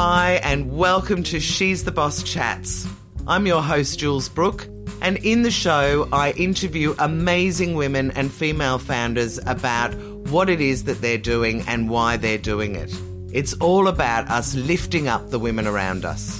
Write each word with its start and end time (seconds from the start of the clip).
Hi, 0.00 0.38
and 0.44 0.78
welcome 0.78 1.24
to 1.24 1.40
She's 1.40 1.82
the 1.82 1.90
Boss 1.90 2.22
Chats. 2.22 2.86
I'm 3.26 3.46
your 3.46 3.60
host, 3.60 3.98
Jules 3.98 4.28
Brooke, 4.28 4.68
and 5.02 5.16
in 5.16 5.42
the 5.42 5.50
show, 5.50 6.08
I 6.12 6.30
interview 6.36 6.94
amazing 7.00 7.74
women 7.74 8.12
and 8.12 8.32
female 8.32 8.78
founders 8.78 9.40
about 9.44 9.92
what 10.30 10.48
it 10.48 10.60
is 10.60 10.84
that 10.84 11.00
they're 11.00 11.18
doing 11.18 11.64
and 11.66 11.90
why 11.90 12.16
they're 12.16 12.38
doing 12.38 12.76
it. 12.76 12.94
It's 13.32 13.54
all 13.54 13.88
about 13.88 14.30
us 14.30 14.54
lifting 14.54 15.08
up 15.08 15.30
the 15.30 15.38
women 15.40 15.66
around 15.66 16.04
us. 16.04 16.38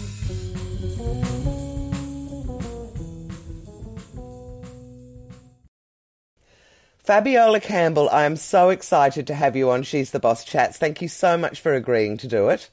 Fabiola 7.01 7.59
Campbell, 7.59 8.09
I 8.11 8.23
am 8.23 8.37
so 8.37 8.71
excited 8.71 9.27
to 9.27 9.35
have 9.35 9.57
you 9.57 9.69
on 9.69 9.83
She's 9.83 10.13
the 10.13 10.21
Boss 10.21 10.45
Chats. 10.45 10.79
Thank 10.79 11.03
you 11.03 11.09
so 11.09 11.37
much 11.37 11.61
for 11.61 11.75
agreeing 11.75 12.19
to 12.19 12.29
do 12.29 12.51
it. 12.51 12.71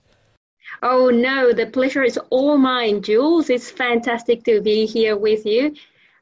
Oh, 0.84 1.10
no, 1.10 1.54
the 1.54 1.66
pleasure 1.68 2.04
is 2.04 2.18
all 2.30 2.58
mine, 2.58 3.02
Jules. 3.02 3.50
It's 3.50 3.70
fantastic 3.70 4.44
to 4.46 4.62
be 4.62 4.86
here 4.86 5.18
with 5.18 5.46
you. 5.46 5.76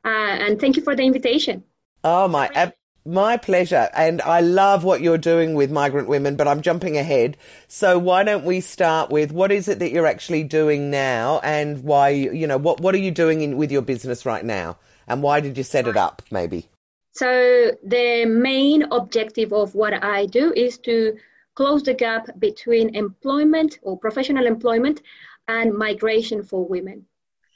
Uh, 0.05 0.07
and 0.07 0.59
thank 0.59 0.75
you 0.77 0.83
for 0.83 0.95
the 0.95 1.03
invitation. 1.03 1.63
Oh, 2.03 2.27
my. 2.27 2.49
Ab- 2.53 2.73
my 3.05 3.37
pleasure. 3.37 3.89
And 3.93 4.21
I 4.21 4.39
love 4.39 4.83
what 4.83 5.01
you're 5.01 5.17
doing 5.17 5.55
with 5.55 5.71
migrant 5.71 6.07
women, 6.07 6.35
but 6.35 6.47
I'm 6.47 6.61
jumping 6.61 6.97
ahead. 6.97 7.37
So 7.67 7.99
why 7.99 8.23
don't 8.23 8.45
we 8.45 8.61
start 8.61 9.09
with 9.09 9.31
what 9.31 9.51
is 9.51 9.67
it 9.67 9.79
that 9.79 9.91
you're 9.91 10.07
actually 10.07 10.43
doing 10.43 10.89
now 10.89 11.39
and 11.43 11.83
why, 11.83 12.09
you 12.09 12.47
know, 12.47 12.57
what, 12.57 12.79
what 12.79 12.95
are 12.95 12.99
you 12.99 13.11
doing 13.11 13.41
in, 13.41 13.57
with 13.57 13.71
your 13.71 13.81
business 13.81 14.25
right 14.25 14.45
now? 14.45 14.77
And 15.07 15.21
why 15.21 15.41
did 15.41 15.57
you 15.57 15.63
set 15.63 15.87
it 15.87 15.97
up, 15.97 16.21
maybe? 16.31 16.69
So 17.11 17.71
the 17.83 18.25
main 18.25 18.83
objective 18.83 19.51
of 19.51 19.75
what 19.75 20.03
I 20.03 20.25
do 20.25 20.53
is 20.53 20.77
to 20.79 21.17
close 21.55 21.83
the 21.83 21.93
gap 21.93 22.27
between 22.39 22.95
employment 22.95 23.79
or 23.81 23.97
professional 23.97 24.45
employment 24.45 25.01
and 25.47 25.73
migration 25.73 26.43
for 26.43 26.65
women. 26.65 27.05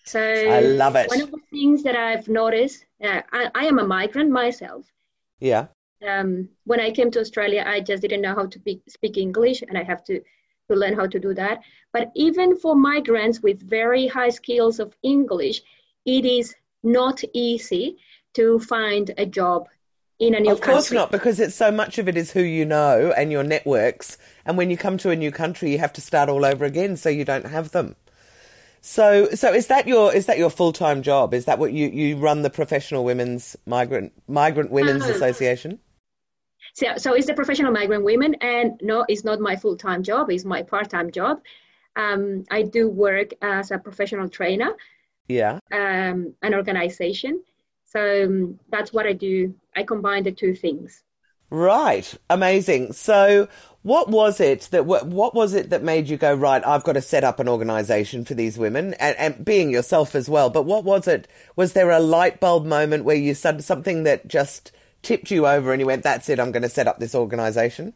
So 0.06 0.22
I 0.22 0.62
love 0.62 0.96
it. 0.96 1.10
One 1.10 1.22
of 1.22 1.32
the 1.32 1.42
things 1.52 1.84
that 1.84 1.96
I've 1.96 2.30
noticed, 2.30 2.86
uh, 3.04 3.22
I, 3.34 3.52
I, 3.54 3.66
am 3.66 3.80
a 3.80 3.86
migrant 3.86 4.32
myself. 4.32 4.86
Yeah. 5.40 5.68
Um, 6.08 6.48
when 6.64 6.80
I 6.80 6.92
came 6.92 7.12
to 7.12 7.20
Australia, 7.20 7.64
I 7.68 7.82
just 7.82 8.02
didn't 8.02 8.22
know 8.22 8.34
how 8.34 8.46
to 8.46 8.60
be, 8.60 8.82
speak 8.88 9.18
English, 9.18 9.64
and 9.68 9.78
I 9.78 9.84
have 9.84 10.04
to 10.06 10.22
to 10.70 10.76
learn 10.76 10.96
how 10.96 11.08
to 11.08 11.20
do 11.20 11.34
that. 11.34 11.62
But 11.94 12.12
even 12.16 12.58
for 12.58 12.76
migrants 12.76 13.42
with 13.42 13.62
very 13.62 14.08
high 14.08 14.30
skills 14.30 14.80
of 14.80 14.96
English, 15.04 15.62
it 16.06 16.26
is 16.26 16.56
not 16.84 17.24
easy 17.34 17.98
to 18.36 18.60
find 18.60 19.12
a 19.18 19.26
job 19.26 19.68
in 20.20 20.34
a 20.36 20.40
new 20.40 20.52
Of 20.52 20.62
course 20.62 20.90
country. 20.90 20.98
not, 20.98 21.12
because 21.12 21.40
it's 21.40 21.56
so 21.56 21.72
much 21.72 21.98
of 22.00 22.08
it 22.08 22.18
is 22.18 22.32
who 22.32 22.42
you 22.42 22.66
know 22.66 23.14
and 23.18 23.32
your 23.32 23.44
networks. 23.44 24.18
And 24.46 24.58
when 24.58 24.70
you 24.70 24.78
come 24.78 24.98
to 25.00 25.10
a 25.12 25.16
new 25.16 25.32
country, 25.32 25.72
you 25.72 25.80
have 25.80 25.94
to 25.94 26.02
start 26.02 26.30
all 26.30 26.46
over 26.46 26.66
again, 26.66 26.98
so 26.98 27.10
you 27.10 27.26
don't 27.26 27.46
have 27.48 27.72
them. 27.72 27.96
So, 28.82 29.30
so 29.34 29.54
is 29.54 29.68
that 29.68 29.88
your 29.88 30.14
is 30.14 30.28
that 30.28 30.38
your 30.38 30.50
full 30.50 30.72
time 30.74 31.02
job? 31.02 31.34
Is 31.34 31.46
that 31.46 31.60
what 31.60 31.74
you 31.74 31.88
you 31.90 32.18
run 32.18 32.42
the 32.44 32.50
professional 32.50 33.04
women's 33.04 33.56
migrant 33.66 34.14
migrant 34.28 34.72
women's 34.72 35.04
Uh-huh. 35.04 35.14
association? 35.16 35.80
So, 36.74 36.98
so 36.98 37.14
it's 37.14 37.28
the 37.28 37.34
professional 37.34 37.72
migrant 37.72 38.04
women, 38.04 38.36
and 38.36 38.80
no, 38.82 39.06
it's 39.10 39.24
not 39.24 39.40
my 39.40 39.56
full 39.56 39.76
time 39.78 40.04
job. 40.04 40.30
It's 40.30 40.46
my 40.46 40.64
part 40.64 40.90
time 40.90 41.12
job. 41.12 41.42
Um, 41.96 42.44
I 42.52 42.62
do 42.62 42.88
work 42.90 43.32
as 43.42 43.72
a 43.72 43.80
professional 43.80 44.30
trainer, 44.30 44.76
Yeah. 45.28 45.60
um, 45.72 46.36
an 46.44 46.54
organization. 46.54 47.44
So 47.88 48.26
um, 48.26 48.60
that's 48.70 48.94
what 48.94 49.08
I 49.08 49.14
do. 49.14 49.56
I 49.76 49.84
combine 49.84 50.24
the 50.24 50.32
two 50.32 50.56
things. 50.56 51.04
Right. 51.50 52.14
Amazing. 52.30 52.94
So, 52.94 53.48
what 53.84 54.10
was 54.10 54.42
it 54.42 54.68
that 54.72 54.86
what, 54.86 55.08
what 55.08 55.34
was 55.34 55.54
it 55.54 55.70
that 55.70 55.82
made 55.82 56.10
you 56.10 56.18
go 56.18 56.34
right? 56.34 56.66
I've 56.66 56.84
got 56.84 56.94
to 56.94 57.02
set 57.02 57.24
up 57.24 57.40
an 57.40 57.48
organisation 57.48 58.26
for 58.26 58.34
these 58.34 58.58
women, 58.58 58.94
and, 58.96 59.16
and 59.18 59.46
being 59.46 59.70
yourself 59.70 60.14
as 60.14 60.28
well. 60.28 60.50
But 60.50 60.64
what 60.64 60.84
was 60.84 61.08
it? 61.08 61.28
Was 61.56 61.72
there 61.72 61.90
a 61.90 62.02
light 62.02 62.42
bulb 62.42 62.66
moment 62.66 63.06
where 63.06 63.16
you 63.16 63.34
said 63.34 63.64
something 63.64 64.04
that 64.04 64.28
just 64.28 64.74
tipped 65.02 65.32
you 65.32 65.48
over, 65.48 65.72
and 65.72 65.80
you 65.80 65.86
went, 65.86 66.04
"That's 66.04 66.28
it. 66.28 66.40
I'm 66.40 66.52
going 66.52 66.64
to 66.64 66.70
set 66.70 66.88
up 66.88 67.00
this 67.00 67.16
organisation." 67.16 67.94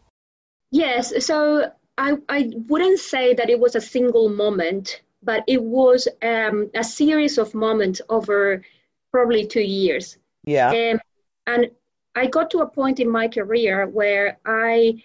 Yes. 0.71 1.25
So 1.25 1.69
I, 1.97 2.15
I 2.29 2.49
wouldn't 2.69 2.99
say 2.99 3.33
that 3.33 3.49
it 3.49 3.59
was 3.59 3.75
a 3.75 3.81
single 3.81 4.29
moment, 4.29 5.01
but 5.21 5.43
it 5.47 5.61
was 5.61 6.07
um, 6.21 6.71
a 6.73 6.85
series 6.85 7.37
of 7.37 7.53
moments 7.53 7.99
over 8.09 8.63
probably 9.11 9.45
two 9.45 9.61
years. 9.61 10.17
Yeah. 10.43 10.69
Um, 10.69 10.99
and 11.47 11.71
I 12.15 12.27
got 12.27 12.49
to 12.51 12.59
a 12.59 12.69
point 12.69 12.99
in 12.99 13.09
my 13.09 13.27
career 13.27 13.87
where 13.87 14.37
I 14.45 15.03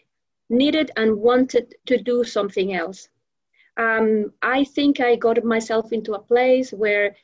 needed 0.49 0.91
and 0.97 1.17
wanted 1.17 1.75
to 1.87 2.03
do 2.03 2.25
something 2.25 2.75
else. 2.75 3.09
Um, 3.77 4.33
I 4.43 4.65
think 4.65 5.01
I 5.01 5.17
got 5.17 5.43
myself 5.45 5.93
into 5.93 6.15
a 6.15 6.19
place 6.19 6.73
where 6.73 7.15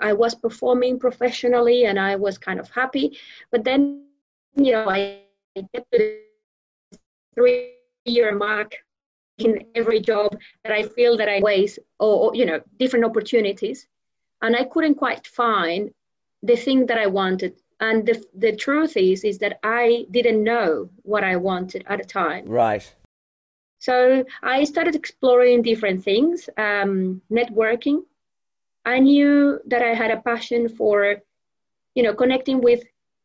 I 0.00 0.12
was 0.12 0.34
performing 0.34 0.98
professionally 0.98 1.84
and 1.84 1.98
I 1.98 2.16
was 2.16 2.38
kind 2.38 2.60
of 2.60 2.70
happy. 2.70 3.18
But 3.50 3.64
then, 3.64 4.04
you 4.56 4.72
know, 4.72 4.88
I 4.88 5.20
get 5.56 5.86
to 5.92 5.98
the 6.92 6.98
three 7.34 7.74
year 8.04 8.34
mark 8.34 8.76
in 9.38 9.64
every 9.74 10.00
job 10.00 10.36
that 10.64 10.72
I 10.72 10.82
feel 10.82 11.16
that 11.16 11.28
I 11.28 11.40
waste 11.40 11.78
or, 11.98 12.30
or, 12.30 12.34
you 12.34 12.46
know, 12.46 12.60
different 12.78 13.04
opportunities. 13.04 13.86
And 14.42 14.56
I 14.56 14.64
couldn't 14.64 14.96
quite 14.96 15.26
find 15.26 15.92
the 16.42 16.56
thing 16.56 16.86
that 16.86 16.98
I 16.98 17.06
wanted. 17.06 17.54
And 17.80 18.06
the, 18.06 18.22
the 18.34 18.54
truth 18.54 18.96
is, 18.96 19.24
is 19.24 19.38
that 19.38 19.58
I 19.62 20.06
didn't 20.10 20.44
know 20.44 20.90
what 21.02 21.24
I 21.24 21.36
wanted 21.36 21.84
at 21.86 21.98
the 21.98 22.04
time. 22.04 22.44
Right. 22.46 22.94
So 23.78 24.24
I 24.42 24.64
started 24.64 24.94
exploring 24.94 25.62
different 25.62 26.04
things, 26.04 26.50
um, 26.58 27.22
networking. 27.30 28.02
I 28.84 28.98
knew 28.98 29.60
that 29.66 29.82
I 29.82 29.94
had 29.94 30.10
a 30.10 30.20
passion 30.20 30.68
for, 30.68 31.22
you 31.94 32.02
know, 32.02 32.14
connecting 32.14 32.60
with 32.60 32.82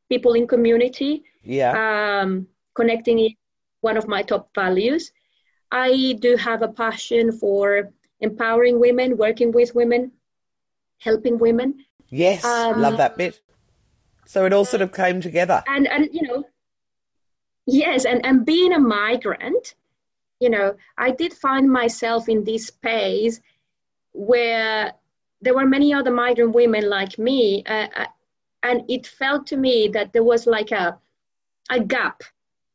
people 0.10 0.34
in 0.34 0.48
community. 0.48 1.24
Yeah. 1.44 1.74
Um, 2.22 2.48
connecting 2.74 3.20
is 3.20 3.34
one 3.82 3.98
of 3.98 4.08
my 4.08 4.22
top 4.22 4.50
values. 4.56 5.12
I 5.72 6.16
do 6.20 6.38
have 6.38 6.62
a 6.62 6.70
passion 6.70 7.34
for 7.34 7.92
empowering 8.22 8.80
women, 8.80 9.18
working 9.18 9.52
with 9.52 9.76
women, 9.76 10.12
helping 11.00 11.38
women. 11.38 11.84
Yes. 12.24 12.44
um, 12.46 12.82
Love 12.82 12.98
that 12.98 13.18
bit. 13.18 13.40
So 14.26 14.46
it 14.46 14.54
all 14.54 14.66
sort 14.66 14.82
of 14.82 14.92
came 15.02 15.20
together. 15.22 15.60
and 15.68 15.86
and 15.88 16.04
you 16.18 16.24
know 16.28 16.40
yes 17.68 18.06
and 18.12 18.20
and 18.28 18.46
being 18.46 18.74
a 18.74 18.80
migrant 18.80 19.66
you 20.44 20.50
know 20.56 20.68
i 21.06 21.10
did 21.22 21.34
find 21.46 21.66
myself 21.80 22.30
in 22.34 22.40
this 22.50 22.64
space 22.68 23.36
where 24.32 24.94
there 25.44 25.56
were 25.60 25.66
many 25.66 25.90
other 26.00 26.12
migrant 26.12 26.54
women 26.54 26.84
like 26.98 27.14
me 27.28 27.64
uh, 27.76 27.88
uh, 28.02 28.06
and 28.68 28.78
it 28.96 29.04
felt 29.08 29.48
to 29.48 29.58
me 29.58 29.76
that 29.96 30.14
there 30.14 30.24
was 30.32 30.46
like 30.58 30.72
a 30.84 30.86
a 31.78 31.80
gap 31.96 32.18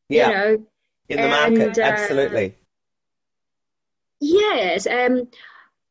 Yeah. 0.08 0.26
you 0.28 0.34
know 0.34 0.48
In 1.12 1.16
the 1.24 1.28
market. 1.38 1.68
and, 1.68 1.78
uh, 1.78 1.82
Absolutely. 1.94 2.46
yes 4.20 4.86
um 4.86 5.14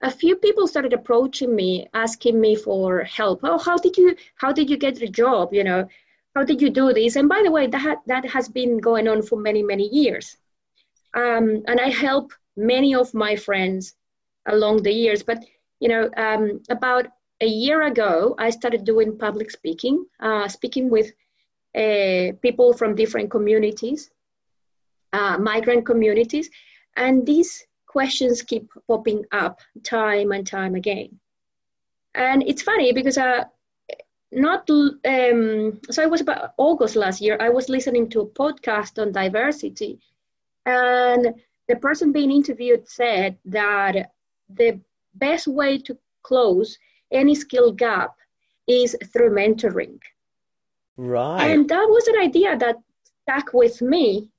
a 0.02 0.12
few 0.12 0.36
people 0.36 0.68
started 0.68 0.94
approaching 0.94 1.56
me 1.56 1.88
asking 1.94 2.40
me 2.40 2.56
for 2.56 3.04
help. 3.04 3.42
Oh 3.44 3.58
how 3.58 3.78
did 3.78 3.98
you 3.98 4.16
how 4.36 4.52
did 4.52 4.70
you 4.70 4.78
get 4.78 4.96
the 4.96 5.08
job? 5.08 5.54
You 5.54 5.64
know 5.64 5.88
how 6.36 6.44
did 6.44 6.62
you 6.62 6.70
do 6.70 6.94
this? 6.94 7.16
And 7.16 7.28
by 7.28 7.42
the 7.44 7.52
way 7.52 7.68
that 7.68 7.98
that 8.08 8.26
has 8.26 8.50
been 8.50 8.78
going 8.78 9.08
on 9.08 9.22
for 9.22 9.38
many 9.38 9.64
many 9.64 9.88
years. 9.88 10.38
Um, 11.14 11.64
and 11.68 11.80
i 11.80 11.90
help 11.90 12.34
many 12.56 12.94
of 12.94 13.14
my 13.14 13.36
friends 13.36 13.96
along 14.46 14.84
the 14.84 14.94
years. 14.94 15.24
But 15.24 15.44
you 15.80 15.90
know 15.90 16.10
um, 16.18 16.62
about 16.70 17.08
a 17.42 17.48
year 17.48 17.84
ago 17.84 18.36
i 18.38 18.50
started 18.50 18.84
doing 18.84 19.18
public 19.18 19.50
speaking 19.50 20.06
uh, 20.20 20.48
speaking 20.50 20.90
with 20.90 21.08
uh, 21.74 22.34
people 22.42 22.74
from 22.74 22.96
different 22.96 23.32
communities 23.32 24.12
uh, 25.14 25.38
migrant 25.38 25.86
communities. 25.86 26.50
And 26.96 27.26
these 27.26 27.66
questions 27.90 28.44
keep 28.44 28.70
popping 28.88 29.26
up 29.32 29.60
time 29.84 30.32
and 30.32 30.46
time 30.46 30.76
again. 30.76 31.20
And 32.14 32.44
it's 32.44 32.62
funny 32.62 32.94
because 32.94 33.18
I 33.18 33.46
not 34.32 34.70
um, 34.70 35.80
so 35.90 36.04
it 36.04 36.12
was 36.12 36.22
about 36.22 36.54
August 36.58 36.96
last 36.96 37.20
year. 37.20 37.36
I 37.40 37.50
was 37.50 37.68
listening 37.68 38.10
to 38.10 38.22
a 38.22 38.28
podcast 38.28 39.02
on 39.02 39.12
diversity, 39.12 40.00
and 40.66 41.34
the 41.68 41.76
person 41.78 42.12
being 42.12 42.32
interviewed 42.32 42.88
said 42.88 43.38
that 43.46 44.12
the 44.50 44.80
best 45.16 45.48
way 45.48 45.80
to 45.80 45.98
close 46.22 46.78
any 47.12 47.34
skill 47.34 47.72
gap 47.72 48.16
is 48.68 48.96
through 49.12 49.32
mentoring. 49.32 50.00
Right. 50.96 51.46
And 51.50 51.68
that 51.70 51.88
was 51.90 52.08
an 52.08 52.20
idea 52.20 52.58
that 52.58 52.76
stuck 53.24 53.54
with 53.54 53.82
me. 53.82 54.30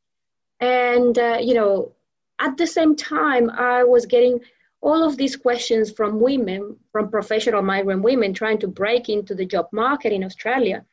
And, 0.60 1.18
uh, 1.18 1.38
you 1.40 1.54
know, 1.54 1.92
at 2.40 2.56
the 2.56 2.66
same 2.66 2.96
time, 2.96 3.50
I 3.50 3.84
was 3.84 4.06
getting 4.06 4.40
all 4.80 5.04
of 5.04 5.16
these 5.16 5.36
questions 5.36 5.92
from 5.92 6.20
women, 6.20 6.76
from 6.90 7.10
professional 7.10 7.62
migrant 7.62 8.02
women 8.02 8.32
trying 8.32 8.58
to 8.58 8.68
break 8.68 9.08
into 9.08 9.34
the 9.34 9.44
job 9.44 9.68
market 9.72 10.12
in 10.12 10.24
Australia. 10.24 10.84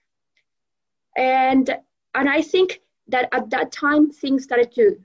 And, 1.16 1.70
and 2.14 2.30
I 2.30 2.42
think 2.42 2.82
that 3.08 3.30
at 3.32 3.50
that 3.52 3.72
time, 3.72 4.12
things 4.12 4.44
started 4.44 4.74
to 4.76 5.00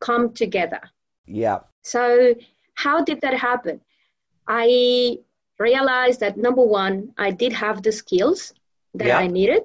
come 0.00 0.32
together. 0.32 0.80
yeah. 1.26 1.60
So 1.82 2.34
how 2.74 3.02
did 3.02 3.20
that 3.22 3.34
happen? 3.34 3.80
I 4.46 5.18
realized 5.58 6.20
that 6.20 6.36
number 6.36 6.62
one, 6.62 7.12
I 7.18 7.30
did 7.30 7.52
have 7.52 7.82
the 7.82 7.92
skills 7.92 8.52
that 8.94 9.08
yeah. 9.08 9.18
I 9.18 9.26
needed. 9.26 9.64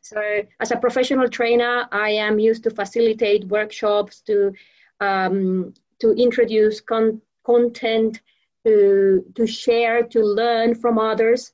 So, 0.00 0.20
as 0.60 0.70
a 0.70 0.76
professional 0.76 1.28
trainer, 1.28 1.88
I 1.90 2.10
am 2.10 2.38
used 2.38 2.62
to 2.64 2.70
facilitate 2.70 3.44
workshops, 3.48 4.20
to 4.28 4.52
um, 5.00 5.74
to 6.00 6.12
introduce 6.12 6.80
con- 6.80 7.20
content, 7.44 8.20
to 8.64 9.24
to 9.34 9.46
share, 9.46 10.02
to 10.02 10.20
learn 10.22 10.74
from 10.74 10.98
others. 10.98 11.52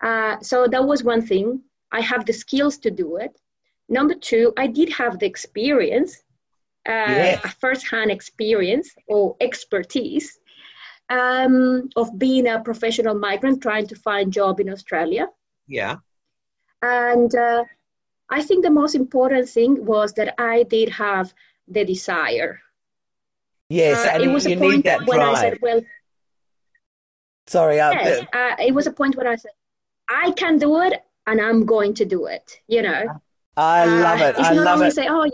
Uh, 0.00 0.38
so 0.40 0.66
that 0.66 0.84
was 0.84 1.04
one 1.04 1.22
thing. 1.22 1.60
I 1.92 2.00
have 2.00 2.24
the 2.24 2.32
skills 2.32 2.78
to 2.78 2.90
do 2.90 3.16
it. 3.16 3.38
Number 3.88 4.14
two, 4.14 4.52
I 4.56 4.66
did 4.68 4.90
have 4.92 5.18
the 5.18 5.26
experience, 5.26 6.22
uh, 6.88 7.36
a 7.44 7.48
first-hand 7.48 8.10
experience 8.10 8.88
or 9.08 9.36
expertise 9.40 10.38
um, 11.10 11.90
of 11.96 12.16
being 12.18 12.46
a 12.46 12.60
professional 12.60 13.14
migrant 13.14 13.60
trying 13.60 13.88
to 13.88 13.96
find 13.96 14.32
job 14.32 14.60
in 14.60 14.70
Australia. 14.70 15.26
Yeah. 15.66 15.96
And 16.82 17.34
uh, 17.34 17.64
I 18.30 18.42
think 18.42 18.64
the 18.64 18.70
most 18.70 18.94
important 18.94 19.48
thing 19.48 19.84
was 19.84 20.12
that 20.14 20.34
I 20.40 20.62
did 20.62 20.88
have 20.90 21.34
the 21.70 21.84
desire. 21.84 22.60
Yes, 23.68 24.04
uh, 24.04 24.10
and 24.10 24.22
it 24.24 24.28
was 24.28 24.46
you 24.46 24.56
a 24.56 24.58
point 24.58 24.84
when 24.84 25.18
drive. 25.18 25.36
I 25.36 25.40
said, 25.40 25.58
"Well." 25.62 25.80
Sorry, 27.46 27.80
I, 27.80 27.92
yes, 27.92 28.26
uh, 28.32 28.56
it 28.58 28.74
was 28.74 28.86
a 28.86 28.92
point 28.92 29.16
when 29.16 29.26
I 29.26 29.36
said, 29.36 29.52
"I 30.08 30.32
can 30.32 30.58
do 30.58 30.82
it, 30.82 30.94
and 31.26 31.40
I'm 31.40 31.64
going 31.64 31.94
to 31.94 32.04
do 32.04 32.26
it." 32.26 32.60
You 32.68 32.82
know. 32.82 33.20
I 33.56 33.84
love 33.84 34.20
it. 34.20 34.38
Uh, 34.38 34.42
I 34.42 34.52
love 34.52 34.82
it. 34.82 34.92
Say, 34.92 35.06
"Oh, 35.08 35.30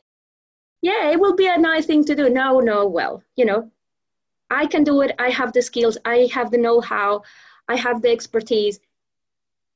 yeah, 0.82 1.10
it 1.10 1.20
will 1.20 1.34
be 1.34 1.48
a 1.48 1.58
nice 1.58 1.86
thing 1.86 2.04
to 2.04 2.14
do." 2.14 2.28
No, 2.28 2.60
no, 2.60 2.86
well, 2.86 3.22
you 3.36 3.44
know, 3.44 3.70
I 4.50 4.66
can 4.66 4.84
do 4.84 5.00
it. 5.02 5.14
I 5.18 5.30
have 5.30 5.52
the 5.52 5.62
skills. 5.62 5.98
I 6.04 6.28
have 6.32 6.50
the 6.50 6.58
know-how. 6.58 7.22
I 7.68 7.76
have 7.76 8.02
the 8.02 8.10
expertise. 8.10 8.80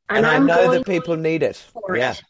And, 0.08 0.18
and 0.18 0.26
I 0.26 0.38
know 0.38 0.72
that 0.72 0.86
people 0.86 1.16
need 1.16 1.42
it. 1.42 1.64
Yeah. 1.94 2.12
It. 2.12 2.22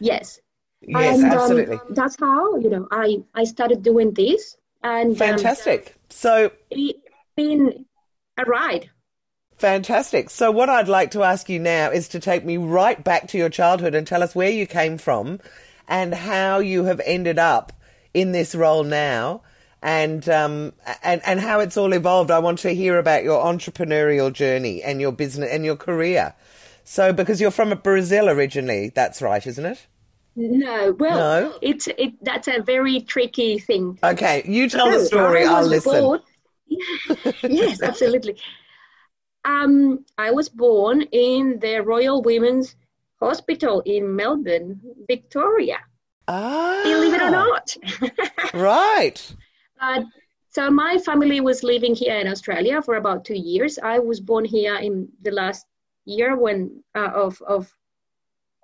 Yes. 0.00 0.40
Yes, 0.82 1.18
and, 1.18 1.32
um, 1.32 1.38
absolutely. 1.38 1.76
Um, 1.76 1.86
that's 1.90 2.16
how 2.18 2.56
you 2.56 2.70
know 2.70 2.88
I 2.90 3.22
I 3.34 3.44
started 3.44 3.82
doing 3.82 4.12
this. 4.12 4.56
And 4.82 5.10
um, 5.10 5.16
fantastic. 5.16 5.88
Um, 5.88 5.94
so 6.08 6.52
it's 6.70 6.98
been 7.36 7.84
a 8.38 8.44
ride. 8.44 8.90
Fantastic. 9.60 10.30
So, 10.30 10.50
what 10.50 10.70
I'd 10.70 10.88
like 10.88 11.10
to 11.10 11.22
ask 11.22 11.50
you 11.50 11.58
now 11.58 11.90
is 11.90 12.08
to 12.08 12.18
take 12.18 12.46
me 12.46 12.56
right 12.56 13.02
back 13.04 13.28
to 13.28 13.38
your 13.38 13.50
childhood 13.50 13.94
and 13.94 14.06
tell 14.06 14.22
us 14.22 14.34
where 14.34 14.50
you 14.50 14.66
came 14.66 14.96
from 14.96 15.38
and 15.86 16.14
how 16.14 16.60
you 16.60 16.84
have 16.84 17.00
ended 17.04 17.38
up 17.38 17.72
in 18.14 18.32
this 18.32 18.54
role 18.54 18.84
now 18.84 19.42
and 19.82 20.26
um, 20.30 20.72
and 21.02 21.20
and 21.26 21.40
how 21.40 21.60
it's 21.60 21.76
all 21.76 21.92
evolved. 21.92 22.30
I 22.30 22.38
want 22.38 22.58
to 22.60 22.74
hear 22.74 22.98
about 22.98 23.22
your 23.22 23.44
entrepreneurial 23.44 24.32
journey 24.32 24.82
and 24.82 24.98
your 24.98 25.12
business 25.12 25.50
and 25.50 25.62
your 25.62 25.76
career. 25.76 26.34
So, 26.82 27.12
because 27.12 27.38
you're 27.38 27.50
from 27.50 27.78
Brazil 27.80 28.30
originally, 28.30 28.88
that's 28.88 29.20
right, 29.20 29.46
isn't 29.46 29.66
it? 29.66 29.86
No, 30.40 30.92
well, 30.98 31.18
no? 31.18 31.58
it's 31.60 31.86
it. 31.86 32.14
That's 32.22 32.48
a 32.48 32.62
very 32.62 33.02
tricky 33.02 33.58
thing. 33.58 33.98
Okay, 34.02 34.42
you 34.46 34.70
tell 34.70 34.90
the 34.90 35.04
story. 35.04 35.44
I'll 35.44 35.66
listen. 35.66 36.20
yes, 37.42 37.82
absolutely. 37.82 38.40
Um, 39.44 40.06
I 40.16 40.30
was 40.30 40.48
born 40.48 41.02
in 41.12 41.58
the 41.60 41.82
Royal 41.82 42.22
Women's 42.22 42.76
Hospital 43.20 43.82
in 43.84 44.16
Melbourne, 44.16 44.80
Victoria. 45.06 45.80
Ah, 46.26 46.80
believe 46.84 47.12
it 47.12 47.20
or 47.20 47.30
not. 47.30 47.76
right. 48.54 49.34
Uh, 49.78 50.04
so 50.48 50.70
my 50.70 50.96
family 50.96 51.42
was 51.42 51.62
living 51.62 51.94
here 51.94 52.16
in 52.16 52.28
Australia 52.28 52.80
for 52.80 52.94
about 52.94 53.26
two 53.26 53.36
years. 53.36 53.78
I 53.78 53.98
was 53.98 54.20
born 54.20 54.46
here 54.46 54.76
in 54.76 55.06
the 55.20 55.32
last 55.32 55.66
year 56.06 56.34
when 56.34 56.82
uh, 56.94 57.10
of 57.14 57.42
of 57.42 57.70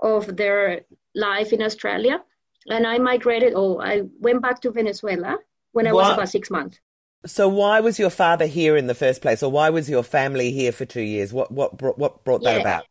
of 0.01 0.37
their 0.37 0.83
life 1.17 1.53
in 1.53 1.63
Australia, 1.63 2.23
and 2.69 2.87
I 2.87 2.99
migrated. 2.99 3.55
Oh, 3.57 3.81
I 3.81 4.03
went 4.21 4.43
back 4.43 4.61
to 4.61 4.71
Venezuela 4.71 5.39
when 5.73 5.87
I 5.87 5.93
what? 5.93 6.05
was 6.05 6.15
about 6.15 6.29
six 6.29 6.51
months. 6.51 6.79
So 7.25 7.49
why 7.49 7.81
was 7.81 7.99
your 7.99 8.11
father 8.11 8.47
here 8.47 8.77
in 8.77 8.87
the 8.87 8.95
first 8.95 9.21
place, 9.23 9.43
or 9.43 9.51
why 9.51 9.71
was 9.71 9.91
your 9.91 10.05
family 10.05 10.53
here 10.53 10.73
for 10.73 10.85
two 10.85 11.03
years? 11.03 11.33
What 11.33 11.51
what 11.51 11.77
brought, 11.77 11.99
what 11.99 12.25
brought 12.25 12.43
that 12.43 12.57
yeah. 12.57 12.61
about? 12.61 12.85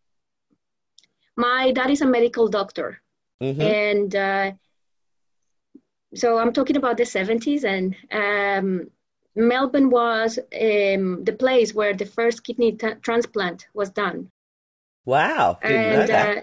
My 1.37 1.71
dad 1.71 1.89
is 1.91 2.01
a 2.01 2.07
medical 2.07 2.47
doctor, 2.47 3.01
mm-hmm. 3.41 3.61
and 3.61 4.15
uh, 4.15 4.51
so 6.15 6.37
I'm 6.37 6.53
talking 6.53 6.77
about 6.77 6.97
the 6.97 7.03
70s, 7.03 7.63
and 7.65 7.95
um, 8.11 8.89
Melbourne 9.35 9.89
was 9.89 10.39
um, 10.39 11.23
the 11.23 11.35
place 11.37 11.73
where 11.73 11.93
the 11.93 12.05
first 12.05 12.43
kidney 12.43 12.71
t- 12.73 12.95
transplant 13.01 13.67
was 13.73 13.89
done. 13.89 14.31
Wow! 15.03 15.59
Didn't 15.61 15.77
and, 15.77 15.99
know 15.99 16.07
that. 16.07 16.37
Uh, 16.37 16.41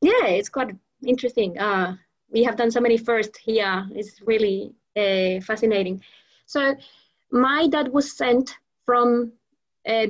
yeah, 0.00 0.26
it's 0.26 0.48
quite 0.48 0.74
interesting. 1.06 1.58
Uh, 1.58 1.96
we 2.30 2.42
have 2.44 2.56
done 2.56 2.70
so 2.70 2.80
many 2.80 2.96
firsts 2.96 3.38
here. 3.38 3.86
It's 3.92 4.20
really 4.22 4.72
uh, 4.96 5.40
fascinating. 5.40 6.02
So, 6.46 6.74
my 7.30 7.68
dad 7.68 7.88
was 7.88 8.16
sent 8.16 8.56
from 8.84 9.32
uh, 9.86 10.06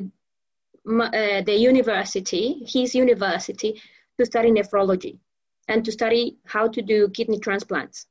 uh, 0.88 1.42
the 1.42 1.56
university, 1.58 2.62
his 2.66 2.94
university, 2.94 3.80
to 4.18 4.26
study 4.26 4.50
nephrology 4.50 5.18
and 5.68 5.84
to 5.84 5.92
study 5.92 6.36
how 6.44 6.66
to 6.68 6.82
do 6.82 7.08
kidney 7.10 7.38
transplants. 7.38 8.06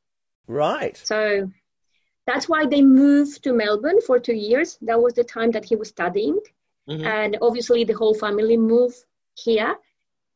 Right. 0.47 0.95
So 0.97 1.51
that's 2.25 2.47
why 2.47 2.65
they 2.65 2.81
moved 2.81 3.43
to 3.43 3.53
Melbourne 3.53 3.99
for 4.05 4.19
two 4.19 4.35
years. 4.35 4.77
That 4.81 5.01
was 5.01 5.13
the 5.13 5.23
time 5.23 5.51
that 5.51 5.65
he 5.65 5.75
was 5.75 5.89
studying. 5.89 6.39
Mm-hmm. 6.89 7.05
And 7.05 7.37
obviously, 7.41 7.83
the 7.83 7.93
whole 7.93 8.13
family 8.13 8.57
moved 8.57 8.97
here. 9.33 9.75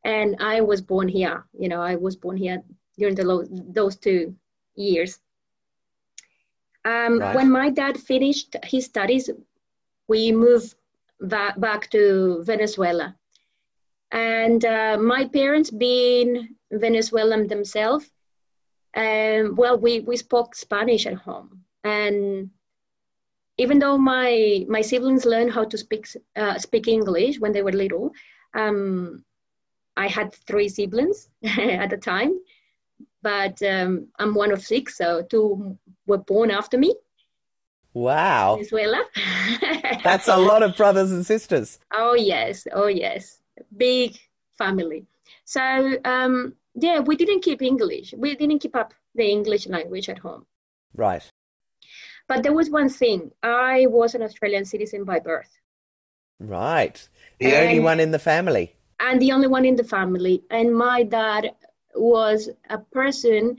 And 0.04 0.36
I 0.40 0.60
was 0.60 0.80
born 0.80 1.08
here. 1.08 1.44
You 1.58 1.68
know, 1.68 1.80
I 1.80 1.96
was 1.96 2.16
born 2.16 2.36
here 2.36 2.62
during 2.98 3.14
the 3.14 3.24
lo- 3.24 3.46
those 3.50 3.96
two 3.96 4.34
years. 4.74 5.18
Um, 6.84 7.18
right. 7.18 7.34
When 7.36 7.50
my 7.50 7.70
dad 7.70 7.98
finished 7.98 8.56
his 8.64 8.86
studies, 8.86 9.30
we 10.08 10.32
moved 10.32 10.74
back, 11.20 11.58
back 11.60 11.90
to 11.90 12.42
Venezuela. 12.44 13.16
And 14.10 14.64
uh, 14.64 14.98
my 14.98 15.26
parents, 15.26 15.70
being 15.70 16.56
Venezuelan 16.70 17.46
themselves, 17.46 18.10
um, 18.94 19.54
well, 19.56 19.78
we, 19.78 20.00
we 20.00 20.16
spoke 20.16 20.54
Spanish 20.54 21.06
at 21.06 21.14
home. 21.14 21.62
And 21.84 22.50
even 23.56 23.78
though 23.78 23.96
my, 23.96 24.66
my 24.68 24.82
siblings 24.82 25.24
learned 25.24 25.52
how 25.52 25.64
to 25.64 25.78
speak, 25.78 26.08
uh, 26.36 26.58
speak 26.58 26.88
English 26.88 27.38
when 27.38 27.52
they 27.52 27.62
were 27.62 27.72
little, 27.72 28.12
um, 28.54 29.24
I 29.96 30.08
had 30.08 30.34
three 30.34 30.68
siblings 30.68 31.28
at 31.44 31.90
the 31.90 31.96
time, 31.96 32.38
but 33.22 33.62
um, 33.62 34.08
I'm 34.18 34.34
one 34.34 34.52
of 34.52 34.62
six, 34.62 34.96
so 34.96 35.22
two 35.22 35.78
were 36.06 36.18
born 36.18 36.50
after 36.50 36.78
me. 36.78 36.94
Wow. 37.94 38.56
Venezuela. 38.56 39.04
That's 40.02 40.28
a 40.28 40.36
lot 40.36 40.62
of 40.62 40.76
brothers 40.76 41.12
and 41.12 41.26
sisters. 41.26 41.78
Oh, 41.92 42.14
yes. 42.14 42.66
Oh, 42.72 42.86
yes. 42.86 43.40
Big 43.76 44.18
family. 44.56 45.06
So, 45.44 45.98
um, 46.04 46.54
yeah, 46.74 47.00
we 47.00 47.16
didn't 47.16 47.40
keep 47.40 47.60
English. 47.60 48.14
We 48.16 48.34
didn't 48.34 48.60
keep 48.60 48.74
up 48.74 48.94
the 49.14 49.30
English 49.30 49.66
language 49.66 50.08
at 50.08 50.18
home. 50.18 50.46
Right. 50.94 51.22
But 52.28 52.42
there 52.42 52.54
was 52.54 52.70
one 52.70 52.88
thing. 52.88 53.30
I 53.42 53.86
was 53.88 54.14
an 54.14 54.22
Australian 54.22 54.64
citizen 54.64 55.04
by 55.04 55.18
birth. 55.18 55.50
Right. 56.40 57.08
The 57.38 57.46
and, 57.46 57.66
only 57.66 57.80
one 57.80 58.00
in 58.00 58.10
the 58.10 58.18
family. 58.18 58.74
And 59.02 59.20
the 59.20 59.32
only 59.32 59.48
one 59.48 59.66
in 59.66 59.76
the 59.76 59.84
family. 59.84 60.42
And 60.50 60.74
my 60.74 61.02
dad 61.02 61.54
was 61.94 62.48
a 62.70 62.78
person 62.78 63.58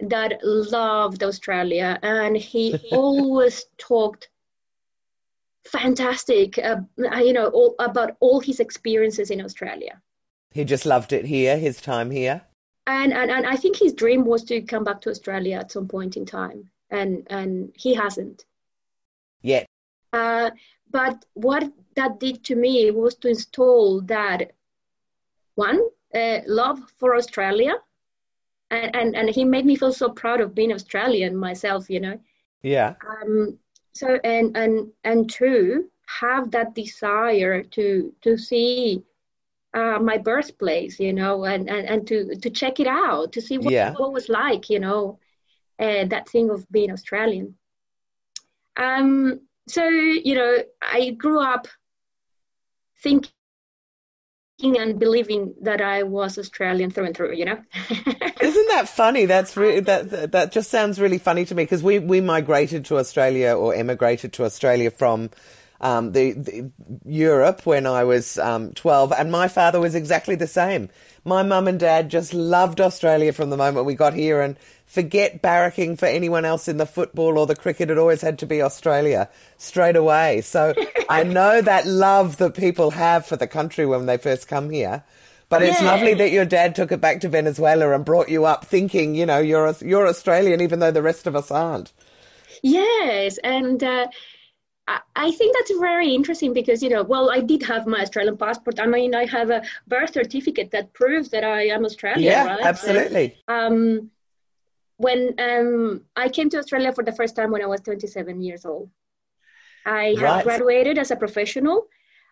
that 0.00 0.40
loved 0.42 1.22
Australia 1.22 1.98
and 2.02 2.36
he 2.36 2.78
always 2.92 3.64
talked 3.78 4.28
fantastic 5.66 6.58
uh, 6.58 6.76
you 7.18 7.32
know 7.32 7.48
all, 7.48 7.74
about 7.78 8.16
all 8.20 8.40
his 8.40 8.60
experiences 8.60 9.30
in 9.30 9.40
Australia. 9.40 10.00
He 10.52 10.64
just 10.64 10.86
loved 10.86 11.12
it 11.12 11.24
here, 11.24 11.58
his 11.58 11.80
time 11.80 12.10
here. 12.10 12.42
And, 12.86 13.12
and 13.12 13.30
and 13.30 13.46
I 13.46 13.56
think 13.56 13.76
his 13.76 13.92
dream 13.92 14.24
was 14.24 14.44
to 14.44 14.60
come 14.60 14.84
back 14.84 15.00
to 15.02 15.10
Australia 15.10 15.56
at 15.56 15.72
some 15.72 15.88
point 15.88 16.16
in 16.16 16.24
time, 16.24 16.70
and 16.90 17.26
and 17.28 17.72
he 17.74 17.94
hasn't 17.94 18.44
yet. 19.42 19.66
Uh, 20.12 20.50
but 20.90 21.24
what 21.34 21.70
that 21.96 22.20
did 22.20 22.44
to 22.44 22.54
me 22.54 22.90
was 22.90 23.16
to 23.16 23.28
install 23.28 24.00
that 24.02 24.52
one 25.56 25.80
uh, 26.14 26.38
love 26.46 26.78
for 26.98 27.16
Australia, 27.16 27.74
and, 28.70 28.94
and 28.96 29.16
and 29.16 29.28
he 29.28 29.44
made 29.44 29.66
me 29.66 29.76
feel 29.76 29.92
so 29.92 30.08
proud 30.08 30.40
of 30.40 30.54
being 30.54 30.72
Australian 30.72 31.36
myself, 31.36 31.90
you 31.90 32.00
know. 32.00 32.18
Yeah. 32.62 32.94
Um. 33.06 33.58
So 33.92 34.18
and 34.24 34.56
and 34.56 34.92
and 35.04 35.28
two 35.28 35.90
have 36.06 36.50
that 36.52 36.74
desire 36.74 37.62
to 37.62 38.14
to 38.22 38.38
see 38.38 39.02
uh, 39.76 39.98
my 39.98 40.16
birthplace, 40.16 40.98
you 40.98 41.12
know, 41.12 41.44
and, 41.44 41.68
and, 41.68 41.86
and 41.86 42.06
to, 42.06 42.34
to 42.36 42.48
check 42.48 42.80
it 42.80 42.86
out, 42.86 43.32
to 43.32 43.42
see 43.42 43.58
what, 43.58 43.72
yeah. 43.72 43.92
what 43.92 44.12
was 44.12 44.30
like, 44.30 44.70
you 44.70 44.80
know, 44.80 45.18
uh, 45.78 46.06
that 46.06 46.26
thing 46.30 46.48
of 46.48 46.66
being 46.70 46.90
Australian. 46.90 47.54
Um, 48.78 49.40
so, 49.68 49.86
you 49.86 50.34
know, 50.34 50.56
I 50.80 51.10
grew 51.10 51.40
up 51.40 51.68
thinking 53.02 53.30
and 54.62 54.98
believing 54.98 55.54
that 55.62 55.80
I 55.80 56.02
was 56.02 56.38
Australian 56.38 56.90
through 56.90 57.06
and 57.06 57.16
through, 57.16 57.34
you 57.34 57.44
know. 57.44 57.58
Isn't 58.40 58.68
that 58.68 58.88
funny? 58.88 59.26
That's 59.26 59.56
really 59.56 59.80
that 59.80 60.32
that 60.32 60.52
just 60.52 60.70
sounds 60.70 60.98
really 61.00 61.18
funny 61.18 61.44
to 61.44 61.54
me 61.54 61.64
because 61.64 61.82
we 61.82 61.98
we 61.98 62.20
migrated 62.20 62.84
to 62.86 62.98
Australia 62.98 63.54
or 63.54 63.74
emigrated 63.74 64.32
to 64.34 64.44
Australia 64.44 64.90
from 64.90 65.30
um, 65.80 66.12
the, 66.12 66.32
the, 66.32 66.70
Europe 67.04 67.66
when 67.66 67.86
I 67.86 68.04
was 68.04 68.38
um, 68.38 68.72
12, 68.72 69.12
and 69.12 69.30
my 69.30 69.48
father 69.48 69.80
was 69.80 69.94
exactly 69.94 70.34
the 70.34 70.46
same. 70.46 70.88
My 71.24 71.42
mum 71.42 71.68
and 71.68 71.78
dad 71.78 72.08
just 72.10 72.32
loved 72.32 72.80
Australia 72.80 73.32
from 73.32 73.50
the 73.50 73.56
moment 73.56 73.86
we 73.86 73.94
got 73.94 74.14
here, 74.14 74.40
and 74.40 74.56
forget 74.86 75.42
barracking 75.42 75.98
for 75.98 76.06
anyone 76.06 76.44
else 76.44 76.68
in 76.68 76.76
the 76.76 76.86
football 76.86 77.38
or 77.38 77.46
the 77.46 77.56
cricket. 77.56 77.90
It 77.90 77.98
always 77.98 78.22
had 78.22 78.38
to 78.38 78.46
be 78.46 78.62
Australia 78.62 79.28
straight 79.58 79.96
away. 79.96 80.40
So 80.40 80.74
I 81.08 81.24
know 81.24 81.60
that 81.60 81.86
love 81.86 82.38
that 82.38 82.54
people 82.54 82.92
have 82.92 83.26
for 83.26 83.36
the 83.36 83.48
country 83.48 83.84
when 83.84 84.06
they 84.06 84.16
first 84.16 84.48
come 84.48 84.70
here. 84.70 85.02
But 85.48 85.62
it's 85.62 85.80
yeah. 85.80 85.92
lovely 85.92 86.14
that 86.14 86.32
your 86.32 86.44
dad 86.44 86.74
took 86.74 86.90
it 86.90 87.00
back 87.00 87.20
to 87.20 87.28
Venezuela 87.28 87.94
and 87.94 88.04
brought 88.04 88.28
you 88.28 88.46
up 88.46 88.64
thinking, 88.64 89.14
you 89.14 89.26
know, 89.26 89.38
you're 89.38 89.74
you're 89.80 90.08
Australian, 90.08 90.60
even 90.60 90.80
though 90.80 90.90
the 90.90 91.02
rest 91.02 91.26
of 91.26 91.36
us 91.36 91.52
aren't. 91.52 91.92
Yes, 92.62 93.38
and 93.44 93.82
uh, 93.82 94.08
I 94.88 95.30
think 95.32 95.56
that's 95.56 95.72
very 95.80 96.14
interesting 96.14 96.52
because, 96.52 96.82
you 96.82 96.90
know, 96.90 97.02
well, 97.02 97.30
I 97.30 97.40
did 97.40 97.62
have 97.64 97.86
my 97.86 98.02
Australian 98.02 98.36
passport. 98.36 98.78
I 98.78 98.86
mean, 98.86 99.14
I 99.14 99.26
have 99.26 99.50
a 99.50 99.62
birth 99.88 100.12
certificate 100.12 100.70
that 100.70 100.92
proves 100.92 101.30
that 101.30 101.42
I 101.42 101.68
am 101.68 101.84
Australian. 101.84 102.22
Yeah, 102.22 102.46
right? 102.46 102.64
absolutely. 102.64 103.36
Um, 103.48 104.10
when 104.98 105.34
um, 105.38 106.02
I 106.14 106.28
came 106.28 106.50
to 106.50 106.58
Australia 106.58 106.92
for 106.92 107.02
the 107.02 107.12
first 107.12 107.34
time 107.34 107.50
when 107.50 107.62
I 107.62 107.66
was 107.66 107.80
27 107.80 108.40
years 108.40 108.64
old, 108.64 108.90
I 109.84 110.14
had 110.18 110.22
right. 110.22 110.44
graduated 110.44 110.98
as 110.98 111.10
a 111.10 111.16
professional. 111.16 111.88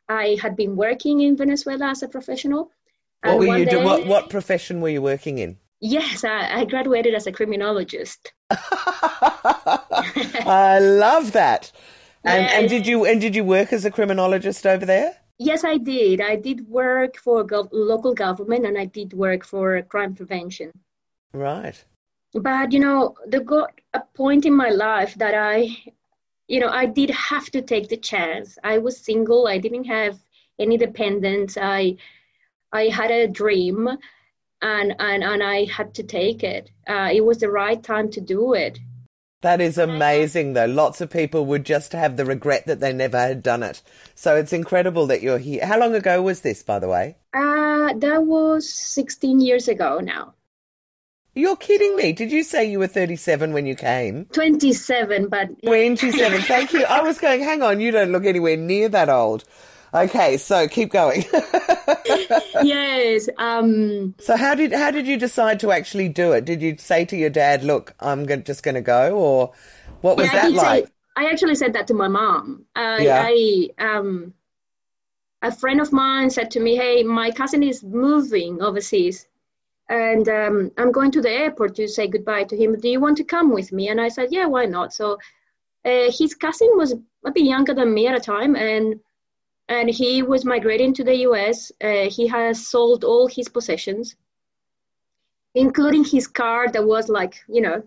I 0.09 0.37
had 0.41 0.55
been 0.55 0.77
working 0.77 1.23
in 1.23 1.37
Venezuela 1.37 1.91
as 1.91 2.03
a 2.03 2.09
professional. 2.09 2.71
What 3.23 3.39
were 3.39 3.59
you? 3.59 3.65
Day, 3.65 3.71
do, 3.71 3.85
what 3.85 4.07
what 4.07 4.29
profession 4.29 4.81
were 4.81 4.91
you 4.91 5.03
working 5.03 5.39
in? 5.39 5.57
Yes, 5.81 6.25
I, 6.25 6.61
I 6.61 6.65
graduated 6.67 7.15
as 7.15 7.27
a 7.27 7.33
criminologist. 7.33 8.33
I 8.51 9.79
love 10.81 11.33
that. 11.33 11.73
And, 12.25 12.47
and 12.47 12.69
did 12.69 12.87
you 12.87 13.05
and 13.05 13.21
did 13.21 13.37
you 13.37 13.45
work 13.45 13.73
as 13.73 13.85
a 13.85 13.91
criminologist 13.91 14.67
over 14.67 14.87
there? 14.87 15.17
Yes, 15.39 15.65
I 15.65 15.79
did. 15.79 16.21
I 16.21 16.37
did 16.37 16.69
work 16.69 17.17
for 17.17 17.45
gov- 17.45 17.69
local 17.73 18.15
government, 18.15 18.67
and 18.67 18.79
I 18.79 18.87
did 18.87 19.13
work 19.13 19.45
for 19.45 19.83
crime 19.83 20.15
prevention. 20.15 20.71
Right. 21.33 21.85
But 22.33 22.73
you 22.73 22.81
know, 22.81 23.15
there 23.27 23.41
got 23.41 23.73
a 23.93 24.01
point 24.15 24.47
in 24.47 24.55
my 24.55 24.71
life 24.71 25.15
that 25.17 25.35
I, 25.35 25.77
you 26.49 26.61
know, 26.61 26.69
I 26.69 26.87
did 26.87 27.11
have 27.11 27.47
to 27.51 27.63
take 27.63 27.89
the 27.89 27.97
chance. 27.97 28.59
I 28.65 28.79
was 28.79 28.99
single. 28.99 29.47
I 29.47 29.59
didn't 29.59 29.85
have 29.85 30.19
any 30.59 30.79
dependents. 30.79 31.59
I, 31.61 31.97
I 32.73 32.85
had 32.85 33.11
a 33.11 33.29
dream, 33.29 33.89
and 34.63 34.95
and 34.99 35.23
and 35.23 35.43
I 35.43 35.65
had 35.65 35.95
to 35.95 36.03
take 36.03 36.43
it. 36.43 36.71
Uh, 36.89 37.11
it 37.13 37.25
was 37.25 37.39
the 37.39 37.51
right 37.51 37.83
time 37.83 38.11
to 38.13 38.21
do 38.21 38.55
it. 38.55 38.79
That 39.45 39.61
is 39.61 39.77
amazing, 39.77 40.55
though. 40.55 40.65
Lots 40.65 41.03
of 41.03 41.11
people 41.11 41.45
would 41.45 41.67
just 41.67 41.93
have 41.93 42.17
the 42.17 42.25
regret 42.25 42.65
that 42.65 42.81
they 42.81 42.95
never 42.95 43.19
had 43.19 43.43
done 43.43 43.63
it. 43.63 43.83
So 44.15 44.37
it's 44.37 44.55
incredible 44.55 45.07
that 45.09 45.21
you're 45.21 45.37
here. 45.37 45.67
How 45.67 45.79
long 45.79 45.95
ago 45.95 46.23
was 46.23 46.41
this, 46.41 46.63
by 46.63 46.79
the 46.79 46.89
way? 46.89 47.17
Uh, 47.35 47.93
that 47.93 48.25
was 48.25 48.73
16 48.73 49.43
years 49.43 49.69
ago 49.69 49.99
now. 49.99 50.33
You're 51.35 51.57
kidding 51.57 51.95
me. 51.95 52.15
Did 52.15 52.33
you 52.33 52.43
say 52.43 52.65
you 52.65 52.79
were 52.79 52.87
37 52.87 53.53
when 53.53 53.67
you 53.67 53.75
came? 53.75 54.25
27, 54.33 55.29
but. 55.29 55.51
27. 55.63 56.41
Thank 56.41 56.73
you. 56.73 56.85
I 56.85 57.03
was 57.03 57.19
going, 57.19 57.43
hang 57.43 57.61
on, 57.61 57.81
you 57.81 57.91
don't 57.91 58.13
look 58.13 58.25
anywhere 58.25 58.57
near 58.57 58.89
that 58.89 59.11
old. 59.11 59.45
Okay, 59.95 60.39
so 60.39 60.67
keep 60.67 60.91
going. 60.91 61.25
yes. 62.65 63.29
Um, 63.39 64.15
so 64.19 64.37
how 64.37 64.57
did 64.57 64.73
how 64.73 64.91
did 64.91 65.07
you 65.07 65.17
decide 65.17 65.61
to 65.61 65.71
actually 65.71 66.09
do 66.09 66.33
it? 66.33 66.45
Did 66.45 66.63
you 66.63 66.77
say 66.79 67.05
to 67.05 67.17
your 67.17 67.31
dad, 67.31 67.63
"Look, 67.63 67.95
I'm 68.01 68.27
just 68.43 68.65
going 68.65 68.75
to 68.75 68.81
go," 68.81 69.17
or 69.17 69.53
what 70.01 70.17
was 70.17 70.27
yeah, 70.27 70.49
that 70.49 70.53
like? 70.53 70.87
Say, 70.87 70.93
I 71.17 71.31
actually 71.31 71.55
said 71.55 71.75
that 71.75 71.87
to 71.89 71.95
my 71.95 72.09
mom. 72.09 72.65
Uh, 72.75 72.99
yeah. 73.01 73.25
I 73.25 73.69
um, 73.79 74.35
a 75.43 75.53
friend 75.53 75.81
of 75.81 75.93
mine 75.93 76.31
said 76.31 76.51
to 76.53 76.61
me, 76.61 76.75
"Hey, 76.75 77.05
my 77.05 77.31
cousin 77.31 77.63
is 77.63 77.85
moving 77.85 78.61
overseas, 78.61 79.29
and 79.89 80.29
um, 80.29 80.73
I'm 80.77 80.91
going 80.91 81.13
to 81.13 81.23
the 81.23 81.31
airport 81.31 81.77
to 81.77 81.87
say 81.87 82.09
goodbye 82.09 82.45
to 82.45 82.57
him. 82.57 82.81
Do 82.81 82.89
you 82.89 82.99
want 82.99 83.19
to 83.19 83.25
come 83.25 83.53
with 83.53 83.71
me?" 83.71 83.89
And 83.89 84.01
I 84.01 84.09
said, 84.09 84.33
"Yeah, 84.33 84.47
why 84.47 84.65
not?" 84.65 84.93
So 84.93 85.19
uh, 85.85 86.11
his 86.11 86.35
cousin 86.35 86.71
was 86.75 86.97
a 87.25 87.31
bit 87.31 87.45
younger 87.45 87.75
than 87.75 87.95
me 87.95 88.09
at 88.09 88.19
the 88.19 88.25
time, 88.25 88.57
and 88.57 88.99
and 89.69 89.89
he 89.89 90.23
was 90.23 90.45
migrating 90.45 90.93
to 90.95 91.05
the 91.05 91.17
US. 91.29 91.73
Uh, 91.83 92.09
he 92.11 92.27
has 92.29 92.67
sold 92.67 93.05
all 93.05 93.27
his 93.27 93.49
possessions, 93.49 94.17
including 95.55 96.05
his 96.05 96.27
car 96.27 96.69
that 96.69 96.85
was 96.85 97.09
like, 97.09 97.43
you 97.49 97.63
know, 97.63 97.83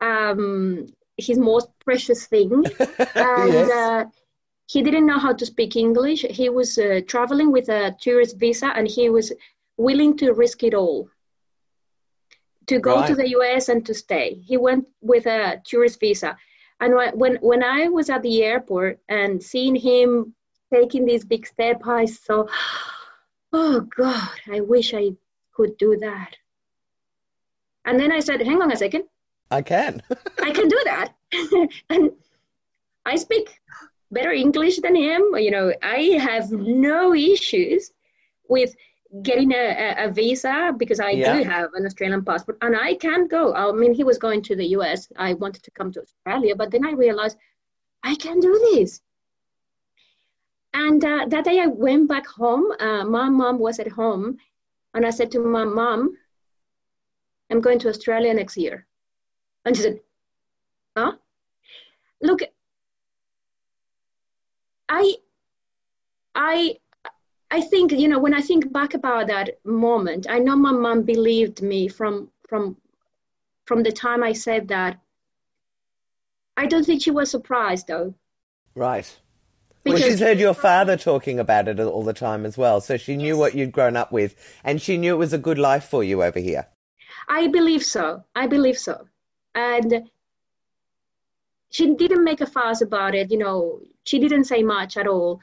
um, 0.00 0.86
his 1.16 1.38
most 1.38 1.68
precious 1.80 2.26
thing. 2.26 2.52
and 3.14 3.52
yes. 3.52 3.70
uh, 3.70 4.04
he 4.66 4.82
didn't 4.82 5.06
know 5.06 5.18
how 5.18 5.32
to 5.32 5.46
speak 5.46 5.76
English. 5.76 6.22
He 6.22 6.48
was 6.50 6.78
uh, 6.78 7.00
traveling 7.06 7.50
with 7.52 7.68
a 7.68 7.96
tourist 8.00 8.38
visa 8.38 8.66
and 8.66 8.86
he 8.86 9.08
was 9.08 9.32
willing 9.76 10.16
to 10.18 10.32
risk 10.32 10.62
it 10.62 10.74
all 10.74 11.08
to 12.66 12.78
go 12.78 12.96
right. 12.96 13.08
to 13.08 13.14
the 13.14 13.30
US 13.30 13.70
and 13.70 13.84
to 13.86 13.94
stay. 13.94 14.34
He 14.46 14.58
went 14.58 14.86
with 15.00 15.26
a 15.26 15.62
tourist 15.64 15.98
visa. 16.00 16.36
And 16.80 16.94
when, 17.14 17.36
when 17.36 17.64
I 17.64 17.88
was 17.88 18.10
at 18.10 18.22
the 18.22 18.42
airport 18.44 19.00
and 19.08 19.42
seeing 19.42 19.74
him 19.74 20.34
taking 20.72 21.06
this 21.06 21.24
big 21.24 21.46
step, 21.46 21.82
I 21.86 22.04
saw, 22.04 22.46
oh 23.52 23.80
God, 23.96 24.30
I 24.52 24.60
wish 24.60 24.94
I 24.94 25.12
could 25.54 25.76
do 25.78 25.96
that. 25.98 26.36
And 27.84 27.98
then 27.98 28.12
I 28.12 28.20
said, 28.20 28.42
hang 28.42 28.60
on 28.60 28.72
a 28.72 28.76
second. 28.76 29.04
I 29.50 29.62
can. 29.62 30.02
I 30.42 30.50
can 30.50 30.68
do 30.68 30.80
that. 30.84 31.14
and 31.90 32.10
I 33.06 33.16
speak 33.16 33.60
better 34.10 34.32
English 34.32 34.78
than 34.80 34.94
him. 34.94 35.22
You 35.36 35.50
know, 35.50 35.72
I 35.82 36.18
have 36.20 36.50
no 36.52 37.14
issues 37.14 37.90
with 38.48 38.74
getting 39.22 39.52
a, 39.52 39.94
a, 39.98 40.10
visa 40.10 40.74
because 40.76 41.00
I 41.00 41.10
yeah. 41.10 41.38
do 41.38 41.44
have 41.44 41.70
an 41.74 41.86
Australian 41.86 42.24
passport 42.24 42.58
and 42.60 42.76
I 42.76 42.94
can 42.94 43.26
go. 43.26 43.54
I 43.54 43.72
mean, 43.72 43.94
he 43.94 44.04
was 44.04 44.18
going 44.18 44.42
to 44.42 44.56
the 44.56 44.66
US. 44.76 45.08
I 45.16 45.32
wanted 45.34 45.62
to 45.62 45.70
come 45.70 45.90
to 45.92 46.02
Australia, 46.02 46.54
but 46.54 46.70
then 46.70 46.86
I 46.86 46.92
realized 46.92 47.38
I 48.02 48.14
can 48.16 48.38
do 48.40 48.52
this. 48.72 49.00
And 50.74 51.04
uh, 51.04 51.26
that 51.28 51.44
day 51.44 51.60
I 51.60 51.66
went 51.66 52.08
back 52.08 52.26
home. 52.26 52.70
Uh, 52.78 53.04
my 53.04 53.28
mom 53.28 53.58
was 53.58 53.78
at 53.78 53.88
home. 53.88 54.38
And 54.94 55.06
I 55.06 55.10
said 55.10 55.30
to 55.32 55.40
my 55.40 55.64
mom, 55.64 56.16
I'm 57.50 57.60
going 57.60 57.78
to 57.80 57.88
Australia 57.88 58.32
next 58.34 58.56
year. 58.56 58.86
And 59.64 59.76
she 59.76 59.82
said, 59.82 60.00
huh? 60.96 61.12
Look, 62.20 62.40
I, 64.88 65.14
I, 66.34 66.76
I 67.50 67.60
think, 67.60 67.92
you 67.92 68.08
know, 68.08 68.18
when 68.18 68.34
I 68.34 68.40
think 68.40 68.72
back 68.72 68.94
about 68.94 69.28
that 69.28 69.58
moment, 69.64 70.26
I 70.28 70.38
know 70.38 70.56
my 70.56 70.72
mom 70.72 71.02
believed 71.02 71.62
me 71.62 71.88
from, 71.88 72.30
from, 72.48 72.76
from 73.66 73.82
the 73.82 73.92
time 73.92 74.22
I 74.22 74.32
said 74.32 74.68
that. 74.68 74.98
I 76.56 76.66
don't 76.66 76.84
think 76.84 77.02
she 77.02 77.12
was 77.12 77.30
surprised 77.30 77.86
though. 77.86 78.14
Right. 78.74 79.18
Because 79.88 80.00
well, 80.00 80.10
she's 80.10 80.20
heard 80.20 80.38
your 80.38 80.54
father 80.54 80.96
talking 80.96 81.38
about 81.38 81.68
it 81.68 81.80
all 81.80 82.02
the 82.02 82.12
time 82.12 82.44
as 82.44 82.58
well. 82.58 82.80
So 82.80 82.96
she 82.96 83.16
knew 83.16 83.34
yes. 83.34 83.36
what 83.36 83.54
you'd 83.54 83.72
grown 83.72 83.96
up 83.96 84.12
with 84.12 84.34
and 84.64 84.80
she 84.80 84.96
knew 84.96 85.14
it 85.14 85.18
was 85.18 85.32
a 85.32 85.38
good 85.38 85.58
life 85.58 85.84
for 85.84 86.04
you 86.04 86.22
over 86.22 86.38
here. 86.38 86.66
I 87.28 87.48
believe 87.48 87.82
so. 87.82 88.24
I 88.34 88.46
believe 88.46 88.78
so. 88.78 89.06
And 89.54 90.08
she 91.70 91.94
didn't 91.94 92.24
make 92.24 92.40
a 92.40 92.46
fuss 92.46 92.80
about 92.80 93.14
it. 93.14 93.30
You 93.30 93.38
know, 93.38 93.80
she 94.04 94.18
didn't 94.18 94.44
say 94.44 94.62
much 94.62 94.96
at 94.96 95.06
all. 95.06 95.40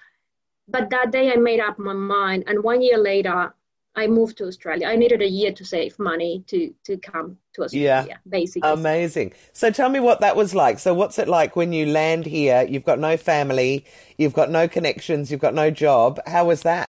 But 0.67 0.89
that 0.89 1.11
day 1.11 1.31
I 1.31 1.35
made 1.35 1.59
up 1.59 1.77
my 1.77 1.93
mind. 1.93 2.45
And 2.47 2.63
one 2.63 2.81
year 2.81 2.97
later, 2.97 3.53
I 3.95 4.07
moved 4.07 4.37
to 4.37 4.45
Australia. 4.45 4.87
I 4.87 4.95
needed 4.95 5.21
a 5.21 5.27
year 5.27 5.51
to 5.53 5.65
save 5.65 5.97
money 5.97 6.43
to 6.47 6.73
to 6.83 6.97
come 6.97 7.37
to 7.53 7.63
Australia, 7.63 8.05
yeah. 8.09 8.17
basically. 8.27 8.69
Amazing. 8.69 9.33
So 9.53 9.71
tell 9.71 9.89
me 9.89 9.99
what 9.99 10.19
that 10.21 10.35
was 10.35 10.53
like. 10.53 10.79
So 10.79 10.93
what's 10.93 11.17
it 11.17 11.27
like 11.27 11.55
when 11.55 11.71
you 11.71 11.85
land 11.85 12.25
here? 12.25 12.65
You've 12.67 12.83
got 12.83 12.99
no 12.99 13.17
family, 13.17 13.85
you've 14.17 14.33
got 14.33 14.51
no 14.51 14.67
connections, 14.67 15.31
you've 15.31 15.41
got 15.41 15.53
no 15.53 15.71
job. 15.71 16.19
How 16.27 16.45
was 16.45 16.63
that? 16.63 16.85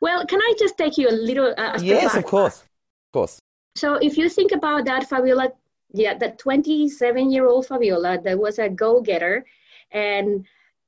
Well, 0.00 0.26
can 0.26 0.40
I 0.40 0.54
just 0.58 0.76
take 0.78 0.98
you 0.98 1.08
a 1.08 1.12
little? 1.12 1.54
Uh, 1.56 1.78
yes, 1.80 2.14
of 2.16 2.24
course, 2.24 2.60
of 2.60 3.12
course. 3.12 3.38
So 3.76 3.94
if 3.94 4.16
you 4.16 4.28
think 4.28 4.52
about 4.52 4.84
that, 4.86 5.08
Fabiola, 5.08 5.52
yeah, 5.92 6.16
that 6.18 6.38
27 6.38 7.30
year 7.30 7.46
old 7.46 7.66
Fabiola 7.66 8.18
that 8.22 8.38
was 8.38 8.58
a 8.58 8.68
go 8.68 9.00
getter, 9.00 9.44
and 9.90 10.46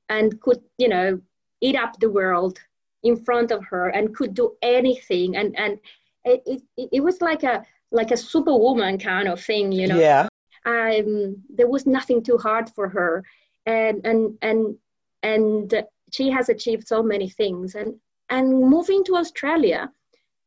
and 0.09 0.39
could 0.41 0.61
you 0.77 0.89
know 0.89 1.21
eat 1.61 1.75
up 1.75 1.99
the 1.99 2.09
world 2.09 2.59
in 3.03 3.17
front 3.17 3.51
of 3.51 3.63
her 3.65 3.89
and 3.89 4.15
could 4.15 4.33
do 4.33 4.55
anything. 4.61 5.35
And 5.35 5.57
and 5.57 5.79
it, 6.25 6.41
it, 6.45 6.89
it 6.91 7.03
was 7.03 7.21
like 7.21 7.43
a 7.43 7.65
like 7.91 8.11
a 8.11 8.17
superwoman 8.17 8.97
kind 8.97 9.27
of 9.27 9.39
thing 9.41 9.71
you 9.71 9.87
know? 9.87 9.99
Yeah. 9.99 10.27
Um 10.65 11.43
there 11.49 11.67
was 11.67 11.85
nothing 11.85 12.23
too 12.23 12.37
hard 12.37 12.69
for 12.69 12.89
her. 12.89 13.23
And 13.65 14.05
and 14.05 14.37
and 14.41 14.77
and 15.21 15.83
she 16.11 16.29
has 16.29 16.49
achieved 16.49 16.87
so 16.87 17.03
many 17.03 17.29
things. 17.29 17.75
And 17.75 17.95
and 18.29 18.59
moving 18.69 19.03
to 19.05 19.15
australia 19.15 19.91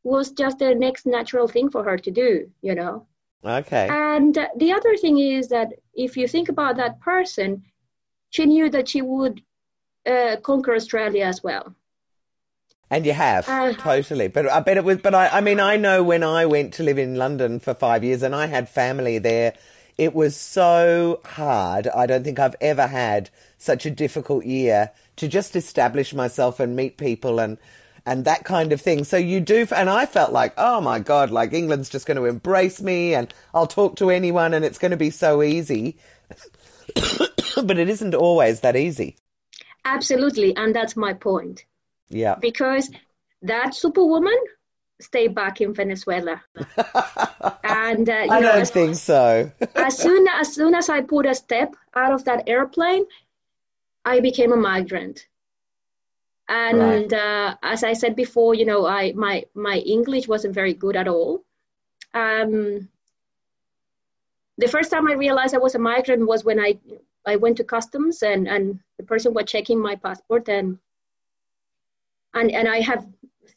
was 0.03 0.31
just 0.31 0.59
the 0.59 0.73
next 0.73 1.05
natural 1.05 1.47
thing 1.47 1.69
for 1.69 1.83
her 1.83 1.97
to 1.97 2.11
do 2.11 2.49
you 2.61 2.75
know? 2.75 3.05
Okay. 3.45 3.87
And 3.89 4.35
the 4.57 4.73
other 4.73 4.97
thing 4.97 5.19
is 5.19 5.47
that 5.49 5.69
if 5.93 6.17
you 6.17 6.27
think 6.27 6.49
about 6.49 6.77
that 6.77 6.99
person 6.99 7.63
she 8.29 8.45
knew 8.45 8.69
that 8.69 8.89
she 8.89 9.01
would 9.01 9.41
uh, 10.05 10.37
conquer 10.41 10.73
australia 10.73 11.25
as 11.25 11.43
well 11.43 11.75
and 12.89 13.05
you 13.05 13.13
have 13.13 13.47
Uh, 13.47 13.73
totally, 13.73 14.27
but 14.27 14.49
I 14.49 14.59
bet 14.61 14.77
it 14.77 14.83
was. 14.83 14.97
But 14.97 15.13
I, 15.13 15.27
I 15.27 15.41
mean, 15.41 15.59
I 15.59 15.75
know 15.77 16.03
when 16.03 16.23
I 16.23 16.45
went 16.45 16.73
to 16.75 16.83
live 16.83 16.97
in 16.97 17.15
London 17.15 17.59
for 17.59 17.73
five 17.73 18.03
years, 18.03 18.23
and 18.23 18.35
I 18.35 18.47
had 18.47 18.69
family 18.69 19.17
there. 19.17 19.53
It 19.97 20.13
was 20.13 20.35
so 20.35 21.21
hard. 21.25 21.87
I 21.87 22.05
don't 22.05 22.23
think 22.23 22.39
I've 22.39 22.55
ever 22.61 22.85
had 22.87 23.31
such 23.57 23.85
a 23.85 23.91
difficult 23.91 24.45
year 24.45 24.91
to 25.15 25.27
just 25.27 25.55
establish 25.55 26.13
myself 26.13 26.59
and 26.59 26.75
meet 26.75 26.97
people 26.97 27.39
and 27.39 27.57
and 28.05 28.23
that 28.23 28.45
kind 28.45 28.71
of 28.71 28.79
thing. 28.79 29.03
So 29.03 29.17
you 29.17 29.41
do, 29.41 29.67
and 29.75 29.89
I 29.89 30.05
felt 30.05 30.31
like, 30.31 30.53
oh 30.57 30.79
my 30.79 30.99
god, 30.99 31.29
like 31.31 31.51
England's 31.53 31.89
just 31.89 32.05
going 32.05 32.17
to 32.17 32.25
embrace 32.25 32.81
me, 32.81 33.13
and 33.13 33.33
I'll 33.53 33.67
talk 33.67 33.97
to 33.97 34.09
anyone, 34.09 34.53
and 34.53 34.63
it's 34.63 34.77
going 34.77 34.91
to 34.91 34.97
be 34.97 35.09
so 35.09 35.43
easy. 35.43 35.97
but 37.63 37.77
it 37.77 37.89
isn't 37.89 38.15
always 38.15 38.61
that 38.61 38.75
easy. 38.75 39.17
absolutely 39.85 40.55
and 40.55 40.75
that's 40.75 40.95
my 40.95 41.13
point 41.13 41.65
Yeah. 42.09 42.35
because 42.35 42.89
that 43.41 43.75
superwoman 43.75 44.37
stayed 44.99 45.35
back 45.35 45.61
in 45.61 45.73
Venezuela. 45.73 46.41
and 47.63 48.09
uh, 48.09 48.13
you 48.13 48.31
I 48.31 48.39
know, 48.39 48.51
don't 48.51 48.61
as, 48.61 48.71
think 48.71 48.95
so. 48.95 49.51
as 49.75 49.97
soon 49.97 50.27
as 50.27 50.53
soon 50.53 50.73
as 50.73 50.89
I 50.89 51.01
put 51.01 51.25
a 51.25 51.35
step 51.35 51.75
out 51.95 52.11
of 52.11 52.25
that 52.25 52.47
airplane, 52.47 53.05
I 54.05 54.19
became 54.19 54.51
a 54.53 54.57
migrant. 54.57 55.27
And 56.49 57.13
uh, 57.13 57.55
as 57.61 57.83
I 57.83 57.93
said 57.93 58.15
before, 58.15 58.55
you 58.55 58.65
know, 58.65 58.87
I 58.87 59.13
my 59.13 59.45
my 59.53 59.77
English 59.77 60.27
wasn't 60.27 60.55
very 60.55 60.73
good 60.73 60.95
at 60.95 61.07
all. 61.07 61.43
Um, 62.13 62.87
the 64.57 64.67
first 64.67 64.89
time 64.89 65.07
I 65.07 65.13
realized 65.13 65.53
I 65.53 65.59
was 65.59 65.75
a 65.75 65.79
migrant 65.79 66.25
was 66.25 66.45
when 66.45 66.59
I 66.59 66.79
I 67.25 67.35
went 67.35 67.57
to 67.57 67.63
customs 67.63 68.23
and 68.23 68.47
and 68.47 68.79
the 68.97 69.03
person 69.03 69.33
was 69.33 69.45
checking 69.45 69.79
my 69.79 69.95
passport 69.95 70.47
and 70.47 70.79
and 72.37 72.51
and 72.51 72.67
I 72.67 72.79
have 72.81 73.05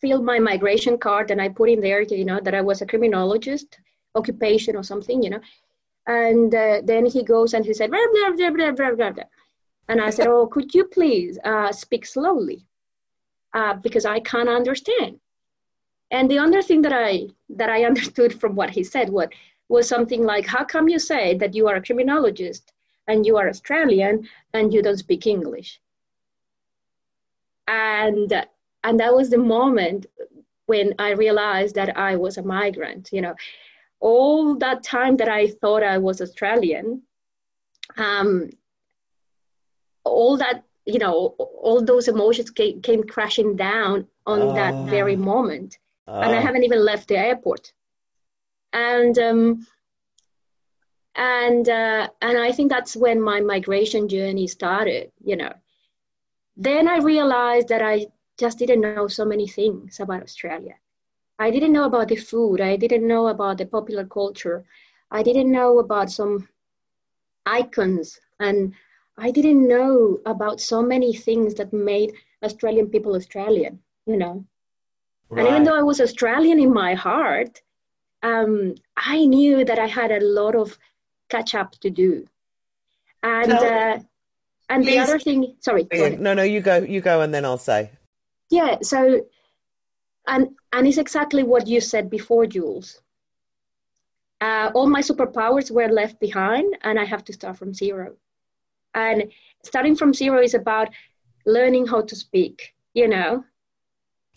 filled 0.00 0.24
my 0.24 0.38
migration 0.38 0.96
card 0.98 1.30
and 1.30 1.40
I 1.42 1.48
put 1.48 1.68
in 1.68 1.80
there, 1.80 2.02
you 2.02 2.24
know, 2.24 2.40
that 2.40 2.54
I 2.54 2.62
was 2.62 2.80
a 2.80 2.86
criminologist, 2.86 3.78
occupation 4.14 4.76
or 4.76 4.82
something, 4.82 5.22
you 5.22 5.30
know. 5.30 5.40
And 6.06 6.54
uh, 6.54 6.80
then 6.84 7.04
he 7.06 7.22
goes 7.22 7.54
and 7.54 7.64
he 7.64 7.74
said, 7.74 7.90
blah, 7.90 8.06
blah, 8.12 8.50
blah, 8.50 9.12
and 9.90 10.00
I 10.00 10.10
said, 10.10 10.28
oh, 10.28 10.46
could 10.46 10.72
you 10.72 10.84
please 10.84 11.36
uh, 11.44 11.72
speak 11.72 12.06
slowly, 12.06 12.64
uh, 13.54 13.74
because 13.74 14.04
I 14.04 14.20
can't 14.20 14.48
understand. 14.48 15.18
And 16.12 16.30
the 16.30 16.38
other 16.38 16.62
thing 16.62 16.82
that 16.82 16.92
I 16.92 17.28
that 17.50 17.70
I 17.70 17.84
understood 17.90 18.38
from 18.40 18.54
what 18.54 18.70
he 18.70 18.84
said 18.84 19.10
what 19.10 19.32
was 19.68 19.88
something 19.88 20.24
like, 20.24 20.46
how 20.46 20.64
come 20.64 20.88
you 20.88 20.98
say 20.98 21.36
that 21.38 21.54
you 21.54 21.68
are 21.68 21.76
a 21.76 21.82
criminologist 21.82 22.72
and 23.06 23.26
you 23.26 23.36
are 23.36 23.48
Australian 23.48 24.28
and 24.54 24.72
you 24.72 24.80
don't 24.82 24.98
speak 24.98 25.26
English? 25.26 25.80
And 27.66 28.44
and 28.84 28.98
that 29.00 29.14
was 29.14 29.30
the 29.30 29.38
moment 29.38 30.06
when 30.66 30.94
I 30.98 31.10
realized 31.10 31.74
that 31.74 31.96
I 31.96 32.16
was 32.16 32.38
a 32.38 32.42
migrant. 32.42 33.10
You 33.12 33.22
know, 33.22 33.34
all 34.00 34.56
that 34.56 34.82
time 34.82 35.16
that 35.16 35.28
I 35.28 35.48
thought 35.48 35.82
I 35.82 35.98
was 35.98 36.20
Australian, 36.20 37.02
um, 37.96 38.50
all 40.04 40.36
that 40.38 40.64
you 40.86 40.98
know, 40.98 41.34
all 41.38 41.84
those 41.84 42.08
emotions 42.08 42.50
came, 42.50 42.80
came 42.80 43.04
crashing 43.04 43.54
down 43.56 44.06
on 44.26 44.40
Oh. 44.42 44.52
that 44.54 44.74
very 44.80 45.16
moment, 45.16 45.78
and 46.20 46.34
I 46.34 46.38
Oh. 46.38 46.40
haven't 46.40 46.64
even 46.64 46.84
left 46.84 47.08
the 47.08 47.18
airport. 47.18 47.72
And 48.72 49.18
um, 49.18 49.66
and 51.14 51.68
uh, 51.68 52.08
and 52.22 52.38
I 52.38 52.52
think 52.52 52.70
that's 52.70 52.96
when 52.96 53.20
my 53.20 53.40
migration 53.40 54.08
journey 54.08 54.46
started. 54.46 55.12
You 55.22 55.36
know, 55.36 55.52
then 56.56 56.88
I 56.88 56.98
realized 56.98 57.68
that 57.68 57.82
I 57.82 58.06
just 58.40 58.58
didn't 58.58 58.80
know 58.80 59.06
so 59.06 59.24
many 59.24 59.46
things 59.46 60.00
about 60.00 60.22
Australia. 60.22 60.74
I 61.38 61.50
didn't 61.50 61.72
know 61.72 61.84
about 61.84 62.08
the 62.08 62.16
food. 62.16 62.60
I 62.60 62.76
didn't 62.76 63.06
know 63.06 63.28
about 63.28 63.58
the 63.58 63.66
popular 63.66 64.04
culture. 64.04 64.64
I 65.10 65.22
didn't 65.22 65.50
know 65.52 65.78
about 65.78 66.10
some 66.10 66.48
icons. 67.46 68.18
And 68.40 68.74
I 69.18 69.30
didn't 69.30 69.68
know 69.68 70.20
about 70.24 70.60
so 70.60 70.82
many 70.82 71.12
things 71.12 71.54
that 71.54 71.72
made 71.72 72.12
Australian 72.42 72.88
people 72.88 73.14
Australian, 73.14 73.80
you 74.06 74.16
know. 74.16 74.44
And 75.30 75.46
even 75.46 75.62
though 75.64 75.78
I 75.78 75.82
was 75.82 76.00
Australian 76.00 76.58
in 76.58 76.72
my 76.72 76.94
heart, 76.94 77.62
um, 78.22 78.74
I 78.96 79.24
knew 79.24 79.64
that 79.64 79.78
I 79.78 79.86
had 79.86 80.10
a 80.10 80.24
lot 80.24 80.54
of 80.56 80.76
catch 81.28 81.54
up 81.54 81.72
to 81.82 81.90
do. 81.90 82.26
And 83.22 83.50
Tell- 83.50 83.64
uh, 83.64 83.98
and 84.70 84.84
the 84.84 84.98
other 84.98 85.18
thing, 85.18 85.56
sorry. 85.60 85.86
No, 86.26 86.32
no, 86.34 86.42
you 86.42 86.60
go, 86.60 86.76
you 86.78 87.00
go, 87.00 87.20
and 87.22 87.34
then 87.34 87.44
I'll 87.44 87.58
say. 87.58 87.90
Yeah, 88.50 88.78
so 88.82 89.26
and 90.26 90.48
and 90.72 90.86
it's 90.86 90.98
exactly 90.98 91.42
what 91.42 91.66
you 91.66 91.80
said 91.80 92.10
before, 92.10 92.46
Jules. 92.46 93.00
Uh, 94.40 94.70
all 94.74 94.88
my 94.88 95.00
superpowers 95.00 95.70
were 95.70 95.88
left 95.88 96.18
behind, 96.20 96.76
and 96.82 96.98
I 96.98 97.04
have 97.04 97.24
to 97.24 97.32
start 97.32 97.56
from 97.58 97.74
zero. 97.74 98.16
And 98.94 99.30
starting 99.62 99.94
from 99.96 100.12
zero 100.12 100.42
is 100.42 100.54
about 100.54 100.88
learning 101.46 101.86
how 101.86 102.02
to 102.02 102.16
speak. 102.16 102.74
You 102.94 103.06
know, 103.06 103.44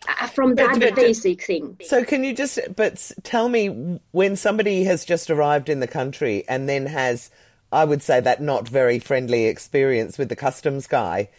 uh, 0.08 0.28
from 0.28 0.54
But- 0.56 0.73
that 0.73 0.80
but- 0.80 0.95
basic 0.95 1.43
thing. 1.43 1.78
So 1.82 2.04
can 2.04 2.23
you 2.23 2.34
just, 2.36 2.60
but 2.76 3.12
tell 3.23 3.49
me 3.49 3.99
when 4.12 4.36
somebody 4.36 4.84
has 4.84 5.06
just 5.06 5.30
arrived 5.32 5.69
in 5.69 5.80
the 5.80 5.88
country 5.88 6.43
and 6.47 6.69
then 6.69 6.86
has, 6.86 7.32
I 7.71 7.86
would 7.86 8.04
say 8.04 8.19
that 8.19 8.41
not 8.41 8.67
very 8.67 8.99
friendly 8.99 9.45
experience 9.45 10.17
with 10.19 10.30
the 10.30 10.36
customs 10.36 10.86
guy. 10.86 11.30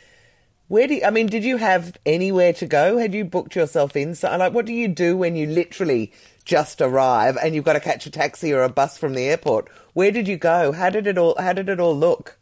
Where 0.68 0.86
do 0.86 0.94
you, 0.94 1.04
I 1.04 1.10
mean, 1.10 1.26
did 1.26 1.44
you 1.44 1.58
have 1.58 1.96
anywhere 2.06 2.52
to 2.54 2.66
go? 2.66 2.96
Had 2.96 3.12
you 3.14 3.24
booked 3.24 3.54
yourself 3.54 3.96
in? 3.96 4.14
So, 4.14 4.34
like, 4.36 4.54
what 4.54 4.64
do 4.64 4.72
you 4.72 4.88
do 4.88 5.16
when 5.16 5.36
you 5.36 5.46
literally 5.46 6.12
just 6.44 6.80
arrive 6.80 7.36
and 7.36 7.54
you've 7.54 7.64
got 7.64 7.74
to 7.74 7.80
catch 7.80 8.06
a 8.06 8.10
taxi 8.10 8.52
or 8.52 8.62
a 8.62 8.70
bus 8.70 8.96
from 8.96 9.14
the 9.14 9.22
airport? 9.22 9.68
Where 9.92 10.10
did 10.10 10.26
you 10.26 10.36
go? 10.38 10.72
How 10.72 10.88
did 10.88 11.06
it 11.06 11.18
all? 11.18 11.36
How 11.38 11.52
did 11.52 11.68
it 11.68 11.80
all 11.80 11.96
look? 11.96 12.38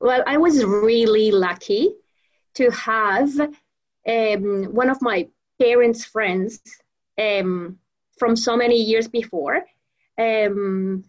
Well, 0.00 0.22
I 0.26 0.38
was 0.38 0.64
really 0.64 1.30
lucky 1.30 1.90
to 2.54 2.70
have 2.70 3.38
um, 4.08 4.64
one 4.72 4.88
of 4.88 5.02
my 5.02 5.28
parents' 5.60 6.04
friends 6.04 6.60
um, 7.20 7.78
from 8.18 8.34
so 8.36 8.56
many 8.56 8.82
years 8.82 9.08
before. 9.08 9.64
Um, 10.16 11.04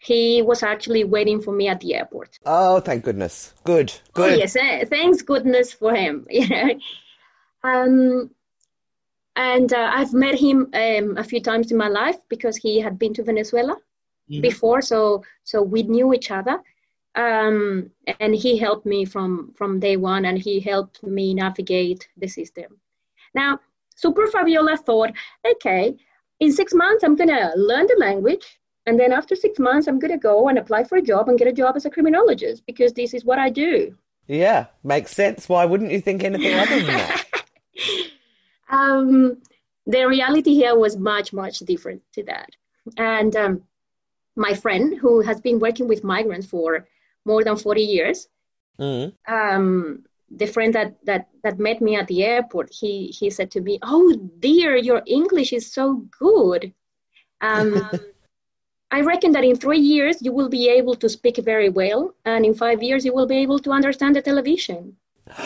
he 0.00 0.40
was 0.40 0.62
actually 0.62 1.04
waiting 1.04 1.40
for 1.40 1.52
me 1.52 1.68
at 1.68 1.80
the 1.80 1.94
airport. 1.94 2.38
Oh, 2.46 2.80
thank 2.80 3.04
goodness. 3.04 3.54
Good, 3.64 3.92
Good. 4.14 4.32
Oh, 4.32 4.34
yes, 4.34 4.56
eh, 4.56 4.84
thanks 4.86 5.20
goodness 5.22 5.72
for 5.72 5.94
him. 5.94 6.26
You 6.30 6.48
know, 6.48 6.70
um, 7.62 8.30
and 9.36 9.72
uh, 9.72 9.90
I've 9.94 10.14
met 10.14 10.38
him 10.38 10.70
um, 10.72 11.16
a 11.18 11.24
few 11.24 11.40
times 11.40 11.70
in 11.70 11.76
my 11.76 11.88
life 11.88 12.16
because 12.28 12.56
he 12.56 12.80
had 12.80 12.98
been 12.98 13.14
to 13.14 13.22
Venezuela 13.22 13.76
Mhm. 14.30 14.42
before, 14.42 14.80
so 14.80 15.22
so 15.44 15.60
we 15.62 15.82
knew 15.82 16.14
each 16.14 16.30
other. 16.30 16.62
Um, 17.16 17.90
and 18.20 18.34
he 18.34 18.56
helped 18.56 18.86
me 18.86 19.04
from 19.04 19.52
from 19.58 19.80
day 19.80 19.96
one, 19.96 20.24
and 20.24 20.38
he 20.38 20.60
helped 20.60 21.02
me 21.02 21.34
navigate 21.34 22.08
the 22.16 22.28
system. 22.28 22.80
Now, 23.34 23.60
Super 23.96 24.26
Fabiola 24.28 24.76
thought, 24.76 25.12
okay, 25.44 25.96
in 26.38 26.52
six 26.52 26.72
months 26.72 27.02
I'm 27.04 27.16
gonna 27.16 27.52
learn 27.56 27.86
the 27.86 27.96
language, 27.98 28.59
and 28.90 28.98
then 28.98 29.12
after 29.12 29.36
six 29.36 29.58
months 29.60 29.86
I'm 29.86 30.00
gonna 30.00 30.18
go 30.18 30.48
and 30.48 30.58
apply 30.58 30.82
for 30.84 30.96
a 30.98 31.02
job 31.10 31.28
and 31.28 31.38
get 31.38 31.46
a 31.46 31.52
job 31.52 31.76
as 31.76 31.84
a 31.86 31.90
criminologist 31.90 32.66
because 32.66 32.92
this 32.92 33.14
is 33.14 33.24
what 33.24 33.38
I 33.38 33.48
do. 33.50 33.94
Yeah, 34.26 34.66
makes 34.82 35.12
sense. 35.12 35.48
Why 35.48 35.64
wouldn't 35.64 35.92
you 35.92 36.00
think 36.00 36.24
anything 36.24 36.54
other 36.58 36.78
than 36.80 36.86
that? 36.86 37.24
um, 38.68 39.40
the 39.86 40.02
reality 40.06 40.54
here 40.54 40.76
was 40.76 40.96
much, 40.96 41.32
much 41.32 41.60
different 41.60 42.02
to 42.14 42.24
that. 42.24 42.50
And 42.96 43.34
um, 43.36 43.62
my 44.36 44.54
friend, 44.54 44.98
who 44.98 45.20
has 45.20 45.40
been 45.40 45.58
working 45.60 45.86
with 45.88 46.02
migrants 46.04 46.46
for 46.46 46.86
more 47.24 47.44
than 47.44 47.56
40 47.56 47.82
years, 47.82 48.28
Mm. 48.78 49.12
um, 49.28 50.04
the 50.30 50.46
friend 50.46 50.72
that, 50.74 51.04
that, 51.04 51.28
that 51.44 51.58
met 51.58 51.82
me 51.82 51.96
at 51.96 52.06
the 52.08 52.24
airport, 52.24 52.70
he, 52.72 53.08
he 53.08 53.28
said 53.28 53.50
to 53.50 53.60
me, 53.60 53.78
Oh, 53.82 54.16
dear, 54.38 54.74
your 54.74 55.02
English 55.06 55.52
is 55.52 55.70
so 55.70 56.06
good. 56.18 56.72
Um, 57.42 57.90
I 58.92 59.00
reckon 59.02 59.32
that 59.32 59.44
in 59.44 59.56
three 59.56 59.78
years 59.78 60.20
you 60.20 60.32
will 60.32 60.48
be 60.48 60.68
able 60.68 60.94
to 60.96 61.08
speak 61.08 61.36
very 61.38 61.68
well, 61.68 62.14
and 62.24 62.44
in 62.44 62.54
five 62.54 62.82
years 62.82 63.04
you 63.04 63.14
will 63.14 63.26
be 63.26 63.36
able 63.36 63.58
to 63.60 63.70
understand 63.70 64.16
the 64.16 64.22
television. 64.22 64.96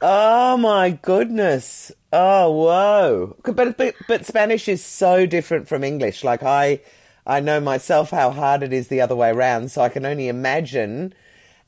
Oh 0.00 0.56
my 0.56 0.90
goodness. 0.90 1.90
Oh 2.12 2.52
whoa. 2.52 3.36
But, 3.42 3.76
but 3.76 3.96
but 4.06 4.24
Spanish 4.24 4.68
is 4.68 4.84
so 4.84 5.26
different 5.26 5.68
from 5.68 5.82
English. 5.82 6.22
Like 6.22 6.42
I 6.44 6.80
I 7.26 7.40
know 7.40 7.58
myself 7.60 8.10
how 8.10 8.30
hard 8.30 8.62
it 8.62 8.72
is 8.72 8.88
the 8.88 9.00
other 9.00 9.16
way 9.16 9.30
around, 9.30 9.72
so 9.72 9.82
I 9.82 9.88
can 9.88 10.06
only 10.06 10.28
imagine 10.28 11.14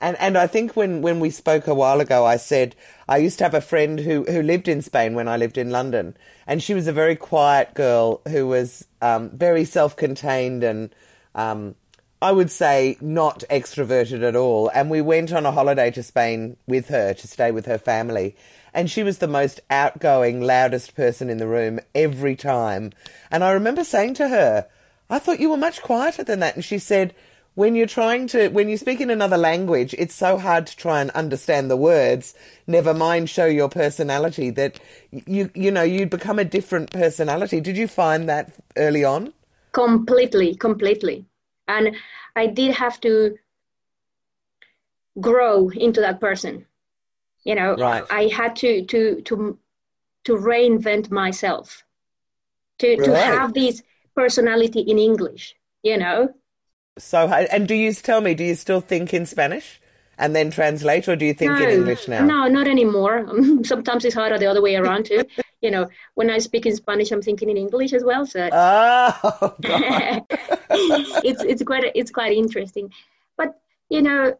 And 0.00 0.16
and 0.18 0.38
I 0.38 0.46
think 0.46 0.76
when, 0.76 1.02
when 1.02 1.20
we 1.20 1.30
spoke 1.30 1.66
a 1.66 1.74
while 1.74 2.00
ago, 2.00 2.24
I 2.24 2.36
said 2.36 2.74
I 3.08 3.18
used 3.18 3.38
to 3.38 3.44
have 3.44 3.54
a 3.54 3.60
friend 3.60 4.00
who, 4.00 4.24
who 4.24 4.42
lived 4.42 4.68
in 4.68 4.82
Spain 4.82 5.14
when 5.14 5.28
I 5.28 5.36
lived 5.36 5.58
in 5.58 5.70
London, 5.70 6.16
and 6.46 6.62
she 6.62 6.74
was 6.74 6.86
a 6.86 6.92
very 6.92 7.16
quiet 7.16 7.74
girl 7.74 8.22
who 8.28 8.46
was 8.46 8.86
um, 9.02 9.30
very 9.30 9.64
self 9.64 9.96
contained 9.96 10.64
and 10.64 10.94
um, 11.34 11.74
I 12.22 12.32
would 12.32 12.50
say 12.50 12.98
not 13.00 13.44
extroverted 13.50 14.22
at 14.22 14.36
all. 14.36 14.70
And 14.74 14.90
we 14.90 15.00
went 15.00 15.32
on 15.32 15.46
a 15.46 15.52
holiday 15.52 15.90
to 15.92 16.02
Spain 16.02 16.58
with 16.66 16.88
her 16.88 17.14
to 17.14 17.28
stay 17.28 17.50
with 17.50 17.64
her 17.64 17.78
family. 17.78 18.36
And 18.74 18.90
she 18.90 19.02
was 19.02 19.18
the 19.18 19.26
most 19.26 19.60
outgoing, 19.70 20.40
loudest 20.40 20.94
person 20.94 21.30
in 21.30 21.38
the 21.38 21.46
room 21.46 21.80
every 21.94 22.36
time. 22.36 22.92
And 23.30 23.42
I 23.42 23.52
remember 23.52 23.84
saying 23.84 24.14
to 24.14 24.28
her, 24.28 24.68
I 25.08 25.18
thought 25.18 25.40
you 25.40 25.50
were 25.50 25.56
much 25.56 25.82
quieter 25.82 26.22
than 26.22 26.40
that. 26.40 26.56
And 26.56 26.64
she 26.64 26.78
said, 26.78 27.14
when 27.54 27.74
you're 27.74 27.86
trying 27.86 28.26
to, 28.28 28.48
when 28.48 28.68
you 28.68 28.76
speak 28.76 29.00
in 29.00 29.10
another 29.10 29.36
language, 29.36 29.94
it's 29.98 30.14
so 30.14 30.38
hard 30.38 30.66
to 30.68 30.76
try 30.76 31.00
and 31.00 31.10
understand 31.10 31.70
the 31.70 31.76
words, 31.76 32.34
never 32.66 32.94
mind 32.94 33.28
show 33.28 33.46
your 33.46 33.68
personality 33.68 34.50
that 34.50 34.78
you, 35.10 35.50
you 35.54 35.70
know, 35.70 35.82
you'd 35.82 36.10
become 36.10 36.38
a 36.38 36.44
different 36.44 36.90
personality. 36.90 37.60
Did 37.60 37.76
you 37.76 37.88
find 37.88 38.28
that 38.28 38.54
early 38.76 39.04
on? 39.04 39.32
Completely, 39.72 40.54
completely. 40.54 41.26
And 41.66 41.96
I 42.36 42.46
did 42.46 42.74
have 42.74 43.00
to 43.00 43.36
grow 45.20 45.68
into 45.70 46.00
that 46.00 46.20
person. 46.20 46.66
You 47.44 47.54
know, 47.54 47.74
right. 47.74 48.04
I 48.10 48.24
had 48.24 48.54
to, 48.56 48.84
to, 48.84 49.22
to, 49.22 49.58
to 50.24 50.36
reinvent 50.36 51.10
myself, 51.10 51.82
to, 52.78 52.96
right. 52.96 53.04
to 53.04 53.16
have 53.16 53.54
this 53.54 53.82
personality 54.14 54.80
in 54.80 54.98
English, 54.98 55.56
you 55.82 55.96
know? 55.96 56.34
So, 56.98 57.28
and 57.28 57.66
do 57.66 57.74
you 57.74 57.92
tell 57.94 58.20
me, 58.20 58.34
do 58.34 58.44
you 58.44 58.54
still 58.54 58.80
think 58.80 59.14
in 59.14 59.26
Spanish 59.26 59.80
and 60.18 60.36
then 60.36 60.50
translate, 60.50 61.08
or 61.08 61.16
do 61.16 61.24
you 61.24 61.32
think 61.32 61.52
no, 61.52 61.62
in 61.62 61.70
English 61.70 62.06
now? 62.06 62.24
No, 62.24 62.46
not 62.46 62.68
anymore. 62.68 63.26
Sometimes 63.64 64.04
it's 64.04 64.14
harder 64.14 64.38
the 64.38 64.46
other 64.46 64.60
way 64.60 64.76
around 64.76 65.06
too. 65.06 65.24
you 65.62 65.70
know, 65.70 65.88
when 66.14 66.30
I 66.30 66.38
speak 66.38 66.66
in 66.66 66.76
Spanish, 66.76 67.10
I'm 67.10 67.22
thinking 67.22 67.48
in 67.48 67.56
English 67.56 67.92
as 67.92 68.04
well. 68.04 68.26
So, 68.26 68.48
oh, 68.52 69.56
it's 71.24 71.42
it's 71.42 71.62
quite 71.62 71.90
it's 71.94 72.10
quite 72.10 72.36
interesting. 72.36 72.92
But 73.36 73.58
you 73.88 74.02
know, 74.02 74.36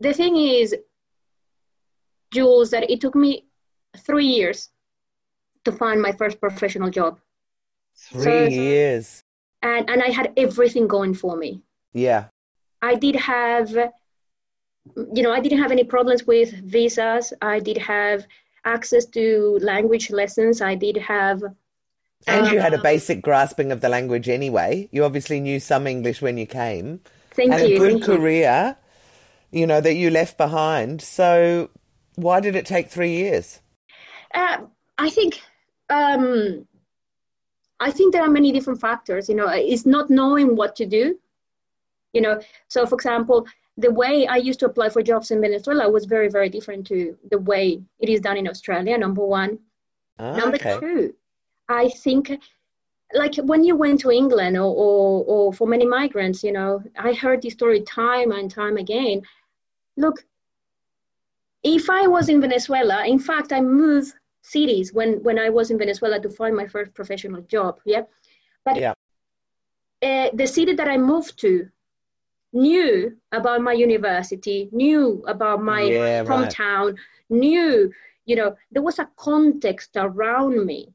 the 0.00 0.12
thing 0.12 0.36
is, 0.36 0.76
Jules, 2.30 2.70
that 2.70 2.90
it 2.90 3.00
took 3.00 3.14
me 3.14 3.46
three 3.96 4.26
years 4.26 4.68
to 5.64 5.72
find 5.72 6.00
my 6.00 6.12
first 6.12 6.40
professional 6.40 6.90
job. 6.90 7.18
Three 7.96 8.22
so, 8.22 8.44
years. 8.46 9.24
And 9.62 9.88
and 9.90 10.02
I 10.02 10.10
had 10.10 10.32
everything 10.36 10.88
going 10.88 11.14
for 11.14 11.36
me. 11.36 11.62
Yeah. 11.92 12.26
I 12.82 12.94
did 12.94 13.16
have, 13.16 13.70
you 13.70 15.22
know, 15.22 15.32
I 15.32 15.40
didn't 15.40 15.58
have 15.58 15.70
any 15.70 15.84
problems 15.84 16.26
with 16.26 16.52
visas. 16.52 17.32
I 17.42 17.60
did 17.60 17.76
have 17.78 18.26
access 18.64 19.04
to 19.06 19.58
language 19.62 20.10
lessons. 20.10 20.60
I 20.60 20.74
did 20.74 20.96
have. 20.96 21.42
And 22.26 22.52
you 22.52 22.60
had 22.60 22.74
a 22.74 22.76
um, 22.76 22.82
basic 22.82 23.22
grasping 23.22 23.72
of 23.72 23.80
the 23.80 23.88
language 23.88 24.28
anyway. 24.28 24.88
You 24.92 25.04
obviously 25.04 25.40
knew 25.40 25.58
some 25.58 25.86
English 25.86 26.20
when 26.20 26.36
you 26.36 26.46
came. 26.46 27.00
Thank 27.32 27.52
and 27.52 27.68
you. 27.68 27.76
And 27.76 27.84
a 27.84 27.98
good 27.98 28.02
career, 28.02 28.76
you. 29.50 29.60
you. 29.60 29.66
know, 29.66 29.80
that 29.80 29.94
you 29.94 30.10
left 30.10 30.36
behind. 30.36 31.00
So 31.00 31.70
why 32.16 32.40
did 32.40 32.56
it 32.56 32.66
take 32.66 32.90
three 32.90 33.12
years? 33.12 33.60
Uh, 34.34 34.58
I 34.98 35.08
think 35.10 35.40
um, 35.88 36.66
I 37.80 37.90
think 37.90 38.12
there 38.12 38.22
are 38.22 38.30
many 38.30 38.52
different 38.52 38.80
factors. 38.80 39.28
You 39.28 39.34
know, 39.34 39.48
it's 39.48 39.86
not 39.86 40.10
knowing 40.10 40.54
what 40.54 40.76
to 40.76 40.86
do. 40.86 41.18
You 42.12 42.20
know, 42.20 42.40
so 42.68 42.86
for 42.86 42.94
example, 42.94 43.46
the 43.76 43.90
way 43.90 44.26
I 44.26 44.36
used 44.36 44.60
to 44.60 44.66
apply 44.66 44.90
for 44.90 45.02
jobs 45.02 45.30
in 45.30 45.40
Venezuela 45.40 45.90
was 45.90 46.04
very, 46.04 46.28
very 46.28 46.48
different 46.48 46.86
to 46.88 47.16
the 47.30 47.38
way 47.38 47.80
it 47.98 48.08
is 48.08 48.20
done 48.20 48.36
in 48.36 48.48
Australia. 48.48 48.98
Number 48.98 49.24
one. 49.24 49.58
Ah, 50.18 50.36
number 50.36 50.56
okay. 50.56 50.78
two, 50.78 51.14
I 51.68 51.88
think, 51.88 52.38
like 53.14 53.36
when 53.36 53.64
you 53.64 53.74
went 53.74 54.00
to 54.00 54.10
England 54.10 54.58
or, 54.58 54.74
or, 54.84 55.24
or 55.24 55.52
for 55.52 55.66
many 55.66 55.86
migrants, 55.86 56.44
you 56.44 56.52
know, 56.52 56.82
I 56.98 57.14
heard 57.14 57.40
this 57.40 57.54
story 57.54 57.80
time 57.80 58.30
and 58.32 58.50
time 58.50 58.76
again. 58.76 59.22
Look, 59.96 60.26
if 61.62 61.88
I 61.88 62.06
was 62.06 62.28
in 62.28 62.40
Venezuela, 62.42 63.06
in 63.06 63.18
fact, 63.18 63.52
I 63.52 63.62
moved 63.62 64.12
cities 64.42 64.92
when 64.92 65.22
when 65.22 65.38
I 65.38 65.50
was 65.50 65.70
in 65.70 65.78
Venezuela 65.78 66.20
to 66.20 66.30
find 66.30 66.56
my 66.56 66.66
first 66.66 66.94
professional 66.94 67.42
job. 67.42 67.80
Yeah, 67.84 68.02
but 68.64 68.76
yeah. 68.76 68.94
Uh, 70.02 70.30
the 70.32 70.46
city 70.46 70.74
that 70.74 70.88
I 70.88 70.96
moved 70.96 71.38
to 71.40 71.68
knew 72.52 73.16
about 73.32 73.60
my 73.60 73.74
university, 73.74 74.68
knew 74.72 75.22
about 75.26 75.62
my 75.62 75.82
yeah, 75.82 76.24
hometown, 76.24 76.86
right. 76.86 76.94
knew 77.28 77.92
you 78.24 78.36
know 78.36 78.56
there 78.70 78.82
was 78.82 78.98
a 78.98 79.10
context 79.16 79.90
around 79.96 80.64
me, 80.64 80.94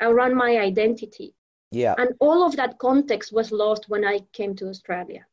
around 0.00 0.34
my 0.34 0.58
identity. 0.58 1.34
Yeah, 1.70 1.94
and 1.98 2.10
all 2.18 2.44
of 2.44 2.56
that 2.56 2.78
context 2.78 3.32
was 3.32 3.52
lost 3.52 3.88
when 3.88 4.04
I 4.04 4.20
came 4.32 4.56
to 4.56 4.68
Australia. 4.68 5.24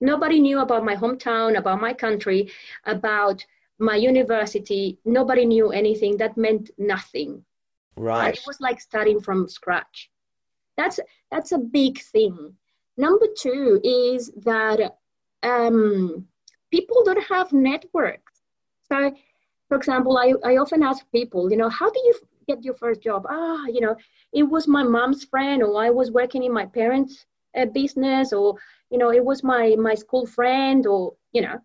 Nobody 0.00 0.40
knew 0.40 0.60
about 0.60 0.84
my 0.84 0.96
hometown, 0.96 1.56
about 1.56 1.80
my 1.80 1.92
country, 1.92 2.50
about 2.84 3.44
my 3.78 3.96
university, 3.96 4.98
nobody 5.04 5.44
knew 5.44 5.70
anything. 5.70 6.16
That 6.16 6.36
meant 6.36 6.70
nothing. 6.78 7.44
Right. 7.96 8.28
And 8.28 8.34
it 8.34 8.42
was 8.46 8.60
like 8.60 8.80
starting 8.80 9.20
from 9.20 9.48
scratch. 9.48 10.10
That's 10.76 11.00
that's 11.30 11.52
a 11.52 11.58
big 11.58 12.00
thing. 12.00 12.54
Number 12.96 13.26
two 13.36 13.80
is 13.84 14.30
that 14.44 14.96
um, 15.42 16.26
people 16.70 17.02
don't 17.04 17.24
have 17.24 17.52
networks. 17.52 18.42
So, 18.88 19.14
for 19.68 19.76
example, 19.76 20.16
I, 20.16 20.34
I 20.44 20.56
often 20.56 20.82
ask 20.82 21.04
people, 21.10 21.50
you 21.50 21.56
know, 21.56 21.68
how 21.68 21.90
do 21.90 21.98
you 22.00 22.14
get 22.46 22.64
your 22.64 22.74
first 22.74 23.02
job? 23.02 23.26
Ah, 23.28 23.64
you 23.66 23.80
know, 23.80 23.96
it 24.32 24.44
was 24.44 24.68
my 24.68 24.82
mom's 24.82 25.24
friend, 25.24 25.62
or 25.62 25.82
I 25.82 25.90
was 25.90 26.10
working 26.10 26.44
in 26.44 26.52
my 26.52 26.66
parents' 26.66 27.26
uh, 27.56 27.66
business, 27.66 28.32
or 28.32 28.56
you 28.90 28.98
know, 28.98 29.10
it 29.10 29.24
was 29.24 29.42
my 29.42 29.74
my 29.76 29.94
school 29.94 30.26
friend, 30.26 30.86
or 30.86 31.14
you 31.32 31.42
know, 31.42 31.58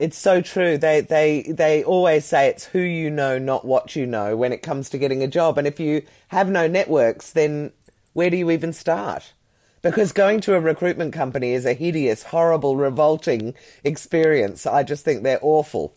it's 0.00 0.16
so 0.16 0.40
true. 0.40 0.78
They 0.78 1.02
they 1.02 1.42
they 1.42 1.84
always 1.84 2.24
say 2.24 2.48
it's 2.48 2.64
who 2.64 2.80
you 2.80 3.10
know, 3.10 3.38
not 3.38 3.66
what 3.66 3.94
you 3.94 4.06
know 4.06 4.34
when 4.34 4.50
it 4.50 4.62
comes 4.62 4.88
to 4.90 4.98
getting 4.98 5.22
a 5.22 5.28
job. 5.28 5.58
And 5.58 5.66
if 5.66 5.78
you 5.78 6.02
have 6.28 6.50
no 6.50 6.66
networks, 6.66 7.30
then 7.32 7.70
where 8.14 8.30
do 8.30 8.38
you 8.38 8.50
even 8.50 8.72
start? 8.72 9.34
Because 9.82 10.12
going 10.12 10.40
to 10.42 10.54
a 10.54 10.60
recruitment 10.60 11.12
company 11.12 11.52
is 11.52 11.66
a 11.66 11.74
hideous, 11.74 12.22
horrible, 12.22 12.76
revolting 12.76 13.54
experience. 13.84 14.66
I 14.66 14.82
just 14.84 15.04
think 15.04 15.22
they're 15.22 15.38
awful. 15.42 15.94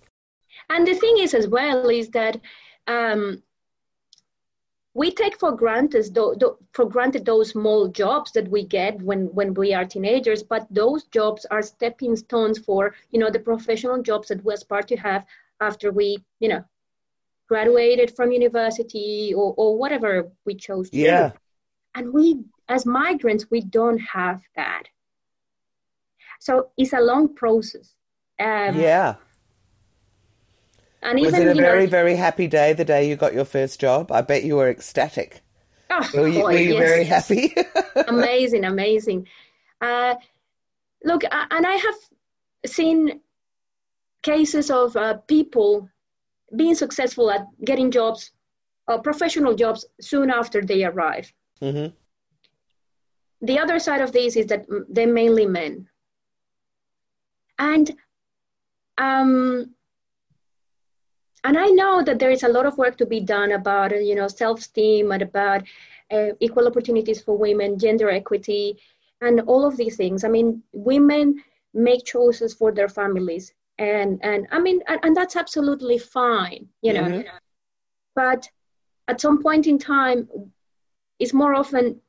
And 0.69 0.85
the 0.85 0.95
thing 0.95 1.17
is, 1.19 1.33
as 1.33 1.47
well, 1.47 1.89
is 1.89 2.09
that 2.09 2.39
um, 2.87 3.41
we 4.93 5.11
take 5.11 5.39
for 5.39 5.51
granted 5.51 6.05
for 6.73 6.85
granted 6.85 7.25
those 7.25 7.49
small 7.49 7.87
jobs 7.87 8.31
that 8.31 8.47
we 8.47 8.63
get 8.63 9.01
when 9.01 9.25
when 9.33 9.53
we 9.53 9.73
are 9.73 9.85
teenagers 9.85 10.43
but 10.43 10.67
those 10.69 11.03
jobs 11.05 11.45
are 11.49 11.61
stepping 11.61 12.15
stones 12.15 12.59
for 12.59 12.95
you 13.11 13.19
know 13.19 13.29
the 13.29 13.39
professional 13.39 14.01
jobs 14.01 14.27
that 14.27 14.43
we 14.45 14.53
aspire 14.53 14.83
to 14.83 14.95
have 14.95 15.25
after 15.61 15.91
we 15.91 16.17
you 16.39 16.49
know 16.49 16.63
graduated 17.47 18.15
from 18.15 18.31
university 18.31 19.33
or, 19.35 19.53
or 19.57 19.77
whatever 19.77 20.31
we 20.45 20.55
chose 20.55 20.89
to 20.89 20.97
yeah. 20.97 21.29
do 21.29 21.37
and 21.95 22.13
we 22.13 22.39
as 22.69 22.85
migrants 22.85 23.49
we 23.51 23.61
don't 23.61 23.99
have 23.99 24.41
that. 24.55 24.83
So 26.39 26.69
it's 26.77 26.93
a 26.93 26.99
long 26.99 27.33
process. 27.35 27.93
Um, 28.39 28.79
yeah 28.79 29.15
and 31.03 31.19
was 31.19 31.33
even, 31.33 31.47
it 31.47 31.57
a 31.57 31.61
very, 31.61 31.83
know, 31.83 31.89
very 31.89 32.15
happy 32.15 32.47
day 32.47 32.73
the 32.73 32.85
day 32.85 33.07
you 33.07 33.15
got 33.15 33.33
your 33.33 33.45
first 33.45 33.79
job? 33.79 34.11
I 34.11 34.21
bet 34.21 34.43
you 34.43 34.55
were 34.55 34.69
ecstatic. 34.69 35.41
Oh, 35.89 36.09
were 36.13 36.27
you, 36.27 36.41
boy, 36.41 36.45
were 36.45 36.57
you 36.57 36.73
yes, 36.73 36.87
very 36.87 37.03
happy? 37.03 37.55
amazing, 38.07 38.65
amazing. 38.65 39.27
Uh, 39.81 40.15
look, 41.03 41.23
and 41.31 41.67
I 41.67 41.75
have 41.75 41.95
seen 42.65 43.21
cases 44.21 44.71
of 44.71 44.95
uh, 44.95 45.15
people 45.27 45.89
being 46.55 46.75
successful 46.75 47.29
at 47.29 47.45
getting 47.63 47.91
jobs, 47.91 48.31
uh, 48.87 48.97
professional 48.97 49.55
jobs, 49.55 49.85
soon 49.99 50.29
after 50.29 50.61
they 50.61 50.83
arrive. 50.83 51.31
Mm-hmm. 51.61 51.93
The 53.45 53.59
other 53.59 53.79
side 53.79 54.01
of 54.01 54.11
this 54.13 54.35
is 54.35 54.47
that 54.47 54.65
they're 54.89 55.11
mainly 55.11 55.45
men. 55.45 55.87
And 57.59 57.91
um, 58.97 59.75
and 61.43 61.57
I 61.57 61.67
know 61.67 62.03
that 62.03 62.19
there 62.19 62.31
is 62.31 62.43
a 62.43 62.49
lot 62.49 62.65
of 62.65 62.77
work 62.77 62.97
to 62.97 63.05
be 63.05 63.19
done 63.19 63.51
about 63.51 63.93
uh, 63.93 63.97
you 63.97 64.15
know 64.15 64.27
self-esteem 64.27 65.11
and 65.11 65.21
about 65.21 65.63
uh, 66.11 66.29
equal 66.39 66.67
opportunities 66.67 67.21
for 67.21 67.37
women, 67.37 67.79
gender 67.79 68.09
equity, 68.09 68.79
and 69.21 69.41
all 69.41 69.65
of 69.65 69.77
these 69.77 69.97
things. 69.97 70.23
I 70.23 70.29
mean, 70.29 70.63
women 70.71 71.43
make 71.73 72.05
choices 72.05 72.53
for 72.53 72.71
their 72.71 72.89
families, 72.89 73.53
and 73.77 74.19
and 74.23 74.47
I 74.51 74.59
mean, 74.59 74.81
and, 74.87 74.99
and 75.03 75.15
that's 75.15 75.35
absolutely 75.35 75.97
fine, 75.97 76.67
you 76.81 76.93
know. 76.93 77.03
Mm-hmm. 77.03 77.37
But 78.15 78.47
at 79.07 79.19
some 79.19 79.41
point 79.41 79.67
in 79.67 79.77
time, 79.79 80.29
it's 81.19 81.33
more 81.33 81.53
often 81.53 81.99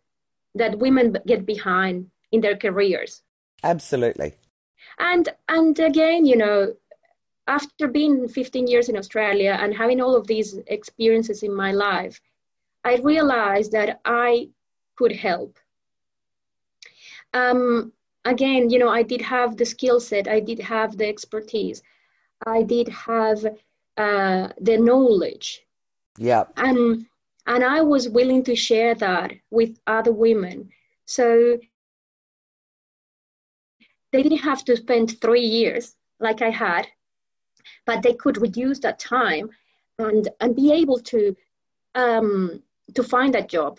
that 0.54 0.78
women 0.78 1.16
get 1.26 1.46
behind 1.46 2.10
in 2.30 2.40
their 2.40 2.56
careers. 2.56 3.22
Absolutely. 3.62 4.34
And 4.98 5.28
and 5.48 5.78
again, 5.78 6.26
you 6.26 6.36
know, 6.36 6.74
after 7.46 7.88
being 7.88 8.28
15 8.28 8.66
years 8.66 8.88
in 8.88 8.96
Australia 8.96 9.56
and 9.60 9.74
having 9.74 10.00
all 10.00 10.16
of 10.16 10.26
these 10.26 10.58
experiences 10.66 11.42
in 11.42 11.54
my 11.54 11.72
life, 11.72 12.20
I 12.84 12.96
realized 12.96 13.72
that 13.72 14.00
I 14.04 14.48
could 14.96 15.12
help. 15.12 15.58
Um, 17.32 17.92
again, 18.24 18.70
you 18.70 18.78
know, 18.78 18.88
I 18.88 19.02
did 19.02 19.20
have 19.22 19.56
the 19.56 19.64
skill 19.64 20.00
set, 20.00 20.28
I 20.28 20.40
did 20.40 20.60
have 20.60 20.96
the 20.96 21.08
expertise, 21.08 21.82
I 22.46 22.62
did 22.62 22.88
have 22.88 23.44
uh, 23.96 24.48
the 24.60 24.78
knowledge. 24.78 25.62
Yeah. 26.18 26.44
And 26.56 27.06
and 27.46 27.62
I 27.62 27.82
was 27.82 28.08
willing 28.08 28.42
to 28.44 28.56
share 28.56 28.94
that 28.94 29.32
with 29.50 29.78
other 29.86 30.12
women. 30.12 30.70
So 31.04 31.58
they 34.12 34.22
didn't 34.22 34.38
have 34.38 34.64
to 34.64 34.76
spend 34.76 35.20
three 35.20 35.44
years 35.44 35.94
like 36.20 36.40
I 36.40 36.50
had, 36.50 36.86
but 37.86 38.02
they 38.02 38.14
could 38.14 38.40
reduce 38.40 38.80
that 38.80 38.98
time 38.98 39.50
and 39.98 40.28
and 40.40 40.56
be 40.56 40.72
able 40.72 40.98
to 41.00 41.36
um, 41.94 42.62
to 42.94 43.02
find 43.02 43.34
that 43.34 43.48
job. 43.48 43.78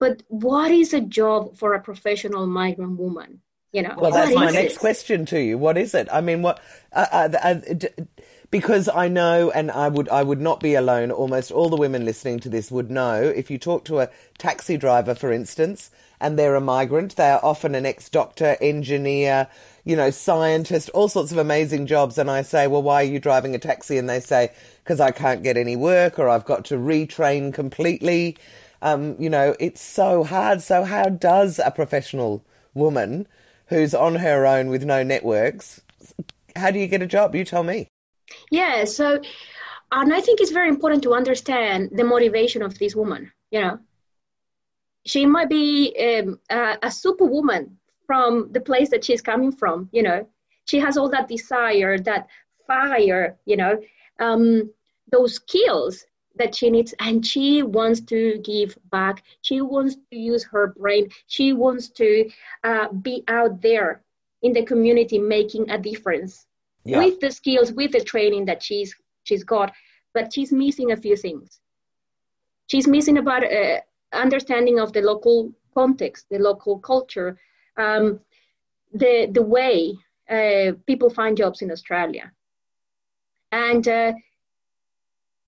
But 0.00 0.22
what 0.28 0.70
is 0.70 0.94
a 0.94 1.00
job 1.00 1.56
for 1.56 1.74
a 1.74 1.80
professional 1.80 2.46
migrant 2.46 2.98
woman? 2.98 3.40
You 3.72 3.82
know. 3.82 3.94
Well, 3.98 4.12
that's 4.12 4.34
my 4.34 4.50
next 4.50 4.78
question 4.78 5.26
to 5.26 5.40
you. 5.40 5.58
What 5.58 5.76
is 5.76 5.94
it? 5.94 6.08
I 6.10 6.20
mean, 6.20 6.42
what? 6.42 6.60
Uh, 6.92 7.06
uh, 7.12 7.38
uh, 7.42 7.88
because 8.50 8.88
I 8.88 9.08
know, 9.08 9.50
and 9.50 9.70
I 9.70 9.88
would, 9.88 10.08
I 10.08 10.22
would 10.22 10.40
not 10.40 10.60
be 10.60 10.74
alone. 10.74 11.10
Almost 11.10 11.50
all 11.50 11.68
the 11.68 11.76
women 11.76 12.04
listening 12.04 12.40
to 12.40 12.48
this 12.48 12.70
would 12.70 12.90
know. 12.90 13.22
If 13.22 13.50
you 13.50 13.58
talk 13.58 13.84
to 13.86 14.00
a 14.00 14.08
taxi 14.38 14.78
driver, 14.78 15.14
for 15.14 15.30
instance, 15.30 15.90
and 16.18 16.38
they're 16.38 16.54
a 16.54 16.60
migrant, 16.60 17.16
they 17.16 17.28
are 17.28 17.44
often 17.44 17.74
an 17.74 17.84
ex-doctor, 17.84 18.56
engineer, 18.60 19.48
you 19.88 19.96
know, 19.96 20.10
scientist, 20.10 20.90
all 20.92 21.08
sorts 21.08 21.32
of 21.32 21.38
amazing 21.38 21.86
jobs. 21.86 22.18
And 22.18 22.30
I 22.30 22.42
say, 22.42 22.66
well, 22.66 22.82
why 22.82 23.00
are 23.00 23.06
you 23.06 23.18
driving 23.18 23.54
a 23.54 23.58
taxi? 23.58 23.96
And 23.96 24.06
they 24.06 24.20
say, 24.20 24.52
because 24.84 25.00
I 25.00 25.12
can't 25.12 25.42
get 25.42 25.56
any 25.56 25.76
work, 25.76 26.18
or 26.18 26.28
I've 26.28 26.44
got 26.44 26.66
to 26.66 26.74
retrain 26.74 27.54
completely. 27.54 28.36
Um, 28.82 29.16
you 29.18 29.30
know, 29.30 29.56
it's 29.58 29.80
so 29.80 30.24
hard. 30.24 30.60
So 30.60 30.84
how 30.84 31.04
does 31.04 31.58
a 31.58 31.70
professional 31.70 32.44
woman 32.74 33.26
who's 33.68 33.94
on 33.94 34.16
her 34.16 34.44
own 34.44 34.68
with 34.68 34.84
no 34.84 35.02
networks, 35.02 35.80
how 36.54 36.70
do 36.70 36.78
you 36.78 36.86
get 36.86 37.00
a 37.00 37.06
job? 37.06 37.34
You 37.34 37.46
tell 37.46 37.62
me. 37.62 37.88
Yeah, 38.50 38.84
so, 38.84 39.22
and 39.90 40.12
I 40.12 40.20
think 40.20 40.42
it's 40.42 40.52
very 40.52 40.68
important 40.68 41.02
to 41.04 41.14
understand 41.14 41.92
the 41.92 42.04
motivation 42.04 42.60
of 42.60 42.78
this 42.78 42.94
woman. 42.94 43.32
You 43.50 43.60
know, 43.62 43.78
she 45.06 45.24
might 45.24 45.48
be 45.48 45.94
um, 45.98 46.40
a, 46.50 46.76
a 46.82 46.90
superwoman 46.90 47.78
from 48.08 48.50
the 48.52 48.60
place 48.60 48.88
that 48.90 49.04
she's 49.04 49.22
coming 49.22 49.52
from. 49.52 49.88
You 49.92 50.02
know, 50.02 50.26
she 50.64 50.80
has 50.80 50.96
all 50.96 51.10
that 51.10 51.28
desire, 51.28 51.96
that 52.00 52.26
fire. 52.66 53.38
You 53.44 53.56
know, 53.58 53.80
um, 54.18 54.72
those 55.12 55.34
skills 55.34 56.04
that 56.34 56.54
she 56.54 56.70
needs, 56.70 56.94
and 56.98 57.24
she 57.24 57.62
wants 57.62 58.00
to 58.12 58.38
give 58.44 58.76
back. 58.90 59.22
She 59.42 59.60
wants 59.60 59.96
to 60.10 60.16
use 60.16 60.44
her 60.44 60.74
brain. 60.78 61.10
She 61.26 61.52
wants 61.52 61.90
to 61.90 62.28
uh, 62.64 62.88
be 62.92 63.22
out 63.28 63.60
there 63.62 64.02
in 64.42 64.52
the 64.52 64.64
community 64.64 65.18
making 65.18 65.70
a 65.70 65.78
difference 65.78 66.46
yeah. 66.84 66.98
with 66.98 67.20
the 67.20 67.30
skills, 67.30 67.72
with 67.72 67.92
the 67.92 68.00
training 68.00 68.46
that 68.46 68.62
she's 68.62 68.94
she's 69.24 69.44
got, 69.44 69.72
but 70.14 70.32
she's 70.32 70.52
missing 70.52 70.92
a 70.92 70.96
few 70.96 71.16
things. 71.16 71.60
She's 72.68 72.88
missing 72.88 73.18
about 73.18 73.44
uh, 73.44 73.80
understanding 74.12 74.78
of 74.78 74.92
the 74.92 75.02
local 75.02 75.52
context, 75.74 76.26
the 76.30 76.38
local 76.38 76.78
culture, 76.78 77.38
um, 77.78 78.20
the 78.92 79.28
the 79.32 79.42
way 79.42 79.94
uh, 80.28 80.72
people 80.86 81.10
find 81.10 81.36
jobs 81.36 81.62
in 81.62 81.70
Australia, 81.70 82.32
and 83.52 83.86
uh, 83.88 84.12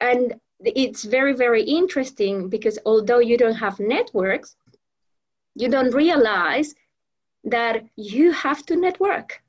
and 0.00 0.40
it's 0.60 1.04
very 1.04 1.34
very 1.34 1.62
interesting 1.62 2.48
because 2.48 2.78
although 2.86 3.18
you 3.18 3.36
don't 3.36 3.62
have 3.66 3.78
networks, 3.80 4.56
you 5.54 5.68
don't 5.68 5.94
realize 5.94 6.74
that 7.44 7.84
you 7.96 8.32
have 8.32 8.64
to 8.66 8.76
network 8.76 9.42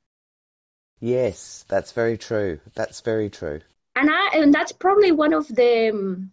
Yes, 1.02 1.64
that's 1.66 1.90
very 1.90 2.16
true. 2.16 2.60
That's 2.74 3.00
very 3.00 3.28
true. 3.28 3.60
And 3.96 4.08
I 4.08 4.30
and 4.34 4.54
that's 4.54 4.70
probably 4.70 5.10
one 5.10 5.32
of 5.32 5.48
the 5.48 5.90
um, 5.90 6.30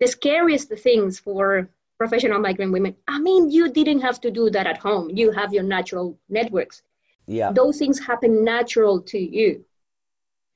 the 0.00 0.06
scariest 0.06 0.68
things 0.68 1.18
for 1.18 1.70
professional 1.98 2.40
migrant 2.40 2.72
women. 2.72 2.94
I 3.08 3.18
mean, 3.18 3.50
you 3.50 3.70
didn't 3.70 4.00
have 4.00 4.20
to 4.22 4.30
do 4.30 4.50
that 4.50 4.66
at 4.66 4.78
home. 4.78 5.10
You 5.10 5.30
have 5.30 5.52
your 5.52 5.62
natural 5.62 6.18
networks. 6.28 6.82
Yeah. 7.26 7.52
Those 7.52 7.78
things 7.78 7.98
happen 7.98 8.44
natural 8.44 9.00
to 9.02 9.18
you. 9.18 9.64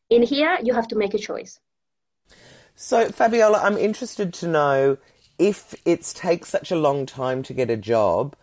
In 0.09 0.23
here, 0.23 0.59
you 0.63 0.75
have 0.75 0.89
to 0.89 0.97
make 0.97 1.15
a 1.15 1.19
choice. 1.19 1.61
So, 2.75 3.09
Fabiola, 3.11 3.61
I'm 3.63 3.77
interested 3.77 4.33
to 4.35 4.49
know 4.49 4.99
if 5.39 5.75
it 5.85 6.03
takes 6.15 6.49
such 6.49 6.71
a 6.71 6.77
long 6.77 7.07
time 7.07 7.43
to 7.45 7.55
get 7.55 7.71
a 7.71 7.77
job, 7.77 8.37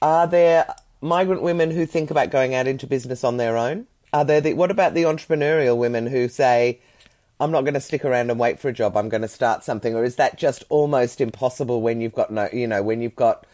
are 0.00 0.26
there 0.26 0.74
migrant 1.00 1.42
women 1.42 1.70
who 1.70 1.86
think 1.86 2.10
about 2.10 2.30
going 2.30 2.54
out 2.54 2.66
into 2.66 2.86
business 2.86 3.24
on 3.24 3.36
their 3.36 3.56
own? 3.56 3.86
Are 4.12 4.24
there 4.24 4.40
the, 4.40 4.54
what 4.54 4.70
about 4.70 4.94
the 4.94 5.02
entrepreneurial 5.02 5.76
women 5.76 6.06
who 6.06 6.28
say, 6.28 6.80
I'm 7.40 7.50
not 7.50 7.62
going 7.62 7.74
to 7.74 7.80
stick 7.80 8.04
around 8.04 8.30
and 8.30 8.38
wait 8.38 8.58
for 8.58 8.68
a 8.68 8.72
job. 8.72 8.96
I'm 8.96 9.08
going 9.08 9.22
to 9.22 9.28
start 9.28 9.64
something. 9.64 9.94
Or 9.94 10.04
is 10.04 10.16
that 10.16 10.38
just 10.38 10.64
almost 10.68 11.20
impossible 11.20 11.80
when 11.80 12.00
you've 12.00 12.14
got 12.14 12.30
no, 12.30 12.48
you 12.52 12.66
know, 12.66 12.82
when 12.82 13.00
you've 13.00 13.16
got 13.16 13.46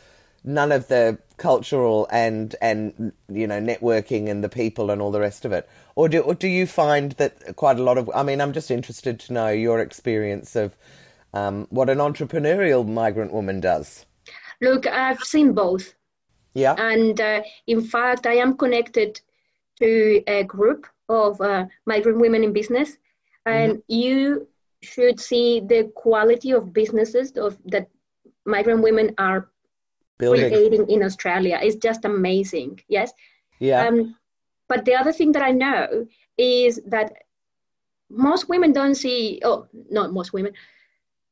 none 0.42 0.72
of 0.72 0.88
the 0.88 1.18
cultural 1.36 2.06
and, 2.10 2.54
and, 2.60 3.12
you 3.28 3.46
know, 3.46 3.60
networking 3.60 4.28
and 4.28 4.42
the 4.42 4.48
people 4.48 4.90
and 4.90 5.02
all 5.02 5.10
the 5.10 5.20
rest 5.20 5.44
of 5.44 5.52
it? 5.52 5.68
Or 5.96 6.08
do, 6.08 6.20
or 6.20 6.34
do 6.34 6.48
you 6.48 6.66
find 6.66 7.12
that 7.12 7.56
quite 7.56 7.78
a 7.78 7.82
lot 7.82 7.98
of, 7.98 8.10
I 8.14 8.22
mean, 8.22 8.40
I'm 8.40 8.52
just 8.52 8.70
interested 8.70 9.20
to 9.20 9.32
know 9.32 9.48
your 9.48 9.80
experience 9.80 10.56
of 10.56 10.76
um, 11.34 11.66
what 11.70 11.90
an 11.90 11.98
entrepreneurial 11.98 12.88
migrant 12.88 13.32
woman 13.32 13.60
does. 13.60 14.06
Look, 14.60 14.86
I've 14.86 15.22
seen 15.22 15.52
both. 15.52 15.94
Yeah. 16.54 16.74
And 16.78 17.20
uh, 17.20 17.42
in 17.66 17.82
fact, 17.82 18.26
I 18.26 18.34
am 18.34 18.56
connected 18.56 19.20
to 19.80 20.22
a 20.26 20.44
group 20.44 20.86
of 21.08 21.40
uh, 21.40 21.66
migrant 21.84 22.20
women 22.20 22.44
in 22.44 22.52
business, 22.52 22.96
and 23.46 23.74
mm-hmm. 23.74 23.92
you 23.92 24.48
should 24.82 25.18
see 25.20 25.60
the 25.60 25.90
quality 25.94 26.52
of 26.52 26.72
businesses 26.72 27.32
of 27.32 27.58
that 27.66 27.88
migrant 28.44 28.82
women 28.82 29.14
are 29.18 29.48
Building. 30.18 30.50
creating 30.50 30.90
in 30.90 31.02
Australia. 31.02 31.58
It's 31.62 31.76
just 31.76 32.04
amazing. 32.04 32.80
Yes. 32.88 33.12
Yeah. 33.58 33.86
Um, 33.86 34.16
but 34.68 34.84
the 34.84 34.94
other 34.94 35.12
thing 35.12 35.32
that 35.32 35.42
I 35.42 35.50
know 35.52 36.06
is 36.38 36.80
that 36.86 37.12
most 38.10 38.48
women 38.48 38.72
don't 38.72 38.94
see. 38.94 39.40
Oh, 39.44 39.66
not 39.90 40.12
most 40.12 40.32
women. 40.32 40.52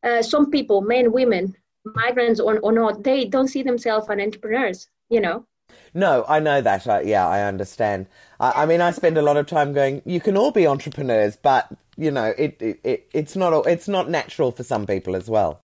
Uh, 0.02 0.22
some 0.22 0.50
people, 0.50 0.80
men, 0.80 1.12
women, 1.12 1.56
migrants 1.84 2.40
or, 2.40 2.58
or 2.58 2.72
not, 2.72 3.04
they 3.04 3.24
don't 3.24 3.48
see 3.48 3.62
themselves 3.62 4.08
as 4.08 4.18
entrepreneurs. 4.18 4.88
You 5.08 5.20
know. 5.20 5.46
No, 5.94 6.24
I 6.28 6.40
know 6.40 6.60
that. 6.60 6.86
I, 6.86 7.02
yeah, 7.02 7.26
I 7.26 7.42
understand. 7.42 8.06
I, 8.40 8.62
I, 8.62 8.66
mean, 8.66 8.80
I 8.80 8.90
spend 8.90 9.18
a 9.18 9.22
lot 9.22 9.36
of 9.36 9.46
time 9.46 9.72
going. 9.72 10.02
You 10.04 10.20
can 10.20 10.36
all 10.36 10.50
be 10.50 10.66
entrepreneurs, 10.66 11.36
but 11.36 11.68
you 11.96 12.10
know, 12.10 12.32
it, 12.38 12.56
it, 12.60 12.80
it 12.82 13.08
it's 13.12 13.36
not 13.36 13.66
it's 13.66 13.88
not 13.88 14.08
natural 14.08 14.50
for 14.50 14.62
some 14.62 14.86
people 14.86 15.14
as 15.14 15.28
well. 15.28 15.60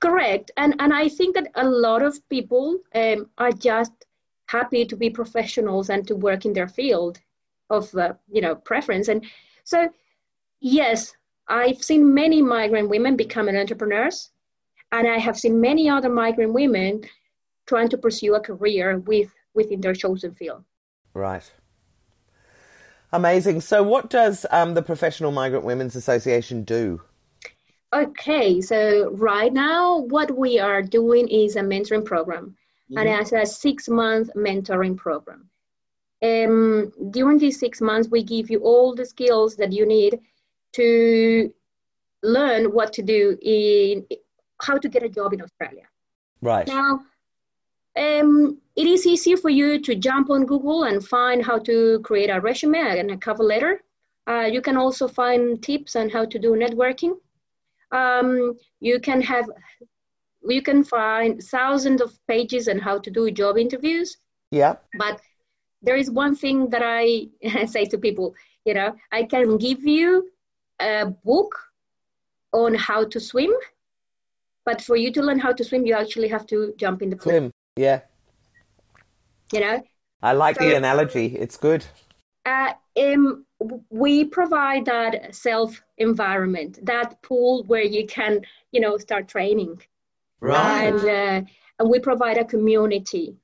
Correct, 0.00 0.50
and 0.56 0.74
and 0.78 0.92
I 0.92 1.08
think 1.08 1.34
that 1.34 1.48
a 1.54 1.64
lot 1.64 2.02
of 2.02 2.28
people 2.28 2.78
um, 2.94 3.28
are 3.38 3.52
just 3.52 3.92
happy 4.46 4.84
to 4.84 4.96
be 4.96 5.08
professionals 5.10 5.88
and 5.88 6.06
to 6.08 6.14
work 6.16 6.44
in 6.44 6.52
their 6.52 6.68
field 6.68 7.18
of 7.70 7.94
uh, 7.94 8.14
you 8.30 8.40
know 8.40 8.54
preference, 8.54 9.08
and 9.08 9.24
so 9.64 9.88
yes, 10.60 11.14
I've 11.48 11.82
seen 11.82 12.14
many 12.14 12.42
migrant 12.42 12.88
women 12.88 13.16
becoming 13.16 13.56
entrepreneurs, 13.56 14.30
and 14.90 15.08
I 15.08 15.18
have 15.18 15.38
seen 15.38 15.60
many 15.60 15.88
other 15.88 16.10
migrant 16.10 16.52
women 16.52 17.04
trying 17.66 17.88
to 17.90 17.98
pursue 17.98 18.34
a 18.34 18.40
career 18.40 18.98
with 18.98 19.32
within 19.54 19.80
their 19.80 19.94
chosen 19.94 20.34
field. 20.34 20.64
Right. 21.14 21.50
Amazing. 23.12 23.60
So, 23.60 23.82
what 23.82 24.08
does 24.08 24.46
um, 24.50 24.74
the 24.74 24.82
Professional 24.82 25.32
Migrant 25.32 25.64
Women's 25.64 25.94
Association 25.94 26.64
do? 26.64 27.02
Okay, 27.92 28.62
so 28.62 29.10
right 29.10 29.52
now, 29.52 29.98
what 29.98 30.34
we 30.34 30.58
are 30.58 30.82
doing 30.82 31.28
is 31.28 31.56
a 31.56 31.60
mentoring 31.60 32.06
program, 32.06 32.56
mm-hmm. 32.90 32.96
and 32.96 33.08
it's 33.08 33.32
a 33.32 33.44
six 33.44 33.86
month 33.86 34.30
mentoring 34.34 34.96
program. 34.96 35.50
Um, 36.22 36.90
during 37.10 37.36
these 37.36 37.58
six 37.58 37.82
months, 37.82 38.08
we 38.08 38.22
give 38.22 38.50
you 38.50 38.60
all 38.60 38.94
the 38.94 39.04
skills 39.04 39.56
that 39.56 39.72
you 39.72 39.84
need 39.84 40.20
to 40.72 41.52
learn 42.22 42.66
what 42.72 42.94
to 42.94 43.02
do 43.02 43.36
in 43.42 44.06
how 44.62 44.78
to 44.78 44.88
get 44.88 45.02
a 45.02 45.08
job 45.08 45.34
in 45.34 45.42
Australia. 45.42 45.84
Right. 46.40 46.66
Now, 46.66 47.00
um, 47.96 48.58
it 48.74 48.86
is 48.86 49.06
easy 49.06 49.36
for 49.36 49.50
you 49.50 49.80
to 49.80 49.94
jump 49.94 50.30
on 50.30 50.46
Google 50.46 50.84
and 50.84 51.06
find 51.06 51.44
how 51.44 51.58
to 51.58 52.00
create 52.00 52.30
a 52.30 52.40
resume 52.40 52.78
and 52.78 53.10
a 53.10 53.16
cover 53.16 53.42
letter. 53.42 53.82
Uh, 54.26 54.48
you 54.50 54.62
can 54.62 54.76
also 54.76 55.08
find 55.08 55.62
tips 55.62 55.96
on 55.96 56.08
how 56.08 56.24
to 56.24 56.38
do 56.38 56.52
networking. 56.52 57.16
Um, 57.90 58.56
you 58.80 58.98
can 59.00 59.20
have, 59.20 59.50
you 60.48 60.62
can 60.62 60.84
find 60.84 61.42
thousands 61.42 62.00
of 62.00 62.18
pages 62.26 62.68
on 62.68 62.78
how 62.78 62.98
to 62.98 63.10
do 63.10 63.30
job 63.30 63.58
interviews. 63.58 64.16
Yeah. 64.50 64.76
But 64.98 65.20
there 65.82 65.96
is 65.96 66.10
one 66.10 66.34
thing 66.34 66.70
that 66.70 66.82
I 66.82 67.26
say 67.66 67.84
to 67.86 67.98
people, 67.98 68.34
you 68.64 68.74
know, 68.74 68.94
I 69.10 69.24
can 69.24 69.58
give 69.58 69.84
you 69.84 70.30
a 70.80 71.06
book 71.06 71.54
on 72.52 72.74
how 72.74 73.04
to 73.04 73.20
swim, 73.20 73.52
but 74.64 74.80
for 74.80 74.96
you 74.96 75.12
to 75.12 75.22
learn 75.22 75.38
how 75.38 75.52
to 75.52 75.64
swim, 75.64 75.84
you 75.84 75.94
actually 75.94 76.28
have 76.28 76.46
to 76.46 76.72
jump 76.76 77.02
in 77.02 77.10
the 77.10 77.16
pool. 77.16 77.32
Swim, 77.32 77.52
yeah. 77.76 78.00
You 79.52 79.60
know? 79.60 79.82
I 80.22 80.32
like 80.32 80.58
so, 80.58 80.64
the 80.64 80.76
analogy. 80.76 81.36
It's 81.36 81.56
good. 81.56 81.84
Uh, 82.44 82.72
um, 83.00 83.46
we 83.90 84.24
provide 84.24 84.84
that 84.86 85.34
self 85.34 85.82
environment, 85.98 86.78
that 86.84 87.20
pool 87.22 87.64
where 87.64 87.82
you 87.82 88.06
can, 88.06 88.42
you 88.72 88.80
know, 88.80 88.98
start 88.98 89.28
training. 89.28 89.80
Right. 90.40 90.84
And, 90.84 91.00
uh, 91.00 91.50
and 91.78 91.90
we 91.90 91.98
provide 91.98 92.38
a 92.38 92.44
community. 92.44 93.36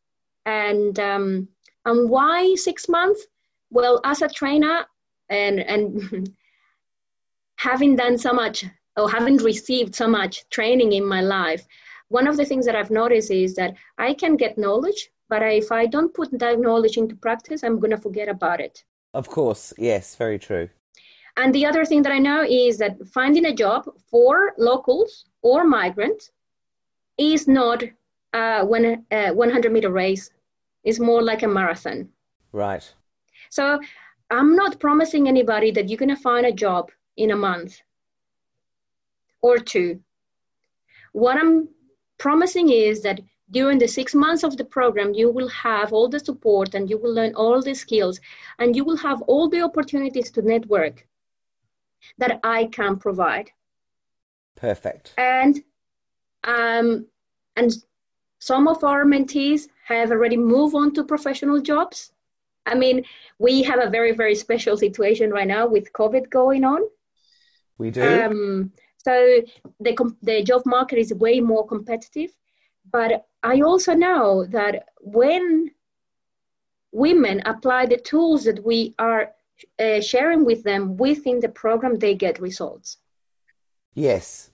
And 0.47 0.99
um, 0.99 1.49
and 1.85 2.09
why 2.09 2.55
six 2.55 2.89
months? 2.89 3.27
Well, 3.71 4.01
as 4.05 4.23
a 4.23 4.29
trainer 4.29 4.87
and 5.29 5.61
and 5.61 6.35
having 7.57 7.97
done 7.97 8.19
so 8.19 8.33
much 8.33 8.65
or 8.97 9.11
having 9.11 9.37
received 9.39 9.95
so 9.95 10.09
much 10.09 10.49
training 10.51 10.93
in 10.93 11.05
my 11.05 11.21
life, 11.21 11.67
one 12.09 12.27
of 12.27 12.37
the 12.37 12.45
things 12.45 12.65
that 12.67 12.77
I've 12.77 12.91
noticed 12.91 13.31
is 13.31 13.55
that 13.57 13.75
I 13.99 14.15
can 14.15 14.37
get 14.37 14.59
knowledge, 14.59 15.11
but 15.29 15.43
if 15.43 15.71
I 15.71 15.87
don't 15.87 16.13
put 16.13 16.31
that 16.39 16.59
knowledge 16.59 16.97
into 16.97 17.15
practice, 17.15 17.63
I'm 17.63 17.79
going 17.79 17.91
to 17.91 17.99
forget 17.99 18.29
about 18.29 18.61
it. 18.61 18.85
Of 19.15 19.29
course, 19.29 19.73
yes, 19.79 20.17
very 20.17 20.39
true. 20.39 20.69
And 21.37 21.55
the 21.55 21.67
other 21.67 21.85
thing 21.85 22.03
that 22.03 22.13
I 22.13 22.19
know 22.19 22.43
is 22.43 22.79
that 22.79 22.97
finding 23.09 23.47
a 23.47 23.55
job 23.55 23.85
for 24.11 24.55
locals 24.59 25.27
or 25.43 25.65
migrants 25.65 26.33
is 27.17 27.47
not 27.47 27.85
uh, 28.35 28.65
a 28.65 29.33
100 29.33 29.67
uh, 29.67 29.71
meter 29.71 29.91
race. 29.91 30.31
It's 30.85 30.99
more 30.99 31.23
like 31.23 31.43
a 31.43 31.49
marathon. 31.49 32.09
Right. 32.53 32.93
So 33.51 33.79
I'm 34.31 34.57
not 34.57 34.81
promising 34.81 35.29
anybody 35.29 35.71
that 35.73 35.89
you're 35.89 35.99
going 35.99 36.15
to 36.15 36.17
find 36.17 36.47
a 36.47 36.53
job 36.53 36.91
in 37.17 37.31
a 37.31 37.37
month 37.37 37.81
or 39.43 39.59
two. 39.59 40.01
What 41.13 41.37
I'm 41.37 41.69
promising 42.19 42.71
is 42.71 43.03
that 43.03 43.21
during 43.51 43.79
the 43.79 43.89
six 43.89 44.15
months 44.15 44.43
of 44.43 44.57
the 44.57 44.65
program, 44.65 45.15
you 45.15 45.31
will 45.31 45.49
have 45.49 45.93
all 45.93 46.09
the 46.09 46.21
support 46.21 46.75
and 46.75 46.91
you 46.91 46.99
will 46.99 47.15
learn 47.15 47.35
all 47.35 47.63
the 47.63 47.75
skills 47.75 48.21
and 48.59 48.77
you 48.77 48.85
will 48.85 48.97
have 48.97 49.23
all 49.23 49.49
the 49.49 49.63
opportunities 49.63 50.31
to 50.33 50.43
network 50.43 51.07
that 52.19 52.41
I 52.45 52.67
can 52.67 52.97
provide. 52.97 53.51
Perfect. 54.57 55.15
And 55.17 55.63
um, 56.45 57.07
and 57.57 57.73
some 58.39 58.69
of 58.69 58.85
our 58.85 59.05
mentees 59.05 59.69
have 59.87 60.11
already 60.11 60.37
moved 60.37 60.75
on 60.75 60.95
to 60.95 61.05
professional 61.05 61.61
jobs. 61.61 62.13
I 62.67 62.75
mean, 62.75 63.05
we 63.39 63.63
have 63.63 63.81
a 63.83 63.91
very 63.91 64.13
very 64.13 64.35
special 64.35 64.77
situation 64.77 65.31
right 65.31 65.49
now 65.49 65.67
with 65.67 65.93
COVID 65.93 66.31
going 66.31 66.65
on. 66.65 66.83
We 67.79 67.91
do. 67.91 68.03
Um, 68.03 68.73
so 69.09 69.17
the 69.81 69.93
the 70.23 70.43
job 70.43 70.63
market 70.67 70.99
is 70.99 71.13
way 71.15 71.41
more 71.41 71.67
competitive 71.67 72.31
but 72.91 73.27
I 73.43 73.61
also 73.61 73.95
know 73.95 74.47
that 74.47 74.87
when 75.01 75.71
women 76.93 77.43
apply 77.45 77.87
the 77.87 77.99
tools 77.99 78.45
that 78.45 78.65
we 78.65 78.95
are 78.99 79.33
uh, 79.79 80.01
sharing 80.01 80.45
with 80.45 80.63
them 80.65 80.97
within 80.97 81.41
the 81.41 81.49
program, 81.49 81.99
they 81.99 82.15
get 82.15 82.41
results. 82.41 82.99
Yes. 83.95 84.51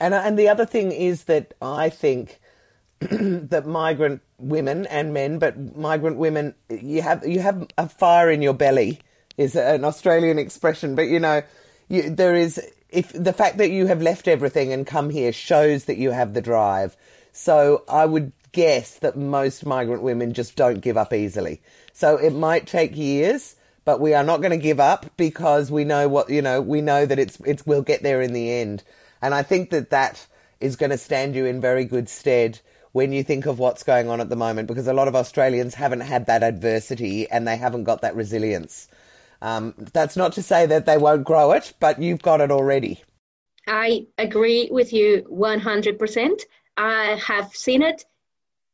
And, 0.00 0.14
and 0.14 0.38
the 0.38 0.48
other 0.48 0.66
thing 0.66 0.92
is 0.92 1.24
that 1.24 1.54
I 1.62 1.88
think 1.88 2.40
that 3.00 3.66
migrant 3.66 4.22
women 4.38 4.86
and 4.86 5.14
men, 5.14 5.38
but 5.38 5.76
migrant 5.76 6.18
women, 6.18 6.54
you 6.68 7.02
have 7.02 7.26
you 7.26 7.40
have 7.40 7.66
a 7.76 7.88
fire 7.88 8.30
in 8.30 8.42
your 8.42 8.54
belly 8.54 9.00
is 9.36 9.54
an 9.54 9.84
Australian 9.84 10.38
expression, 10.38 10.94
but 10.96 11.02
you 11.02 11.20
know, 11.20 11.42
you, 11.88 12.10
there 12.10 12.34
is 12.34 12.60
if 12.90 13.12
the 13.12 13.32
fact 13.32 13.58
that 13.58 13.70
you 13.70 13.86
have 13.86 14.00
left 14.00 14.28
everything 14.28 14.72
and 14.72 14.86
come 14.86 15.10
here 15.10 15.32
shows 15.32 15.84
that 15.84 15.98
you 15.98 16.10
have 16.10 16.34
the 16.34 16.40
drive 16.40 16.96
so 17.32 17.84
I 17.88 18.06
would 18.06 18.32
guess 18.52 18.98
that 18.98 19.16
most 19.16 19.64
migrant 19.66 20.02
women 20.02 20.34
just 20.34 20.56
don't 20.56 20.80
give 20.80 20.96
up 20.96 21.12
easily. 21.12 21.60
So 21.92 22.16
it 22.16 22.32
might 22.32 22.66
take 22.66 22.96
years, 22.96 23.56
but 23.84 24.00
we 24.00 24.14
are 24.14 24.24
not 24.24 24.40
going 24.40 24.50
to 24.50 24.56
give 24.56 24.80
up 24.80 25.06
because 25.16 25.70
we 25.70 25.84
know 25.84 26.08
what, 26.08 26.30
you 26.30 26.42
know, 26.42 26.60
we 26.60 26.80
know 26.80 27.06
that 27.06 27.18
it's, 27.18 27.38
it's, 27.40 27.66
we'll 27.66 27.82
get 27.82 28.02
there 28.02 28.22
in 28.22 28.32
the 28.32 28.50
end. 28.50 28.82
And 29.20 29.34
I 29.34 29.42
think 29.42 29.70
that 29.70 29.90
that 29.90 30.26
is 30.60 30.76
going 30.76 30.90
to 30.90 30.98
stand 30.98 31.34
you 31.34 31.46
in 31.46 31.60
very 31.60 31.84
good 31.84 32.08
stead 32.08 32.60
when 32.92 33.12
you 33.12 33.22
think 33.22 33.46
of 33.46 33.58
what's 33.58 33.82
going 33.82 34.08
on 34.08 34.20
at 34.20 34.28
the 34.28 34.36
moment 34.36 34.66
because 34.66 34.88
a 34.88 34.92
lot 34.92 35.08
of 35.08 35.14
Australians 35.14 35.74
haven't 35.74 36.00
had 36.00 36.26
that 36.26 36.42
adversity 36.42 37.30
and 37.30 37.46
they 37.46 37.56
haven't 37.56 37.84
got 37.84 38.00
that 38.00 38.16
resilience. 38.16 38.88
Um, 39.40 39.74
that's 39.92 40.16
not 40.16 40.32
to 40.34 40.42
say 40.42 40.66
that 40.66 40.86
they 40.86 40.98
won't 40.98 41.24
grow 41.24 41.52
it, 41.52 41.74
but 41.78 42.00
you've 42.02 42.22
got 42.22 42.40
it 42.40 42.50
already. 42.50 43.02
I 43.66 44.06
agree 44.16 44.68
with 44.70 44.92
you 44.92 45.26
100%. 45.30 46.40
I 46.76 47.20
have 47.24 47.54
seen 47.54 47.82
it 47.82 48.04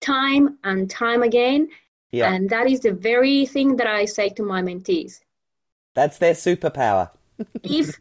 time 0.00 0.59
and 0.64 0.88
time 0.88 1.22
again. 1.22 1.68
Yeah. 2.12 2.33
And 2.33 2.48
that 2.50 2.70
is 2.70 2.81
the 2.81 2.92
very 2.92 3.44
thing 3.46 3.77
that 3.77 3.87
I 3.87 4.05
say 4.05 4.29
to 4.31 4.42
my 4.42 4.62
mentees. 4.62 5.20
That's 5.94 6.18
their 6.18 6.35
superpower. 6.35 7.11
if, 7.62 7.98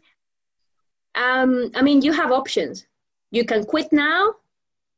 um, 1.14 1.70
I 1.74 1.82
mean, 1.82 2.02
you 2.02 2.12
have 2.12 2.30
options. 2.30 2.86
You 3.30 3.44
can 3.44 3.64
quit 3.64 3.92
now 3.92 4.34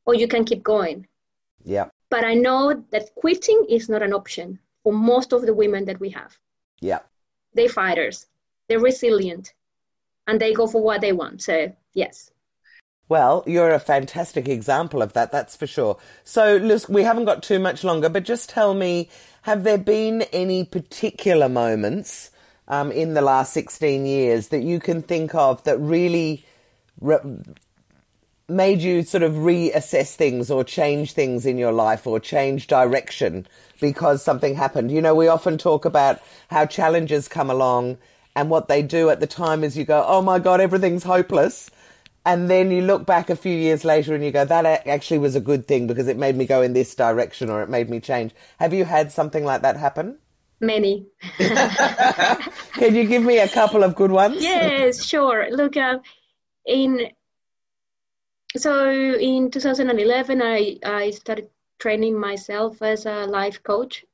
or 0.05 0.13
you 0.13 0.27
can 0.27 0.45
keep 0.45 0.63
going. 0.63 1.07
Yeah. 1.63 1.89
But 2.09 2.23
I 2.23 2.35
know 2.35 2.83
that 2.91 3.13
quitting 3.15 3.65
is 3.69 3.89
not 3.89 4.03
an 4.03 4.13
option 4.13 4.59
for 4.83 4.93
most 4.93 5.33
of 5.33 5.41
the 5.45 5.53
women 5.53 5.85
that 5.85 5.99
we 5.99 6.09
have. 6.11 6.37
Yeah. 6.79 6.99
They're 7.57 7.67
fighters, 7.67 8.27
they're 8.69 8.79
resilient, 8.79 9.53
and 10.27 10.39
they 10.39 10.53
go 10.53 10.67
for 10.67 10.81
what 10.81 11.01
they 11.01 11.11
want. 11.11 11.41
So, 11.41 11.75
yes. 11.93 12.31
Well, 13.09 13.43
you're 13.47 13.71
a 13.71 13.79
fantastic 13.79 14.47
example 14.47 15.01
of 15.01 15.13
that, 15.13 15.31
that's 15.31 15.55
for 15.55 15.65
sure. 15.65 15.97
So, 16.23 16.57
Liz, 16.57 16.87
we 16.87 17.01
haven't 17.03 17.25
got 17.25 17.41
too 17.41 17.57
much 17.57 17.83
longer, 17.83 18.09
but 18.09 18.25
just 18.25 18.49
tell 18.49 18.75
me, 18.75 19.09
have 19.41 19.63
there 19.63 19.79
been 19.79 20.21
any 20.31 20.65
particular 20.65 21.49
moments 21.49 22.29
um, 22.67 22.91
in 22.91 23.15
the 23.15 23.21
last 23.21 23.53
16 23.53 24.05
years 24.05 24.49
that 24.49 24.61
you 24.61 24.79
can 24.79 25.01
think 25.01 25.33
of 25.33 25.63
that 25.63 25.79
really 25.79 26.45
re- 27.01 27.17
made 28.49 28.81
you 28.81 29.03
sort 29.03 29.23
of 29.23 29.33
reassess 29.33 30.15
things 30.15 30.49
or 30.49 30.63
change 30.63 31.13
things 31.13 31.45
in 31.45 31.57
your 31.57 31.71
life 31.73 32.07
or 32.07 32.19
change 32.19 32.67
direction 32.67 33.45
because 33.79 34.23
something 34.23 34.55
happened? 34.55 34.91
You 34.91 35.01
know, 35.01 35.15
we 35.15 35.27
often 35.27 35.57
talk 35.57 35.85
about 35.85 36.21
how 36.49 36.65
challenges 36.65 37.27
come 37.27 37.49
along 37.49 37.97
and 38.35 38.49
what 38.49 38.67
they 38.67 38.81
do 38.83 39.09
at 39.09 39.19
the 39.19 39.27
time 39.27 39.63
is 39.63 39.77
you 39.77 39.85
go, 39.85 40.03
oh 40.07 40.21
my 40.21 40.39
God, 40.39 40.61
everything's 40.61 41.03
hopeless 41.03 41.69
and 42.27 42.49
then 42.49 42.71
you 42.71 42.81
look 42.81 43.05
back 43.05 43.29
a 43.29 43.37
few 43.37 43.55
years 43.55 43.85
later 43.85 44.13
and 44.13 44.21
you 44.21 44.31
go, 44.31 44.43
that 44.43 44.85
actually 44.85 45.17
was 45.17 45.33
a 45.33 45.39
good 45.39 45.65
thing 45.65 45.87
because 45.87 46.09
it 46.09 46.17
made 46.17 46.35
me 46.35 46.45
go 46.45 46.61
in 46.61 46.73
this 46.73 46.93
direction 46.93 47.49
or 47.49 47.61
it 47.63 47.69
made 47.69 47.89
me 47.89 48.01
change. 48.01 48.33
Have 48.59 48.73
you 48.73 48.83
had 48.83 49.13
something 49.13 49.45
like 49.45 49.61
that 49.61 49.77
happen? 49.77 50.17
Many. 50.59 51.07
Can 51.37 52.95
you 52.95 53.05
give 53.05 53.23
me 53.23 53.37
a 53.37 53.47
couple 53.47 53.81
of 53.81 53.95
good 53.95 54.11
ones? 54.11 54.43
Yes, 54.43 55.05
sure. 55.05 55.47
Look, 55.51 55.77
uh, 55.77 55.99
in 56.65 57.11
so 58.55 58.89
in 59.15 59.51
2011, 59.51 60.41
I 60.41 60.77
I 60.83 61.11
started 61.11 61.49
training 61.79 62.19
myself 62.19 62.81
as 62.81 63.05
a 63.05 63.25
life 63.25 63.61
coach. 63.63 64.05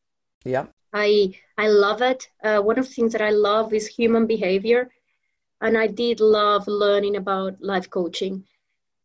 Yeah. 0.43 0.67
I 0.93 1.35
I 1.57 1.67
love 1.67 2.01
it. 2.01 2.29
Uh, 2.43 2.59
one 2.61 2.79
of 2.79 2.87
the 2.87 2.93
things 2.93 3.13
that 3.13 3.21
I 3.21 3.29
love 3.31 3.73
is 3.73 3.87
human 3.87 4.27
behavior 4.27 4.89
and 5.63 5.77
I 5.77 5.87
did 5.87 6.19
love 6.19 6.67
learning 6.67 7.15
about 7.15 7.61
life 7.61 7.89
coaching. 7.89 8.43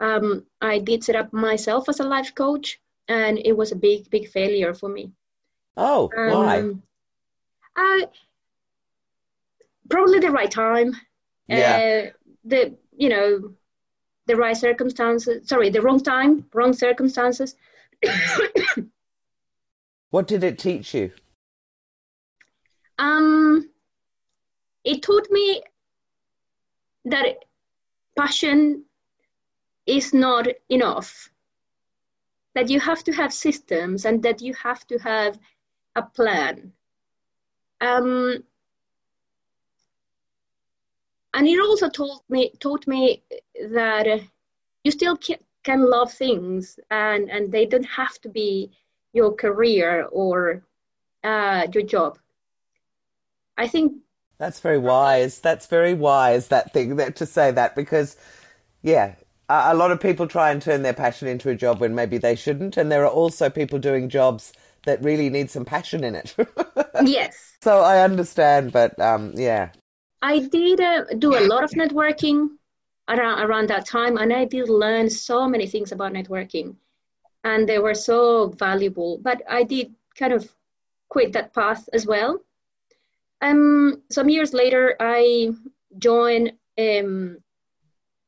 Um, 0.01 0.45
I 0.61 0.79
did 0.79 1.05
set 1.05 1.17
up 1.17 1.33
myself 1.33 1.89
as 1.89 2.01
a 2.01 2.05
life 2.05 2.35
coach, 2.35 2.81
and 3.09 3.39
it 3.39 3.57
was 3.57 3.73
a 3.73 3.77
big, 3.77 4.11
big 4.11 4.29
failure 4.29 4.75
for 4.75 4.89
me. 4.89 5.13
Oh, 5.77 6.11
um, 6.17 6.31
why? 6.31 6.75
I, 7.77 8.07
probably 9.89 10.19
the 10.19 10.31
right 10.31 10.51
time. 10.51 10.95
Yeah. 11.47 11.77
Uh, 11.77 12.11
the 12.45 12.77
you 12.97 13.09
know 13.09 13.55
the 14.29 14.37
right 14.37 14.57
circumstances. 14.57 15.49
Sorry, 15.49 15.71
the 15.71 15.83
wrong 15.83 16.01
time, 16.01 16.47
wrong 16.55 16.73
circumstances. 16.73 17.57
what 20.11 20.29
did 20.29 20.45
it 20.45 20.59
teach 20.59 20.95
you? 20.95 21.11
Um, 22.99 23.71
it 24.85 25.03
taught 25.03 25.29
me 25.31 25.63
that 27.07 27.45
passion 28.17 28.85
is 29.87 30.13
not 30.13 30.47
enough 30.69 31.31
that 32.55 32.69
you 32.69 32.81
have 32.81 33.03
to 33.05 33.13
have 33.13 33.33
systems 33.33 34.05
and 34.05 34.23
that 34.23 34.43
you 34.43 34.53
have 34.55 34.87
to 34.89 34.99
have 34.99 35.39
a 35.97 36.03
plan 36.03 36.73
um, 37.81 38.43
and 41.35 41.47
it 41.47 41.61
also 41.61 41.89
told 41.89 42.23
me 42.29 42.53
taught 42.61 42.87
me 42.87 43.23
that 43.71 44.21
you 44.85 44.91
still 44.91 45.19
can 45.65 45.81
love 45.81 46.13
things 46.13 46.79
and 46.91 47.31
and 47.31 47.53
they 47.53 47.67
don't 47.67 47.85
have 47.85 48.19
to 48.21 48.29
be 48.29 48.71
your 49.13 49.33
career 49.33 50.09
or 50.13 50.63
uh, 51.25 51.67
your 51.73 51.83
job 51.85 52.19
I 53.57 53.67
think 53.67 53.93
that's 54.39 54.61
very 54.61 54.79
wise. 54.79 55.41
That's 55.41 55.67
very 55.67 55.95
wise. 55.95 56.49
That 56.49 56.73
thing 56.73 56.97
that 56.97 57.17
to 57.17 57.27
say 57.27 57.51
that 57.51 57.75
because, 57.75 58.17
yeah, 58.83 59.17
a, 59.49 59.71
a 59.73 59.75
lot 59.75 59.91
of 59.91 60.01
people 60.01 60.29
try 60.29 60.51
and 60.53 60.63
turn 60.63 60.83
their 60.83 60.95
passion 60.95 61.27
into 61.27 61.51
a 61.51 61.57
job 61.57 61.81
when 61.81 61.95
maybe 61.95 62.19
they 62.19 62.37
shouldn't, 62.37 62.77
and 62.77 62.91
there 62.91 63.05
are 63.05 63.11
also 63.11 63.51
people 63.51 63.81
doing 63.81 64.09
jobs 64.09 64.53
that 64.87 65.03
really 65.03 65.29
need 65.29 65.51
some 65.51 65.65
passion 65.65 66.05
in 66.05 66.15
it. 66.15 66.37
yes. 67.05 67.57
So 67.61 67.81
I 67.81 68.03
understand, 68.03 68.73
but 68.73 68.99
um, 69.01 69.33
yeah. 69.35 69.71
I 70.23 70.41
did 70.41 70.81
uh, 70.81 71.05
do 71.19 71.37
a 71.37 71.47
lot 71.47 71.65
of 71.65 71.71
networking 71.71 72.51
around, 73.09 73.43
around 73.43 73.69
that 73.69 73.87
time, 73.87 74.17
and 74.17 74.33
I 74.33 74.45
did 74.45 74.69
learn 74.69 75.09
so 75.09 75.49
many 75.49 75.67
things 75.67 75.93
about 75.93 76.13
networking, 76.13 76.77
and 77.45 77.69
they 77.69 77.79
were 77.79 77.95
so 77.95 78.49
valuable. 78.49 79.19
But 79.19 79.43
I 79.49 79.63
did 79.63 79.95
kind 80.17 80.33
of 80.33 80.51
quit 81.09 81.33
that 81.33 81.55
path 81.55 81.89
as 81.93 82.07
well. 82.07 82.41
Um, 83.41 84.03
some 84.11 84.29
years 84.29 84.53
later, 84.53 84.97
I 84.99 85.51
joined 85.99 86.53
um, 86.79 87.39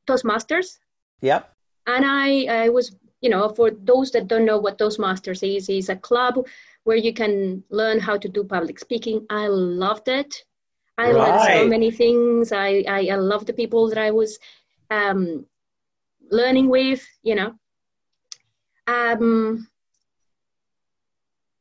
Toastmasters. 0.07 0.79
Yep. 1.21 1.53
And 1.87 2.05
I, 2.07 2.65
I 2.65 2.69
was, 2.69 2.97
you 3.21 3.31
know, 3.31 3.49
for 3.49 3.71
those 3.71 4.11
that 4.13 4.29
don't 4.29 4.45
know 4.45 4.59
what 4.59 4.79
Toastmasters 4.79 5.43
is, 5.57 5.69
is 5.69 5.89
a 5.89 5.97
club 5.97 6.47
where 6.85 6.97
you 6.97 7.13
can 7.13 7.63
learn 7.71 7.99
how 7.99 8.17
to 8.17 8.29
do 8.29 8.45
public 8.45 8.79
speaking. 8.79 9.27
I 9.29 9.49
loved 9.49 10.09
it. 10.09 10.45
I 11.01 11.13
right. 11.13 11.15
learned 11.15 11.61
so 11.61 11.67
many 11.67 11.91
things. 11.91 12.53
I, 12.53 12.85
I, 12.87 13.09
I 13.13 13.17
love 13.17 13.47
the 13.47 13.55
people 13.55 13.89
that 13.89 13.97
I 13.97 14.11
was 14.11 14.39
um, 14.91 15.47
learning 16.31 16.69
with, 16.69 17.03
you 17.23 17.35
know. 17.35 17.55
Um, 18.87 19.67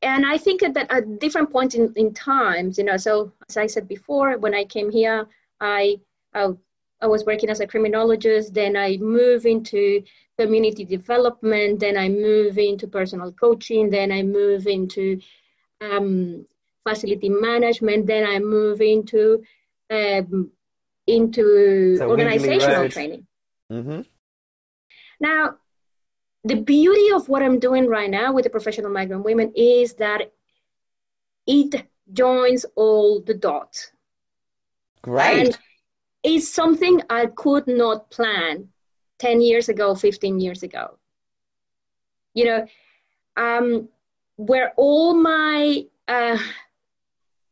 and 0.01 0.25
I 0.25 0.37
think 0.37 0.61
that 0.61 0.91
at 0.91 1.19
different 1.19 1.51
points 1.51 1.75
in, 1.75 1.93
in 1.95 2.13
times, 2.13 2.77
you 2.77 2.83
know, 2.83 2.97
so 2.97 3.31
as 3.47 3.55
I 3.55 3.67
said 3.67 3.87
before, 3.87 4.37
when 4.37 4.53
I 4.53 4.65
came 4.65 4.91
here, 4.91 5.25
I, 5.61 5.99
I, 6.33 6.49
I 7.01 7.07
was 7.07 7.25
working 7.25 7.49
as 7.49 7.61
a 7.61 7.67
criminologist, 7.67 8.53
then 8.53 8.75
I 8.75 8.97
move 8.97 9.45
into 9.45 10.03
community 10.37 10.83
development, 10.83 11.79
then 11.79 11.97
I 11.97 12.09
move 12.09 12.57
into 12.57 12.87
personal 12.87 13.31
coaching, 13.31 13.89
then 13.89 14.11
I 14.11 14.21
move 14.21 14.67
into 14.67 15.19
um, 15.79 16.45
facility 16.89 17.29
management, 17.29 18.07
then 18.07 18.25
I 18.25 18.39
move 18.39 18.81
into 18.81 19.43
um, 19.89 20.51
into 21.07 21.97
so 21.97 22.09
organizational 22.09 22.89
training. 22.89 23.25
Mm-hmm. 23.71 24.01
Now, 25.19 25.55
the 26.43 26.55
beauty 26.55 27.11
of 27.13 27.27
what 27.27 27.41
I'm 27.43 27.59
doing 27.59 27.87
right 27.87 28.09
now 28.09 28.33
with 28.33 28.43
the 28.43 28.49
professional 28.49 28.91
migrant 28.91 29.23
women 29.23 29.51
is 29.55 29.95
that 29.95 30.31
it 31.45 31.85
joins 32.11 32.65
all 32.75 33.21
the 33.21 33.33
dots. 33.33 33.91
Great. 35.01 35.47
And 35.47 35.57
it's 36.23 36.49
something 36.49 37.01
I 37.09 37.27
could 37.27 37.67
not 37.67 38.09
plan 38.09 38.69
10 39.19 39.41
years 39.41 39.69
ago, 39.69 39.95
15 39.95 40.39
years 40.39 40.63
ago. 40.63 40.97
You 42.33 42.45
know, 42.45 42.67
um, 43.35 43.89
where 44.37 44.73
all 44.77 45.13
my 45.13 45.85
uh, 46.07 46.37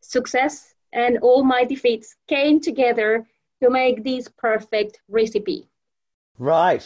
success 0.08 0.74
and 0.94 1.18
all 1.20 1.44
my 1.44 1.64
defeats 1.66 2.16
came 2.28 2.60
together 2.60 3.28
to 3.62 3.70
make 3.70 4.04
this 4.04 4.28
perfect 4.28 5.02
recipe. 5.10 5.68
Right. 6.38 6.86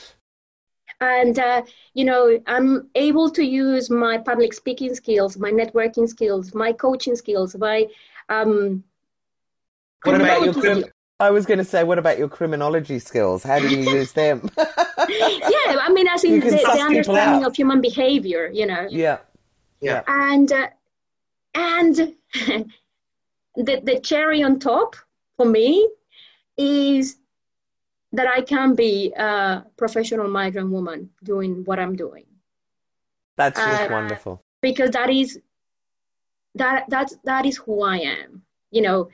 And 0.99 1.39
uh, 1.39 1.63
you 1.93 2.05
know 2.05 2.39
i'm 2.47 2.89
able 2.95 3.29
to 3.31 3.43
use 3.43 3.89
my 3.89 4.17
public 4.17 4.53
speaking 4.53 4.93
skills 4.93 5.37
my 5.37 5.49
networking 5.49 6.07
skills 6.07 6.53
my 6.53 6.71
coaching 6.73 7.15
skills 7.15 7.55
my 7.55 7.87
um 8.29 8.83
what 10.03 10.19
about 10.19 10.43
your 10.43 10.53
crim- 10.53 10.85
i 11.19 11.31
was 11.31 11.45
going 11.45 11.57
to 11.57 11.65
say 11.65 11.83
what 11.83 11.97
about 11.97 12.17
your 12.19 12.27
criminology 12.27 12.99
skills? 12.99 13.41
How 13.43 13.57
do 13.59 13.67
you 13.69 13.89
use 13.99 14.11
them? 14.11 14.49
Yeah 14.57 15.77
i 15.87 15.89
mean 15.91 16.07
as 16.07 16.23
in 16.23 16.39
the, 16.39 16.49
the 16.49 16.81
understanding 16.81 17.45
of 17.45 17.55
human 17.55 17.81
behavior 17.81 18.51
you 18.53 18.65
know. 18.65 18.87
Yeah. 18.89 19.19
Yeah. 19.81 20.03
And 20.07 20.51
uh, 20.51 20.67
and 21.55 22.15
the, 23.55 23.81
the 23.83 23.99
cherry 23.99 24.43
on 24.43 24.59
top 24.59 24.95
for 25.37 25.45
me 25.45 25.87
is 26.57 27.17
that 28.13 28.27
I 28.27 28.41
can 28.41 28.75
be 28.75 29.13
a 29.15 29.63
professional 29.77 30.27
migrant 30.27 30.69
woman 30.69 31.09
doing 31.23 31.63
what 31.65 31.79
I'm 31.79 31.95
doing. 31.95 32.25
That's 33.37 33.57
just 33.59 33.83
uh, 33.83 33.87
wonderful. 33.89 34.43
Because 34.61 34.91
that 34.91 35.09
is 35.09 35.39
that 36.55 36.85
that's 36.89 37.15
that 37.23 37.45
is 37.45 37.57
who 37.57 37.81
I 37.81 37.97
am. 37.97 38.43
You 38.71 38.81
know, 38.81 39.09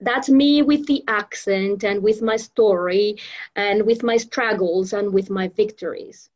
that's 0.00 0.28
me 0.28 0.62
with 0.62 0.86
the 0.86 1.02
accent 1.08 1.84
and 1.84 2.02
with 2.02 2.22
my 2.22 2.36
story 2.36 3.16
and 3.56 3.84
with 3.84 4.02
my 4.02 4.16
struggles 4.16 4.92
and 4.92 5.12
with 5.12 5.30
my 5.30 5.48
victories. 5.48 6.30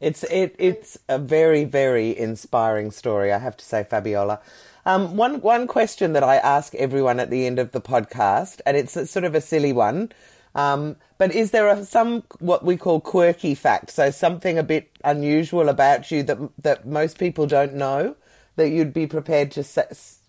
It's 0.00 0.24
it 0.24 0.56
it's 0.58 0.98
a 1.08 1.18
very 1.18 1.64
very 1.64 2.16
inspiring 2.16 2.90
story, 2.90 3.32
I 3.32 3.38
have 3.38 3.56
to 3.58 3.64
say, 3.64 3.84
Fabiola. 3.84 4.40
Um, 4.86 5.16
one 5.16 5.42
one 5.42 5.66
question 5.66 6.14
that 6.14 6.24
I 6.24 6.36
ask 6.36 6.74
everyone 6.74 7.20
at 7.20 7.28
the 7.30 7.46
end 7.46 7.58
of 7.58 7.72
the 7.72 7.82
podcast, 7.82 8.60
and 8.64 8.76
it's 8.78 8.96
a, 8.96 9.06
sort 9.06 9.24
of 9.24 9.34
a 9.34 9.42
silly 9.42 9.74
one, 9.74 10.10
um, 10.54 10.96
but 11.18 11.34
is 11.34 11.50
there 11.50 11.68
a, 11.68 11.84
some 11.84 12.22
what 12.38 12.64
we 12.64 12.78
call 12.78 13.00
quirky 13.00 13.54
fact? 13.54 13.90
So 13.90 14.10
something 14.10 14.56
a 14.56 14.62
bit 14.62 14.90
unusual 15.04 15.68
about 15.68 16.10
you 16.10 16.22
that 16.22 16.38
that 16.62 16.86
most 16.86 17.18
people 17.18 17.46
don't 17.46 17.74
know 17.74 18.16
that 18.56 18.70
you'd 18.70 18.94
be 18.94 19.06
prepared 19.06 19.50
to 19.52 19.62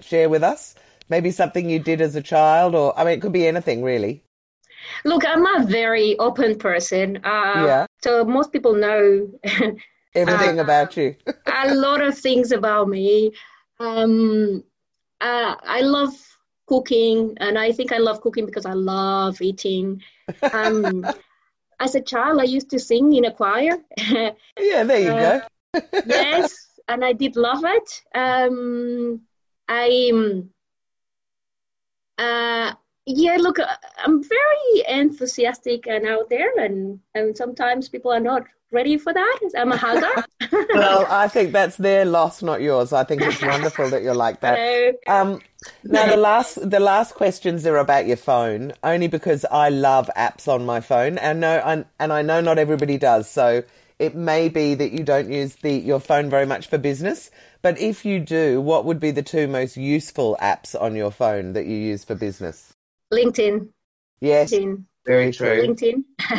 share 0.01 0.29
with 0.29 0.43
us? 0.43 0.75
Maybe 1.07 1.31
something 1.31 1.69
you 1.69 1.79
did 1.79 2.01
as 2.01 2.15
a 2.15 2.21
child, 2.21 2.75
or 2.75 2.97
I 2.99 3.05
mean, 3.05 3.13
it 3.13 3.21
could 3.21 3.31
be 3.33 3.47
anything 3.47 3.83
really. 3.83 4.23
Look, 5.05 5.25
I'm 5.25 5.45
a 5.45 5.65
very 5.65 6.17
open 6.19 6.57
person. 6.57 7.17
Uh, 7.17 7.65
yeah. 7.65 7.85
So 8.01 8.25
most 8.25 8.51
people 8.51 8.73
know 8.73 9.29
everything 10.15 10.59
uh, 10.59 10.63
about 10.63 10.97
you. 10.97 11.15
a 11.45 11.73
lot 11.73 12.01
of 12.01 12.17
things 12.17 12.51
about 12.51 12.87
me. 12.87 13.31
Um, 13.79 14.63
uh, 15.19 15.55
I 15.63 15.81
love 15.81 16.13
cooking, 16.67 17.35
and 17.37 17.57
I 17.57 17.71
think 17.71 17.91
I 17.91 17.97
love 17.97 18.21
cooking 18.21 18.45
because 18.45 18.65
I 18.65 18.73
love 18.73 19.41
eating. 19.41 20.01
Um, 20.53 21.05
as 21.79 21.95
a 21.95 22.01
child, 22.01 22.39
I 22.39 22.43
used 22.43 22.69
to 22.71 22.79
sing 22.79 23.13
in 23.13 23.25
a 23.25 23.33
choir. 23.33 23.77
yeah, 23.97 24.33
there 24.83 24.99
you 24.99 25.11
uh, 25.11 25.41
go. 25.73 25.81
yes, 26.05 26.55
and 26.87 27.03
I 27.03 27.13
did 27.13 27.35
love 27.35 27.63
it. 27.65 28.01
Um, 28.13 29.21
I, 29.67 30.11
um, 30.13 30.49
uh, 32.17 32.73
yeah, 33.05 33.37
look, 33.39 33.57
I'm 34.03 34.23
very 34.23 34.83
enthusiastic 34.87 35.87
and 35.87 36.05
out 36.05 36.29
there, 36.29 36.51
and, 36.57 36.99
and 37.15 37.35
sometimes 37.35 37.89
people 37.89 38.11
are 38.11 38.19
not 38.19 38.43
ready 38.71 38.97
for 38.97 39.13
that. 39.13 39.39
I'm 39.57 39.71
a 39.71 39.77
hugger. 39.77 40.23
well, 40.73 41.05
I 41.09 41.27
think 41.27 41.51
that's 41.51 41.77
their 41.77 42.05
loss, 42.05 42.41
not 42.41 42.61
yours. 42.61 42.93
I 42.93 43.03
think 43.03 43.21
it's 43.21 43.41
wonderful 43.41 43.89
that 43.89 44.03
you're 44.03 44.15
like 44.15 44.39
that. 44.41 44.97
Um, 45.07 45.41
now 45.83 46.07
the 46.07 46.17
last 46.17 46.69
the 46.69 46.79
last 46.79 47.15
questions 47.15 47.65
are 47.65 47.77
about 47.77 48.07
your 48.07 48.17
phone, 48.17 48.73
only 48.83 49.07
because 49.07 49.45
I 49.51 49.69
love 49.69 50.09
apps 50.15 50.47
on 50.47 50.65
my 50.65 50.79
phone, 50.79 51.17
and 51.17 51.39
no, 51.39 51.61
and, 51.65 51.85
and 51.99 52.13
I 52.13 52.21
know 52.21 52.41
not 52.41 52.57
everybody 52.57 52.97
does. 52.97 53.29
So 53.29 53.63
it 53.99 54.15
may 54.15 54.49
be 54.49 54.73
that 54.75 54.91
you 54.91 55.03
don't 55.03 55.29
use 55.29 55.55
the 55.57 55.73
your 55.73 55.99
phone 55.99 56.29
very 56.29 56.45
much 56.45 56.67
for 56.67 56.77
business, 56.77 57.29
but 57.61 57.79
if 57.79 58.05
you 58.05 58.19
do, 58.19 58.61
what 58.61 58.85
would 58.85 58.99
be 58.99 59.11
the 59.11 59.23
two 59.23 59.47
most 59.47 59.77
useful 59.77 60.37
apps 60.41 60.79
on 60.79 60.95
your 60.95 61.11
phone 61.11 61.53
that 61.53 61.65
you 61.65 61.75
use 61.75 62.03
for 62.03 62.15
business? 62.15 62.70
LinkedIn. 63.11 63.69
Yes. 64.19 64.51
LinkedIn. 64.53 64.85
Very 65.05 65.31
true. 65.31 65.67
LinkedIn. 65.67 66.03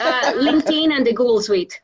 uh, 0.00 0.32
LinkedIn 0.34 0.92
and 0.92 1.06
the 1.06 1.12
Google 1.12 1.42
Suite. 1.42 1.80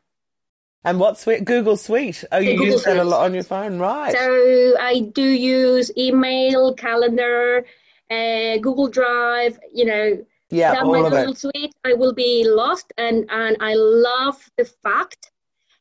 And 0.83 0.99
what 0.99 1.17
suite? 1.17 1.45
Google 1.45 1.77
Suite. 1.77 2.23
Oh, 2.31 2.37
you 2.37 2.63
use 2.63 2.83
that 2.83 2.97
a 2.97 3.03
lot 3.03 3.25
on 3.25 3.33
your 3.33 3.43
phone, 3.43 3.79
right? 3.79 4.13
So 4.13 4.77
I 4.79 4.99
do 5.13 5.23
use 5.23 5.91
email, 5.97 6.75
calendar, 6.75 7.65
uh, 8.11 8.57
Google 8.57 8.87
Drive. 8.87 9.59
You 9.73 9.85
know, 9.85 10.25
yeah, 10.51 10.75
all 10.79 10.91
my 10.91 10.99
of 10.99 11.11
Google 11.11 11.31
it. 11.31 11.37
Suite, 11.39 11.73
I 11.83 11.93
will 11.93 12.13
be 12.13 12.45
lost, 12.47 12.93
and 12.97 13.25
and 13.29 13.57
I 13.59 13.73
love 13.73 14.37
the 14.57 14.65
fact 14.65 15.31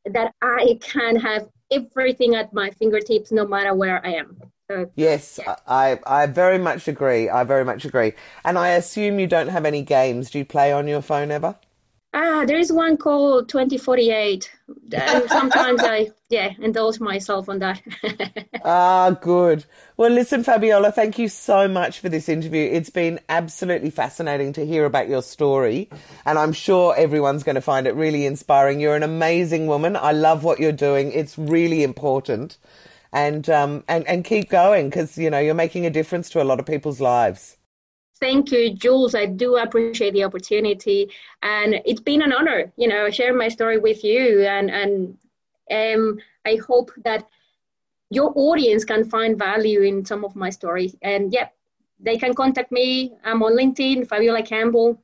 that 0.07 0.35
I 0.41 0.79
can 0.81 1.17
have 1.17 1.49
everything 1.71 2.35
at 2.35 2.55
my 2.55 2.71
fingertips, 2.71 3.31
no 3.31 3.47
matter 3.47 3.75
where 3.75 4.05
I 4.05 4.15
am. 4.15 4.39
So, 4.71 4.91
yes, 4.97 5.39
yeah. 5.43 5.57
I 5.67 5.99
I 6.07 6.27
very 6.27 6.59
much 6.59 6.89
agree. 6.89 7.29
I 7.29 7.45
very 7.45 7.65
much 7.65 7.85
agree. 7.85 8.13
And 8.45 8.59
I 8.59 8.71
assume 8.71 9.19
you 9.19 9.27
don't 9.27 9.49
have 9.49 9.67
any 9.67 9.83
games. 9.83 10.31
Do 10.31 10.39
you 10.39 10.45
play 10.45 10.73
on 10.73 10.89
your 10.89 11.03
phone 11.03 11.31
ever? 11.31 11.57
Ah, 12.17 12.45
there 12.47 12.59
is 12.59 12.73
one 12.73 12.97
called 12.97 13.49
2048. 13.49 14.49
And 14.97 15.25
sometimes 15.29 15.81
I, 15.83 16.13
yeah, 16.31 16.53
indulge 16.61 17.01
myself 17.01 17.49
on 17.49 17.59
that. 17.59 17.83
ah, 18.65 19.11
good. 19.21 19.65
Well, 19.97 20.13
listen, 20.13 20.45
Fabiola, 20.45 20.93
thank 20.93 21.19
you 21.19 21.29
so 21.29 21.67
much 21.67 21.99
for 21.99 22.09
this 22.09 22.29
interview. 22.29 22.71
It's 22.71 22.89
been 22.89 23.19
absolutely 23.29 23.91
fascinating 23.91 24.53
to 24.53 24.65
hear 24.65 24.85
about 24.85 25.09
your 25.09 25.23
story. 25.23 25.91
And 26.25 26.39
I'm 26.39 26.53
sure 26.53 26.95
everyone's 26.97 27.43
going 27.43 27.57
to 27.57 27.61
find 27.61 27.89
it 27.89 27.97
really 27.97 28.27
inspiring. 28.27 28.79
You're 28.79 28.95
an 28.95 29.03
amazing 29.03 29.67
woman. 29.67 29.97
I 29.97 30.13
love 30.13 30.45
what 30.45 30.61
you're 30.61 30.71
doing. 30.71 31.11
It's 31.11 31.37
really 31.37 31.83
important. 31.83 32.59
And 33.15 33.49
um, 33.49 33.85
and 33.89 34.07
and 34.07 34.25
keep 34.25 34.51
going 34.51 34.91
because 34.91 35.17
you 35.17 35.31
know 35.31 35.39
you're 35.39 35.55
making 35.55 35.87
a 35.87 35.91
difference 35.91 36.29
to 36.31 36.43
a 36.43 36.45
lot 36.45 36.61
of 36.61 36.67
people's 36.67 37.01
lives. 37.01 37.57
Thank 38.21 38.53
you, 38.53 38.75
Jules. 38.75 39.15
I 39.15 39.27
do 39.27 39.57
appreciate 39.57 40.13
the 40.13 40.25
opportunity, 40.25 41.11
and 41.43 41.75
it's 41.85 42.01
been 42.01 42.23
an 42.23 42.33
honor, 42.33 42.73
you 42.77 42.89
know, 42.89 43.11
sharing 43.11 43.39
my 43.39 43.49
story 43.49 43.79
with 43.79 44.05
you. 44.05 44.43
And 44.43 44.71
and 44.71 45.17
um, 45.71 46.19
I 46.45 46.57
hope 46.57 46.91
that 47.05 47.27
your 48.11 48.33
audience 48.35 48.85
can 48.85 49.05
find 49.05 49.39
value 49.39 49.83
in 49.83 50.05
some 50.05 50.25
of 50.25 50.37
my 50.37 50.51
stories. 50.51 50.95
And 51.03 51.33
yeah, 51.33 51.49
they 52.01 52.17
can 52.17 52.35
contact 52.35 52.71
me. 52.71 53.13
I'm 53.25 53.43
on 53.43 53.57
LinkedIn, 53.57 54.09
Fabiola 54.09 54.43
Campbell, 54.43 55.03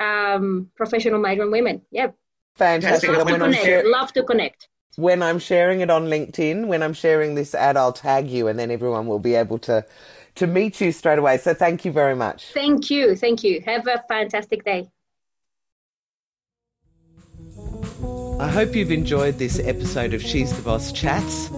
um, 0.00 0.70
professional 0.74 1.20
migrant 1.20 1.50
women. 1.50 1.82
Yeah. 1.90 2.08
Fantastic. 2.56 3.10
Love 3.10 3.28
to, 3.28 3.38
connect. 3.38 3.64
Share- 3.64 3.90
Love 3.90 4.12
to 4.12 4.22
connect. 4.22 4.68
When 4.96 5.22
I'm 5.22 5.38
sharing 5.38 5.80
it 5.80 5.90
on 5.90 6.06
LinkedIn, 6.06 6.66
when 6.66 6.82
I'm 6.82 6.92
sharing 6.92 7.34
this 7.34 7.54
ad, 7.54 7.76
I'll 7.76 7.94
tag 7.94 8.28
you 8.28 8.48
and 8.48 8.58
then 8.58 8.70
everyone 8.70 9.06
will 9.06 9.18
be 9.18 9.34
able 9.34 9.58
to 9.60 9.84
to 10.34 10.46
meet 10.46 10.80
you 10.80 10.92
straight 10.92 11.18
away. 11.18 11.36
So 11.38 11.54
thank 11.54 11.84
you 11.84 11.92
very 11.92 12.14
much. 12.14 12.52
Thank 12.52 12.90
you. 12.90 13.16
Thank 13.16 13.42
you. 13.44 13.60
Have 13.62 13.86
a 13.86 14.02
fantastic 14.08 14.64
day. 14.64 14.90
I 18.40 18.48
hope 18.48 18.74
you've 18.74 18.90
enjoyed 18.90 19.38
this 19.38 19.60
episode 19.60 20.14
of 20.14 20.22
She's 20.22 20.56
the 20.56 20.62
Boss 20.62 20.90
Chats. 20.90 21.48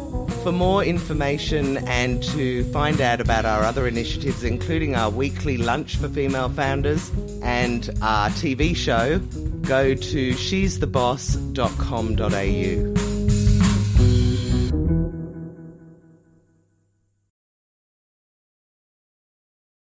For 0.43 0.51
more 0.53 0.85
information 0.85 1.79
and 1.89 2.23
to 2.25 2.65
find 2.73 3.01
out 3.01 3.23
about 3.23 3.47
our 3.47 3.63
other 3.63 3.87
initiatives, 3.87 4.45
including 4.45 4.95
our 4.95 5.09
weekly 5.09 5.57
lunch 5.57 5.97
for 5.97 6.11
female 6.11 6.51
founders 6.51 7.11
and 7.43 7.89
our 8.03 8.29
TV 8.31 8.77
show, 8.77 9.19
go 9.63 9.95
to 9.95 10.35
she'stheboss.com.au. 10.35 13.14